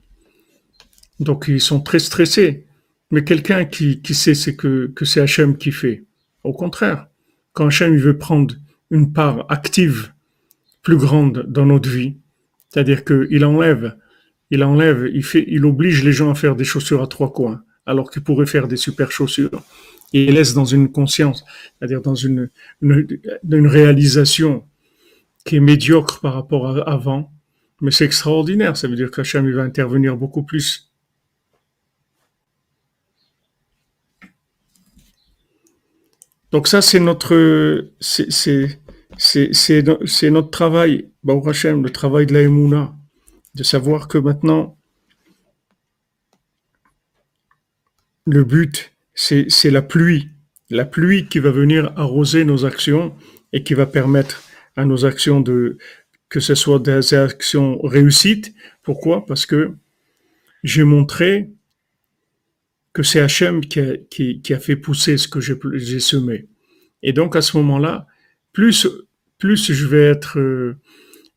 Donc 1.21 1.45
ils 1.47 1.61
sont 1.61 1.81
très 1.81 1.99
stressés. 1.99 2.67
Mais 3.13 3.25
quelqu'un 3.25 3.67
qui, 3.67 4.01
sait 4.15 4.35
c'est 4.35 4.57
que, 4.57 4.91
c'est 5.03 5.21
Hachem 5.21 5.59
qui 5.59 5.71
fait. 5.71 6.05
Au 6.45 6.55
contraire, 6.55 7.09
quand 7.53 7.67
Hachem 7.67 7.95
veut 7.97 8.17
prendre 8.17 8.55
une 8.91 9.13
part 9.13 9.45
active 9.51 10.13
plus 10.81 10.97
grande 10.97 11.45
dans 11.47 11.67
notre 11.67 11.91
vie, 11.91 12.17
c'est-à-dire 12.71 13.05
qu'il 13.05 13.45
enlève, 13.45 13.99
il 14.51 14.65
enlève, 14.65 15.11
il 15.13 15.23
fait, 15.23 15.47
oblige 15.63 16.03
les 16.03 16.13
gens 16.13 16.31
à 16.31 16.35
faire 16.35 16.57
des 16.57 16.65
chaussures 16.65 17.03
à 17.03 17.07
trois 17.07 17.31
coins, 17.33 17.63
alors 17.85 18.11
qu'ils 18.11 18.23
pourraient 18.23 18.47
faire 18.47 18.67
des 18.67 18.79
super 18.79 19.13
chaussures. 19.13 19.63
Et 20.15 20.25
il 20.25 20.35
laisse 20.35 20.55
dans 20.55 20.65
une 20.65 20.91
conscience, 20.91 21.45
c'est-à-dire 21.79 22.01
dans 22.01 22.15
une, 22.15 22.49
une, 22.81 23.67
réalisation 23.67 24.65
qui 25.45 25.57
est 25.57 25.61
médiocre 25.61 26.21
par 26.21 26.33
rapport 26.33 26.67
à 26.67 26.81
avant. 26.91 27.31
Mais 27.83 27.91
c'est 27.91 28.07
extraordinaire. 28.07 28.77
Ça 28.77 28.89
veut 28.89 28.97
dire 28.97 29.11
qu'Hachem, 29.11 29.51
va 29.51 29.63
intervenir 29.63 30.17
beaucoup 30.17 30.45
plus 30.45 30.92
Donc 36.53 36.69
ça, 36.69 36.83
c'est 36.83 37.01
notre, 37.01 37.35
travail, 40.51 41.09
Baruch 41.25 41.65
le 41.65 41.91
travail 41.91 42.27
de 42.27 42.35
la 42.35 42.93
de 43.55 43.63
savoir 43.63 44.07
que 44.07 44.19
maintenant, 44.19 44.77
le 48.27 48.45
but, 48.45 48.93
c'est 49.15 49.47
c'est 49.49 49.71
la 49.71 49.83
pluie. 49.83 50.29
La 50.71 50.85
pluie 50.85 51.27
qui 51.27 51.39
va 51.39 51.51
venir 51.51 51.93
arroser 51.97 52.45
nos 52.45 52.65
actions 52.65 53.15
et 53.53 53.63
qui 53.63 53.75
va 53.75 53.87
permettre 53.87 54.43
à 54.77 54.85
nos 54.85 55.05
actions 55.05 55.41
de, 55.41 55.77
que 56.29 56.41
ce 56.41 56.55
soit 56.55 56.79
des 56.79 57.15
actions 57.15 57.79
réussites. 57.83 58.55
Pourquoi? 58.83 59.27
Parce 59.27 59.45
que 59.45 59.75
j'ai 60.63 60.85
montré 60.85 61.51
que 62.93 63.03
c'est 63.03 63.21
Hachem 63.21 63.61
qui 63.61 63.81
a, 63.81 63.97
qui, 63.97 64.41
qui 64.41 64.55
a 64.55 64.59
fait 64.59 64.77
pousser 64.77 65.17
ce 65.17 65.29
que 65.29 65.41
j'ai 65.41 66.01
semé. 66.01 66.47
Et 67.03 67.13
donc, 67.13 67.37
à 67.37 67.43
ce 67.43 67.57
moment-là, 67.57 68.07
plus, 68.53 68.87
plus 69.39 69.73
je 69.73 69.87
vais 69.87 70.05
être 70.05 70.39
euh, 70.39 70.77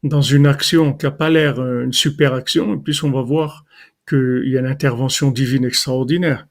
dans 0.03 0.21
une 0.21 0.45
action 0.45 0.93
qui 0.93 1.05
n'a 1.05 1.11
pas 1.11 1.29
l'air 1.29 1.59
euh, 1.59 1.83
une 1.83 1.93
super 1.93 2.33
action, 2.33 2.77
plus 2.77 3.01
on 3.03 3.11
va 3.11 3.21
voir 3.21 3.65
qu'il 4.07 4.43
y 4.45 4.57
a 4.57 4.59
une 4.59 4.67
intervention 4.67 5.31
divine 5.31 5.65
extraordinaire. 5.65 6.47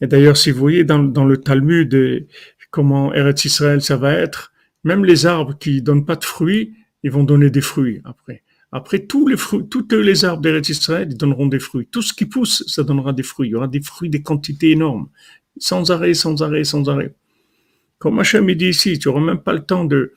Et 0.00 0.06
d'ailleurs, 0.06 0.36
si 0.36 0.50
vous 0.50 0.60
voyez 0.60 0.84
dans, 0.84 1.00
dans 1.00 1.24
le 1.24 1.38
Talmud 1.38 1.92
euh, 1.94 2.26
comment 2.70 3.12
Eretz 3.12 3.44
Israël 3.44 3.82
ça 3.82 3.96
va 3.96 4.12
être, 4.12 4.52
même 4.84 5.04
les 5.04 5.26
arbres 5.26 5.58
qui 5.58 5.82
donnent 5.82 6.06
pas 6.06 6.16
de 6.16 6.24
fruits, 6.24 6.74
ils 7.02 7.10
vont 7.10 7.24
donner 7.24 7.50
des 7.50 7.60
fruits 7.60 8.00
après. 8.04 8.42
Après, 8.72 9.00
tous 9.00 9.26
les 9.26 9.36
fruits, 9.36 9.66
tous 9.68 9.86
les 9.90 10.24
arbres 10.24 10.42
d'Eretz 10.42 10.68
Israël, 10.68 11.16
donneront 11.16 11.46
des 11.46 11.58
fruits. 11.58 11.88
Tout 11.90 12.02
ce 12.02 12.12
qui 12.12 12.26
pousse, 12.26 12.62
ça 12.66 12.84
donnera 12.84 13.12
des 13.12 13.24
fruits. 13.24 13.48
Il 13.48 13.52
y 13.52 13.54
aura 13.54 13.68
des 13.68 13.80
fruits, 13.80 14.10
des 14.10 14.22
quantités 14.22 14.70
énormes. 14.70 15.08
Sans 15.58 15.90
arrêt, 15.90 16.14
sans 16.14 16.42
arrêt, 16.42 16.64
sans 16.64 16.88
arrêt. 16.88 17.14
Comme 17.98 18.18
Hachem 18.18 18.50
dit 18.54 18.68
ici, 18.68 18.98
tu 18.98 19.08
n'auras 19.08 19.20
même 19.20 19.40
pas 19.40 19.52
le 19.52 19.60
temps 19.60 19.84
de, 19.84 20.14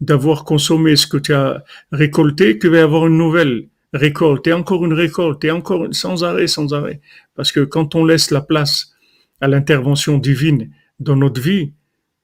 d'avoir 0.00 0.44
consommé 0.44 0.96
ce 0.96 1.06
que 1.06 1.16
tu 1.16 1.32
as 1.32 1.64
récolté, 1.92 2.58
que 2.58 2.68
va 2.68 2.78
y 2.78 2.80
avoir 2.80 3.06
une 3.06 3.16
nouvelle 3.16 3.68
récolte, 3.94 4.46
et 4.48 4.52
encore 4.52 4.84
une 4.84 4.92
récolte, 4.92 5.44
et 5.44 5.50
encore 5.50 5.86
sans 5.92 6.24
arrêt, 6.24 6.46
sans 6.46 6.74
arrêt. 6.74 7.00
Parce 7.34 7.52
que 7.52 7.60
quand 7.60 7.94
on 7.94 8.04
laisse 8.04 8.30
la 8.30 8.40
place 8.40 8.92
à 9.40 9.48
l'intervention 9.48 10.18
divine 10.18 10.70
dans 10.98 11.16
notre 11.16 11.40
vie, 11.40 11.72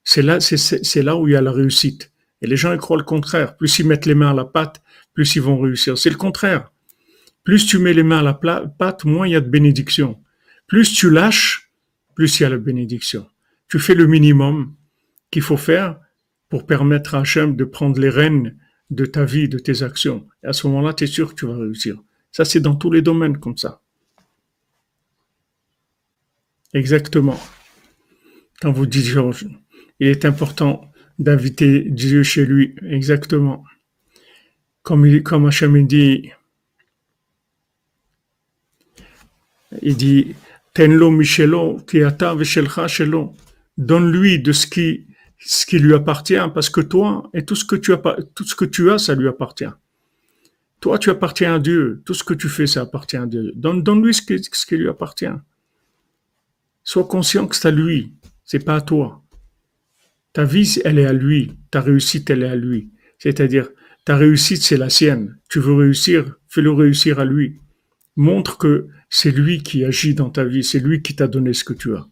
c'est 0.05 0.23
là, 0.23 0.41
c'est, 0.41 1.03
là 1.03 1.17
où 1.17 1.29
il 1.29 1.33
y 1.33 1.37
a 1.37 1.41
la 1.41 1.53
réussite. 1.53 2.11
Et 2.43 2.47
les 2.47 2.57
gens 2.57 2.73
ils 2.73 2.79
croient 2.79 2.97
le 2.97 3.05
contraire. 3.05 3.57
Plus 3.57 3.79
ils 3.79 3.87
mettent 3.87 4.07
les 4.07 4.15
mains 4.15 4.31
à 4.31 4.35
la 4.35 4.45
pâte, 4.45 4.83
plus 5.15 5.37
ils 5.37 5.43
vont 5.43 5.59
réussir. 5.59 5.99
C'est 5.99 6.11
le 6.11 6.17
contraire. 6.17 6.73
Plus 7.45 7.67
tu 7.67 7.79
mets 7.79 7.95
les 7.95 8.03
mains 8.03 8.19
à 8.19 8.23
la 8.23 8.35
pâte, 8.35 9.05
moins 9.05 9.27
il 9.27 9.33
y 9.33 9.37
a 9.37 9.41
de 9.41 9.49
bénédiction. 9.49 10.23
Plus 10.67 10.95
tu 10.95 11.11
lâches, 11.11 11.71
plus 12.15 12.39
il 12.39 12.43
y 12.43 12.47
a 12.47 12.51
la 12.51 12.59
bénédiction. 12.59 13.27
Tu 13.69 13.79
fais 13.79 13.95
le 13.95 14.07
minimum 14.07 14.75
qu'il 15.31 15.43
faut 15.43 15.57
faire 15.57 15.99
pour 16.49 16.67
permettre 16.67 17.15
à 17.15 17.21
Hachem 17.21 17.57
de 17.57 17.65
prendre 17.65 18.01
les 18.01 18.11
rênes 18.11 18.57
de 18.91 19.05
ta 19.05 19.25
vie, 19.25 19.49
de 19.49 19.59
tes 19.59 19.83
actions. 19.83 20.27
Et 20.43 20.47
à 20.47 20.53
ce 20.53 20.67
moment-là, 20.67 20.95
tu 20.95 21.05
es 21.05 21.07
sûr 21.07 21.31
que 21.31 21.35
tu 21.35 21.47
vas 21.47 21.57
réussir. 21.57 21.97
Ça, 22.33 22.45
c'est 22.45 22.61
dans 22.61 22.75
tous 22.75 22.91
les 22.91 23.03
domaines 23.03 23.39
comme 23.39 23.57
ça. 23.57 23.81
Exactement. 26.75 27.39
Quand 28.61 28.73
vous 28.73 28.87
dites 28.87 29.07
il 30.01 30.07
est 30.07 30.25
important 30.25 30.91
d'inviter 31.19 31.81
Dieu 31.81 32.23
chez 32.23 32.47
lui. 32.47 32.75
Exactement. 32.83 33.65
Comme, 34.83 35.07
il, 35.07 35.23
comme 35.23 35.47
Hachem 35.47 35.87
dit, 35.87 36.31
il 39.83 39.97
dit, 39.97 40.35
Tenlo 40.75 41.11
Michelo, 41.11 41.79
Kiata 41.87 42.35
Veshelcha 42.35 42.89
Shelo. 42.89 43.35
Donne-lui 43.77 44.41
de 44.41 44.53
ce 44.53 44.67
qui 44.67 45.07
ce 45.39 45.65
qui 45.67 45.79
lui 45.79 45.95
appartient 45.95 46.35
parce 46.53 46.69
que 46.69 46.81
toi 46.81 47.31
et 47.33 47.45
tout 47.45 47.55
ce 47.55 47.65
que 47.65 47.77
tu 47.77 47.93
as, 47.93 48.17
tout 48.35 48.45
ce 48.45 48.55
que 48.55 48.65
tu 48.65 48.91
as, 48.91 48.99
ça 48.99 49.15
lui 49.15 49.29
appartient. 49.29 49.71
Toi, 50.81 50.99
tu 50.99 51.11
appartiens 51.11 51.55
à 51.55 51.59
Dieu. 51.59 52.03
Tout 52.05 52.15
ce 52.15 52.23
que 52.23 52.35
tu 52.35 52.49
fais, 52.49 52.67
ça 52.67 52.83
appartient 52.83 53.17
à 53.17 53.27
Dieu. 53.27 53.53
Donne, 53.57 53.83
donne-lui 53.83 54.15
ce 54.15 54.23
qui, 54.23 54.39
ce 54.43 54.65
qui 54.65 54.77
lui 54.77 54.89
appartient. 54.89 55.27
Sois 56.85 57.05
conscient 57.05 57.47
que 57.47 57.57
c'est 57.57 57.69
à 57.69 57.71
lui. 57.71 58.13
C'est 58.45 58.65
pas 58.65 58.77
à 58.77 58.81
toi. 58.81 59.23
Ta 60.33 60.45
vie, 60.45 60.79
elle 60.85 60.99
est 60.99 61.07
à 61.07 61.13
lui. 61.13 61.53
Ta 61.71 61.81
réussite, 61.81 62.31
elle 62.31 62.43
est 62.43 62.49
à 62.49 62.57
lui. 62.57 62.91
C'est-à-dire, 63.19 63.69
ta 64.05 64.17
réussite, 64.17 64.63
c'est 64.63 64.77
la 64.77 64.91
sienne. 64.91 65.39
Tu 65.49 65.59
veux 65.61 65.75
réussir, 65.75 66.37
fais-le 66.49 66.73
réussir 66.73 67.19
à 67.19 67.25
lui. 67.25 67.59
Montre 68.17 68.59
que 68.59 68.89
c'est 69.11 69.31
lui 69.31 69.63
qui 69.63 69.85
agit 69.85 70.15
dans 70.15 70.31
ta 70.31 70.45
vie. 70.45 70.65
C'est 70.65 70.81
lui 70.81 71.03
qui 71.03 71.15
t'a 71.15 71.29
donné 71.29 71.53
ce 71.53 71.65
que 71.65 71.73
tu 71.73 71.95
as. 71.95 72.07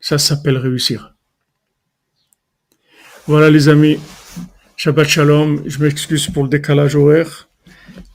Ça 0.00 0.18
s'appelle 0.18 0.56
réussir. 0.56 1.14
Voilà 3.26 3.50
les 3.50 3.68
amis, 3.68 3.98
Shabbat 4.76 5.06
Shalom, 5.06 5.62
je 5.66 5.78
m'excuse 5.78 6.28
pour 6.28 6.42
le 6.42 6.48
décalage 6.48 6.96
horaire. 6.96 7.48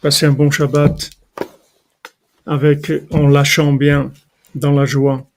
Passez 0.01 0.25
un 0.25 0.31
bon 0.31 0.49
Shabbat 0.49 1.11
avec, 2.45 2.91
en 3.11 3.27
lâchant 3.27 3.73
bien, 3.73 4.11
dans 4.55 4.71
la 4.71 4.85
joie. 4.85 5.29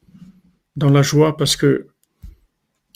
Dans 0.77 0.91
la 0.91 1.03
joie 1.03 1.37
parce 1.37 1.55
que, 1.55 1.87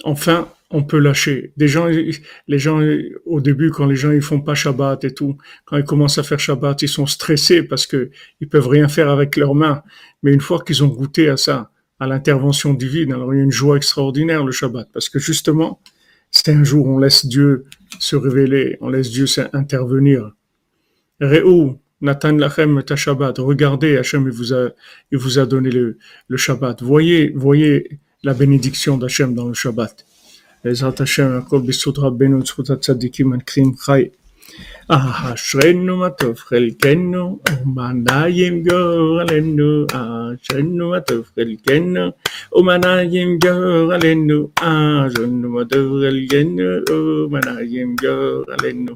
enfin, 0.05 0.49
on 0.73 0.83
peut 0.83 0.99
lâcher. 0.99 1.53
Des 1.57 1.69
gens, 1.69 1.87
les 1.87 2.59
gens, 2.59 2.81
au 3.27 3.41
début, 3.41 3.71
quand 3.71 3.87
les 3.87 3.95
gens 3.97 4.11
ils 4.11 4.23
font 4.23 4.41
pas 4.41 4.55
Shabbat 4.55 5.05
et 5.05 5.15
tout, 5.15 5.37
quand 5.65 5.77
ils 5.77 5.85
commencent 5.85 6.19
à 6.19 6.23
faire 6.23 6.41
Shabbat, 6.41 6.83
ils 6.83 6.89
sont 6.89 7.07
stressés 7.07 7.63
parce 7.63 7.87
que 7.87 8.11
ils 8.41 8.49
peuvent 8.49 8.69
rien 8.69 8.89
faire 8.89 9.11
avec 9.11 9.37
leurs 9.37 9.55
mains. 9.55 9.83
Mais 10.23 10.33
une 10.33 10.41
fois 10.41 10.63
qu'ils 10.65 10.83
ont 10.83 10.89
goûté 10.89 11.29
à 11.29 11.37
ça, 11.37 11.71
à 12.01 12.07
l'intervention 12.07 12.75
divine, 12.75 13.13
alors 13.13 13.35
il 13.35 13.39
y 13.39 13.41
a 13.41 13.45
une 13.45 13.53
joie 13.53 13.77
extraordinaire 13.77 14.45
le 14.45 14.53
Shabbat 14.53 14.89
parce 14.93 15.09
que 15.09 15.19
justement, 15.19 15.81
c'est 16.31 16.49
un 16.49 16.65
jour 16.65 16.87
où 16.87 16.97
on 16.97 16.99
laisse 16.99 17.27
Dieu 17.27 17.67
se 17.99 18.17
révéler, 18.17 18.79
on 18.81 18.89
laisse 18.89 19.11
Dieu 19.11 19.27
intervenir. 19.53 20.33
Re'u, 21.21 21.77
Nathan 22.01 22.33
Lachem 22.33 22.83
ta 22.83 22.97
Shabbat. 22.97 23.39
Regardez, 23.39 23.99
Hachem 23.99 24.27
il 24.27 24.33
vous 24.33 24.53
a, 24.55 24.71
il 25.13 25.19
vous 25.19 25.39
a 25.39 25.47
donné 25.47 25.71
le, 25.71 25.99
le 26.29 26.37
Shabbat. 26.37 26.83
Voyez, 26.83 27.31
voyez 27.35 28.01
la 28.25 28.35
bénédiction 28.35 28.97
d'Hachem 28.97 29.35
dans 29.35 29.47
le 29.47 29.55
Shabbat. 29.55 30.05
בעזרת 30.64 31.02
השם, 31.02 31.38
הכל 31.38 31.60
בזכות 31.60 31.98
רבנו, 31.98 32.40
בזכות 32.40 32.70
הצדיקים 32.70 33.34
הנקרים 33.34 33.72
חי. 33.78 34.04
אשרנו 34.90 35.98
מה 35.98 36.10
טוב 36.10 36.38
חלקנו, 36.38 37.40
ומנעים 37.66 38.64
גורלנו, 38.64 39.86
אשרנו 39.92 40.90
מה 40.90 41.00
טוב 41.00 41.26
חלקנו, 41.36 42.10
ומנעים 42.56 43.40
גורלנו, 43.40 44.50
אשרנו 44.60 45.50
מה 45.50 45.66
טוב 45.66 46.02
חלקנו, 46.02 46.64
ומנעים 46.90 47.96
גורלנו. 48.02 48.96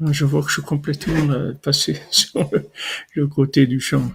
Je 0.00 0.24
vois 0.24 0.40
que 0.42 0.48
je 0.48 0.54
suis 0.54 0.62
complètement 0.62 1.30
euh, 1.30 1.52
passé 1.52 2.00
sur 2.10 2.50
le 3.14 3.26
côté 3.26 3.66
du 3.66 3.80
champ. 3.80 4.10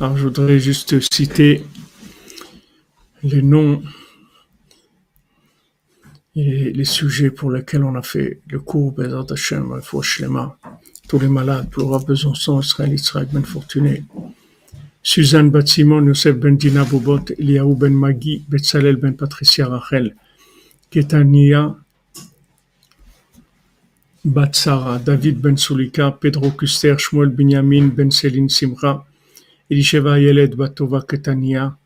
Alors, 0.00 0.16
je 0.16 0.24
voudrais 0.24 0.60
juste 0.60 1.00
citer 1.12 1.64
les 3.24 3.42
noms 3.42 3.82
et 6.36 6.72
les 6.72 6.84
sujets 6.84 7.30
pour 7.30 7.50
lesquels 7.50 7.82
on 7.82 7.96
a 7.96 8.02
fait 8.02 8.40
le 8.48 8.60
cours 8.60 8.92
Bezat 8.92 9.26
Hashem, 9.30 9.80
tous 11.14 11.20
les 11.20 11.28
malades, 11.28 11.68
Flora 11.70 12.00
Besançon, 12.00 12.60
Israël 12.60 12.92
Israël 12.92 13.28
Ben 13.32 13.44
Fortuné, 13.44 14.02
Suzanne 15.00 15.48
Batsimon, 15.48 16.04
Youssef 16.06 16.34
Ben 16.34 16.56
Dina 16.56 16.82
Bobot, 16.84 17.26
Eliaou 17.38 17.76
Ben 17.76 17.94
Magui, 17.94 18.42
Betzalel 18.48 18.96
Ben 18.96 19.12
Patricia 19.12 19.68
Rachel, 19.68 20.16
Ketania 20.90 21.76
Batsara, 24.24 24.98
David 24.98 25.38
Ben 25.40 25.56
Soulika, 25.56 26.10
Pedro 26.10 26.50
Custer, 26.50 26.96
Shmuel 26.98 27.28
Binyamin, 27.28 27.90
Ben 27.94 28.10
Céline 28.10 28.48
Simra, 28.48 29.06
Elisheva 29.70 30.18
Yeled 30.18 30.56
Batova 30.56 31.02
Ketania, 31.02 31.76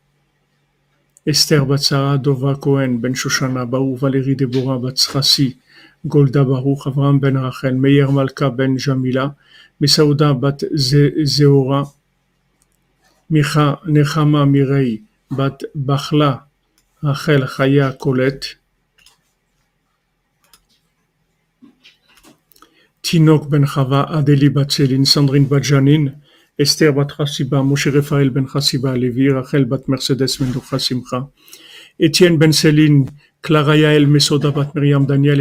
Esther 1.23 1.67
Batsara, 1.67 2.17
Dova 2.17 2.55
Cohen, 2.55 2.97
Ben 2.97 3.13
Shoshana 3.13 3.67
Baou, 3.69 3.95
Valérie 3.95 4.35
Deborah 4.35 4.79
Batsrassi, 4.79 5.55
Golda 6.07 6.43
Baruch, 6.45 6.85
Avram 6.85 7.19
Ben 7.19 7.35
Rachel, 7.37 7.75
Meyer 7.75 8.11
Malka 8.11 8.49
ben 8.49 8.77
Jamila, 8.77 9.35
Misauda 9.81 10.33
Bat 10.33 10.63
zehora, 10.73 11.91
Micha 13.31 13.79
Nechama 13.85 14.45
Mirei, 14.45 15.01
Bat 15.29 15.63
Bachla, 15.75 16.43
Rachel 17.03 17.47
Chaya, 17.47 17.97
Kolet 17.97 18.55
Tinoch 23.03 23.49
Ben 23.49 23.65
Khava, 23.65 24.05
Adeli 24.11 24.49
Batseline, 24.49 25.05
Sandrin 25.05 25.45
Badjanin, 25.45 26.15
Esther 26.57 26.91
Bat 26.91 27.17
Hassiba 27.17 27.63
Moshe 27.63 27.93
Rafael 27.93 28.29
ben 28.29 28.45
Hassiba 28.47 28.93
Levi, 28.95 29.29
Rachel 29.29 29.65
Bat 29.65 29.87
Mercedes 29.87 30.37
ben 30.37 30.51
Khasimcha, 30.53 31.29
Etienne 31.97 32.37
Ben 32.37 32.51
Selin, 32.51 33.09
Clara 33.41 33.75
Yael 33.77 34.05
Mesoda 34.05 34.51
bat 34.53 34.75
Miriam 34.75 35.05
Daniel, 35.05 35.39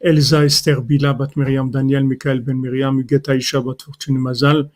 Elsa 0.00 0.44
Esther 0.44 0.82
Bila 0.82 1.18
bat 1.18 1.34
Miriam 1.34 1.70
Daniel, 1.70 2.04
Michael 2.04 2.40
ben 2.40 2.60
Miriam, 2.60 2.98
Huguette 2.98 3.28
Aisha 3.28 3.64
bat 3.64 3.80
Fortune 3.80 4.18
Mazal, 4.18 4.68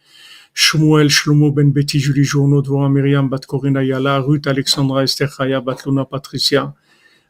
Shmuel 0.55 1.11
Shlomo 1.11 1.55
ben 1.55 1.71
Betty 1.71 1.99
Julie 1.99 2.25
Journaud, 2.25 2.63
Dvora 2.63 2.91
Miriam 2.91 3.29
bat 3.29 3.47
Corinna 3.47 3.83
Yala, 3.83 4.27
Ruth 4.27 4.47
Alexandra 4.47 5.03
Esther 5.03 5.29
Chaya 5.29 5.63
bat 5.63 5.85
Luna 5.85 6.07
Patricia, 6.07 6.73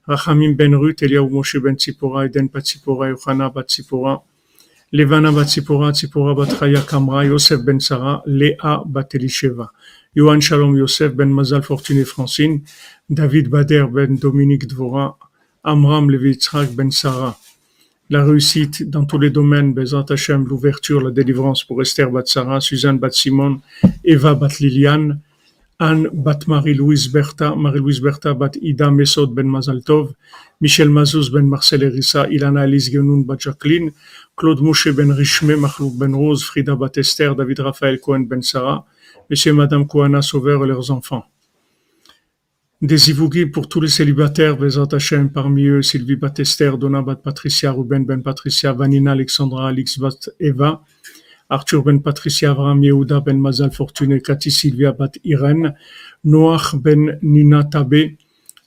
Rachamim 0.06 0.56
ben 0.56 0.72
Ruth, 0.74 1.02
Eliaou 1.02 1.28
Moshe 1.28 1.60
ben 1.60 1.74
Tzipora, 1.74 2.26
Eden 2.26 2.46
bat 2.46 2.62
Tzipora, 2.62 3.10
Yohana 3.10 3.52
bat 3.52 3.66
Tzipora, 3.66 4.22
Levana 4.92 5.32
bat 5.32 5.48
Tzipora, 5.48 5.90
Tzipora 5.90 6.36
bat 6.36 6.50
Chaya 6.50 6.86
Kamra, 6.86 7.26
Yosef 7.26 7.64
ben 7.64 7.80
Sarah, 7.80 8.22
Léa 8.28 8.84
bat 8.86 9.10
Elisheva, 9.10 9.70
Yohan 10.16 10.40
Shalom 10.40 10.76
Yosef 10.76 11.12
ben 11.16 11.32
Mazal 11.32 11.62
Fortuné 11.62 12.06
Francine, 12.06 12.62
David 13.08 13.48
Bader 13.48 13.86
ben 13.86 14.16
Dominique 14.16 14.66
Dvora, 14.66 15.16
Amram 15.62 16.10
Levi 16.10 16.36
ben 16.74 16.90
Sarah. 16.90 17.38
La 18.10 18.24
réussite 18.24 18.90
dans 18.90 19.04
tous 19.04 19.20
les 19.20 19.30
domaines, 19.30 19.74
Bezat 19.74 20.06
Hashem, 20.10 20.44
l'ouverture, 20.44 21.00
la 21.00 21.12
délivrance 21.12 21.62
pour 21.62 21.80
Esther 21.80 22.10
bat 22.10 22.26
Sarah, 22.26 22.60
Suzanne 22.60 22.98
bat 22.98 23.12
Simon, 23.12 23.60
Eva 24.02 24.34
bat 24.34 24.48
Liliane, 24.58 25.20
Anne 25.78 26.08
bat 26.12 26.40
Marie-Louise 26.48 27.12
Bertha, 27.12 27.54
Marie-Louise 27.54 28.00
Bertha 28.00 28.34
bat 28.34 28.56
Ida 28.60 28.90
Mesod 28.90 29.32
ben 29.32 29.46
Mazaltov, 29.46 30.12
Michel 30.60 30.90
Mazouz 30.90 31.30
ben 31.30 31.46
Marcel 31.46 31.84
Erissa, 31.84 32.26
Ilana 32.28 32.62
Alice 32.62 32.90
Genoun 32.90 33.22
bat 33.22 33.38
Jacqueline, 33.38 33.92
Claude 34.36 34.60
Mouché 34.60 34.90
ben 34.90 35.12
Richme, 35.12 35.54
Mahlouk 35.54 35.96
ben 35.96 36.12
Rose, 36.12 36.42
Frida 36.42 36.74
bat 36.74 36.96
Esther, 36.96 37.36
David 37.36 37.60
Raphaël 37.60 38.00
Cohen 38.00 38.26
ben 38.26 38.42
Sarah, 38.42 38.84
Monsieur 39.30 39.52
et 39.52 39.54
Madame 39.54 39.86
Kouana 39.86 40.22
Sauveur 40.22 40.64
et 40.64 40.66
leurs 40.66 40.90
enfants. 40.90 41.24
Des 42.82 43.08
Ivougi 43.08 43.46
pour 43.46 43.70
tous 43.70 43.80
les 43.80 43.88
célibataires, 43.88 44.58
Bezat 44.58 44.88
Hashem, 44.92 45.30
parmi 45.30 45.64
eux 45.64 45.80
Sylvie 45.80 46.16
bat 46.16 46.34
Esther, 46.36 46.76
Donna 46.76 47.00
bat 47.00 47.16
Patricia, 47.16 47.72
Ruben 47.72 48.04
ben 48.04 48.22
Patricia, 48.22 48.74
Vanina 48.74 49.12
Alexandra, 49.12 49.68
Alix 49.68 49.98
bat 49.98 50.28
Eva, 50.40 50.82
Arthur 51.48 51.84
ben 51.84 52.02
Patricia, 52.02 52.50
Avraham 52.50 52.84
Yehuda 52.84 53.20
ben 53.20 53.40
Mazal 53.40 53.72
Fortuné, 53.72 54.20
Cathy 54.20 54.50
Sylvia 54.50 54.92
bat 54.92 55.10
Irène, 55.24 55.74
Noach 56.22 56.76
ben 56.76 57.18
Nina 57.22 57.64
Tabé, 57.64 58.18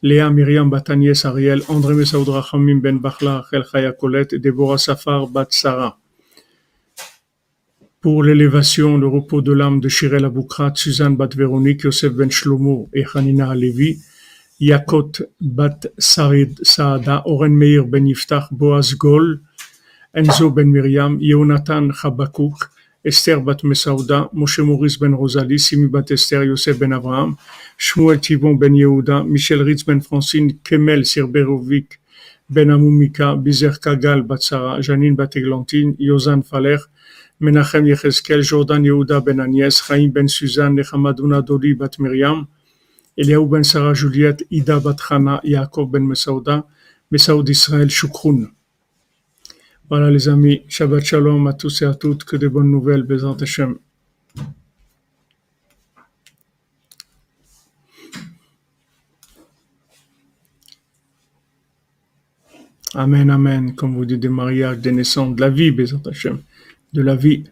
Léa 0.02 0.32
Myriam 0.32 0.72
bat 0.72 0.90
Agnès 0.90 1.24
Ariel, 1.26 1.62
André 1.68 1.94
Messaoud 1.94 2.30
Rachamim 2.30 2.82
ben 2.82 2.98
Bachla, 2.98 3.42
Rachel 3.42 3.64
Chaya 3.72 3.92
Colette, 3.92 4.34
Deborah 4.34 4.80
Safar 4.80 5.28
bat 5.28 5.50
Sarah. 5.52 6.00
Pour 8.02 8.24
l'élévation, 8.24 8.98
le 8.98 9.08
repos 9.08 9.42
de 9.42 9.52
l'âme 9.52 9.82
de 9.82 9.90
Shirel 9.90 10.24
Aboukrat, 10.24 10.72
Suzanne 10.74 11.18
bat 11.18 11.28
Véronique, 11.36 11.82
Yosef 11.84 12.14
ben 12.14 12.32
Shlomo 12.32 12.90
et 12.94 13.04
Hanina 13.14 13.50
Alevi, 13.50 14.00
Yakot 14.62 15.12
bat 15.42 15.82
Saada, 15.98 17.24
Oren 17.26 17.54
Meir 17.54 17.84
ben 17.84 18.06
Yiftach, 18.08 18.54
Boaz 18.54 18.96
Gol, 18.96 19.42
Enzo 20.14 20.50
ben 20.50 20.70
Miriam, 20.70 21.18
Yonatan 21.20 21.92
Chabakuk, 21.92 22.70
Esther 23.04 23.42
bat 23.42 23.66
Mesauda, 23.66 24.30
Moshe 24.32 24.60
Maurice 24.60 24.98
ben 24.98 25.14
Rosalie, 25.14 25.60
Simi 25.60 25.90
bat 25.90 26.10
Esther, 26.10 26.46
Yosef 26.46 26.80
ben 26.80 26.94
Abraham, 26.94 27.36
Shmuel 27.78 28.22
Tivon 28.22 28.56
ben 28.56 28.76
Yehuda, 28.76 29.26
Michel 29.26 29.62
Ritz 29.62 29.84
ben 29.84 30.00
Francine, 30.00 30.54
Kemel 30.64 31.06
Sirberovic 31.06 32.00
ben 32.50 32.70
Amumika, 32.70 33.36
Bizer 33.36 33.78
Kagal 33.78 34.22
bat 34.22 34.42
Sarah, 34.42 34.80
Janine 34.80 35.18
bat 35.18 35.36
Eglantine, 35.36 35.98
Yozan 36.00 36.44
Menachem 37.42 37.86
Yecheskel, 37.88 38.42
Jordan 38.42 38.84
Yehuda 38.84 39.22
ben 39.22 39.40
Agnès, 39.40 39.82
Chaim 39.82 40.10
ben 40.10 40.28
Suzanne, 40.28 40.76
Nechamadouna 40.76 41.42
Doli 41.42 41.74
bat 41.74 41.92
Miriam, 42.00 42.48
Eliaou 43.18 43.48
ben 43.48 43.64
Sarah 43.64 43.94
Juliette, 43.94 44.44
Ida 44.52 44.80
bat 44.80 44.98
Chana, 44.98 45.40
Yaakov 45.44 45.90
ben 45.90 46.06
Mesauda, 46.06 46.66
Mesaoud 47.12 47.48
Israël 47.48 47.90
Shukroun. 47.90 48.50
Voilà 49.90 50.12
les 50.12 50.30
amis, 50.30 50.62
Shabbat 50.68 51.04
Shalom 51.04 51.48
à 51.48 51.54
tous 51.54 51.82
et 51.82 51.86
à 51.86 51.96
toutes, 51.96 52.24
que 52.24 52.36
de 52.36 52.48
bonnes 52.48 52.70
nouvelles, 52.70 53.02
Bezant 53.02 53.34
Hashem. 53.36 53.80
Amen, 62.94 63.30
Amen, 63.32 63.74
comme 63.76 63.96
vous 63.96 64.06
dites, 64.06 64.20
des 64.20 64.30
mariages, 64.30 64.78
des 64.78 64.92
naissances, 64.92 65.36
de 65.36 65.42
la 65.42 65.50
vie, 65.50 65.72
Bezant 65.72 66.04
Hashem, 66.06 66.40
de 66.94 67.02
la 67.02 67.16
vie. 67.16 67.44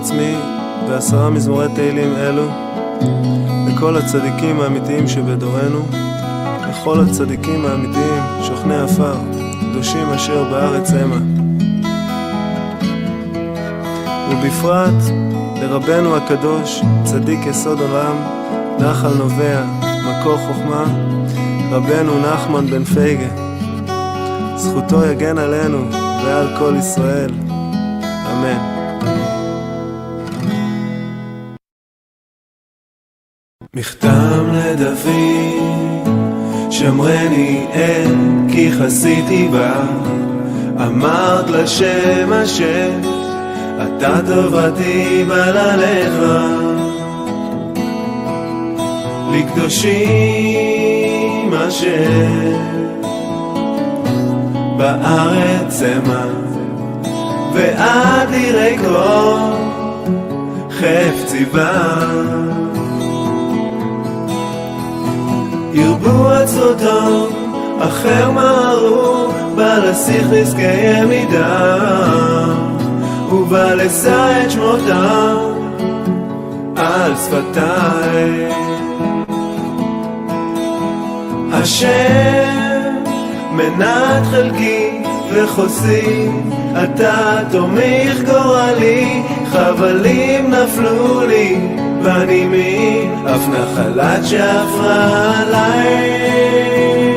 עצמי 0.00 0.34
בעשרה 0.88 1.30
מזמורי 1.30 1.66
תהילים 1.74 2.16
אלו 2.16 2.48
לכל 3.68 3.96
הצדיקים 3.96 4.60
האמיתיים 4.60 5.08
שבדורנו, 5.08 5.86
לכל 6.70 7.00
הצדיקים 7.00 7.66
האמיתיים 7.66 8.22
שוכני 8.42 8.76
עפר, 8.76 9.14
קדושים 9.60 10.10
אשר 10.10 10.44
בארץ 10.44 10.90
המה. 10.90 11.16
ובפרט 14.30 15.02
לרבנו 15.62 16.16
הקדוש, 16.16 16.82
צדיק 17.04 17.46
יסוד 17.46 17.80
עולם, 17.80 18.16
נחל 18.78 19.14
נובע, 19.18 19.64
מקור 19.80 20.36
חוכמה, 20.36 20.84
רבנו 21.70 22.12
נחמן 22.20 22.66
בן 22.66 22.84
פייגה. 22.84 23.28
זכותו 24.56 25.04
יגן 25.04 25.38
עלינו 25.38 25.78
ועל 26.24 26.56
כל 26.58 26.74
ישראל. 26.78 27.30
אמן. 28.32 28.79
מכתם 33.74 34.46
לדוד, 34.52 35.08
שמרני 36.70 37.66
אין 37.72 38.46
כי 38.52 38.72
חסיתי 38.72 39.48
בה, 39.52 39.82
אמרת 40.86 41.50
לשם 41.50 42.32
השם, 42.32 43.00
אתה 43.82 44.20
טובתי 44.26 45.24
בלעליך. 45.28 46.14
לקדושים 49.32 49.94
אשר 51.54 52.10
בארץ 54.78 55.82
המה, 55.82 56.26
ועד 57.54 58.30
לירי 58.30 58.78
כל 58.78 59.38
חפציבה. 60.70 61.70
ירבו 65.72 66.28
עצותיו, 66.28 67.26
אחר 67.80 68.30
מהרו, 68.30 69.28
בא 69.56 69.78
לשיח 69.78 70.26
נזקי 70.32 71.04
מידה, 71.08 71.76
ובא 73.32 73.74
לשא 73.74 74.42
את 74.44 74.50
שמותם 74.50 75.36
על 76.76 77.12
שפתיי. 77.16 78.50
השם 81.52 82.94
מנת 83.52 84.26
חלקי 84.30 85.02
וחוסי, 85.34 86.28
אתה 86.84 87.38
תומך 87.50 88.20
גורלי, 88.26 89.22
חבלים 89.52 90.50
נפלו 90.50 91.26
לי, 91.26 91.79
ואני 92.02 92.44
מאף 92.44 93.48
נחלת 93.48 94.24
שעברה 94.24 95.40
עליי 95.40 97.09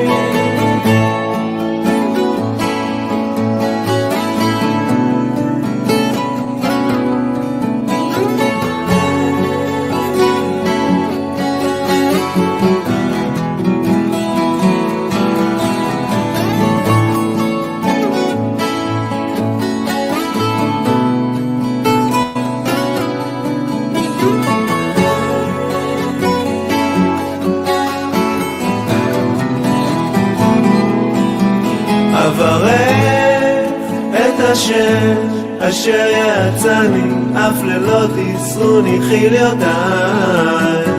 אשר 35.69 36.05
יצאני, 36.09 37.11
אף 37.35 37.63
לילות 37.63 38.11
יסרוני 38.17 38.99
חיליותיי. 39.09 40.93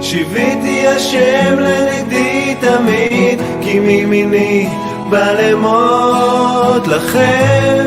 שיוויתי 0.00 0.88
השם 0.88 1.58
לנגדי 1.58 2.54
תמיד, 2.60 3.40
כי 3.62 3.80
מימיני 3.80 4.68
בא 5.10 5.32
למות 5.32 6.86
לכם. 6.88 7.84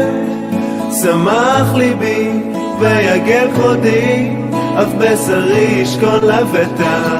שמח 1.01 1.73
ליבי 1.75 2.31
ויגל 2.79 3.47
כבודי, 3.55 4.29
אף 4.53 4.93
בשרי 4.97 5.81
ישכון 5.81 6.19
לבטח. 6.23 7.19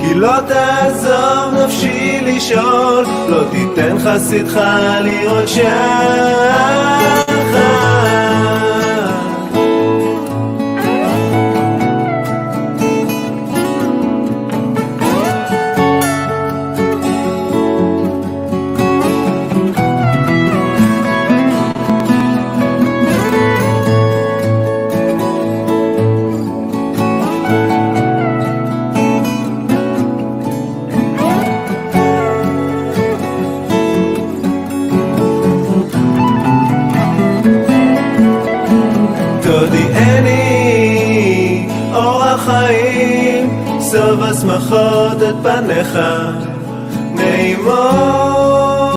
כי 0.00 0.14
לא 0.14 0.32
תעזוב 0.48 1.64
נפשי 1.64 2.20
לשאול, 2.22 3.06
לא 3.28 3.42
תיתן 3.50 3.98
חסידך 3.98 4.60
לראות 5.00 5.48
שחר. 5.48 7.23
خم 45.82 46.34
نیمان 47.16 48.33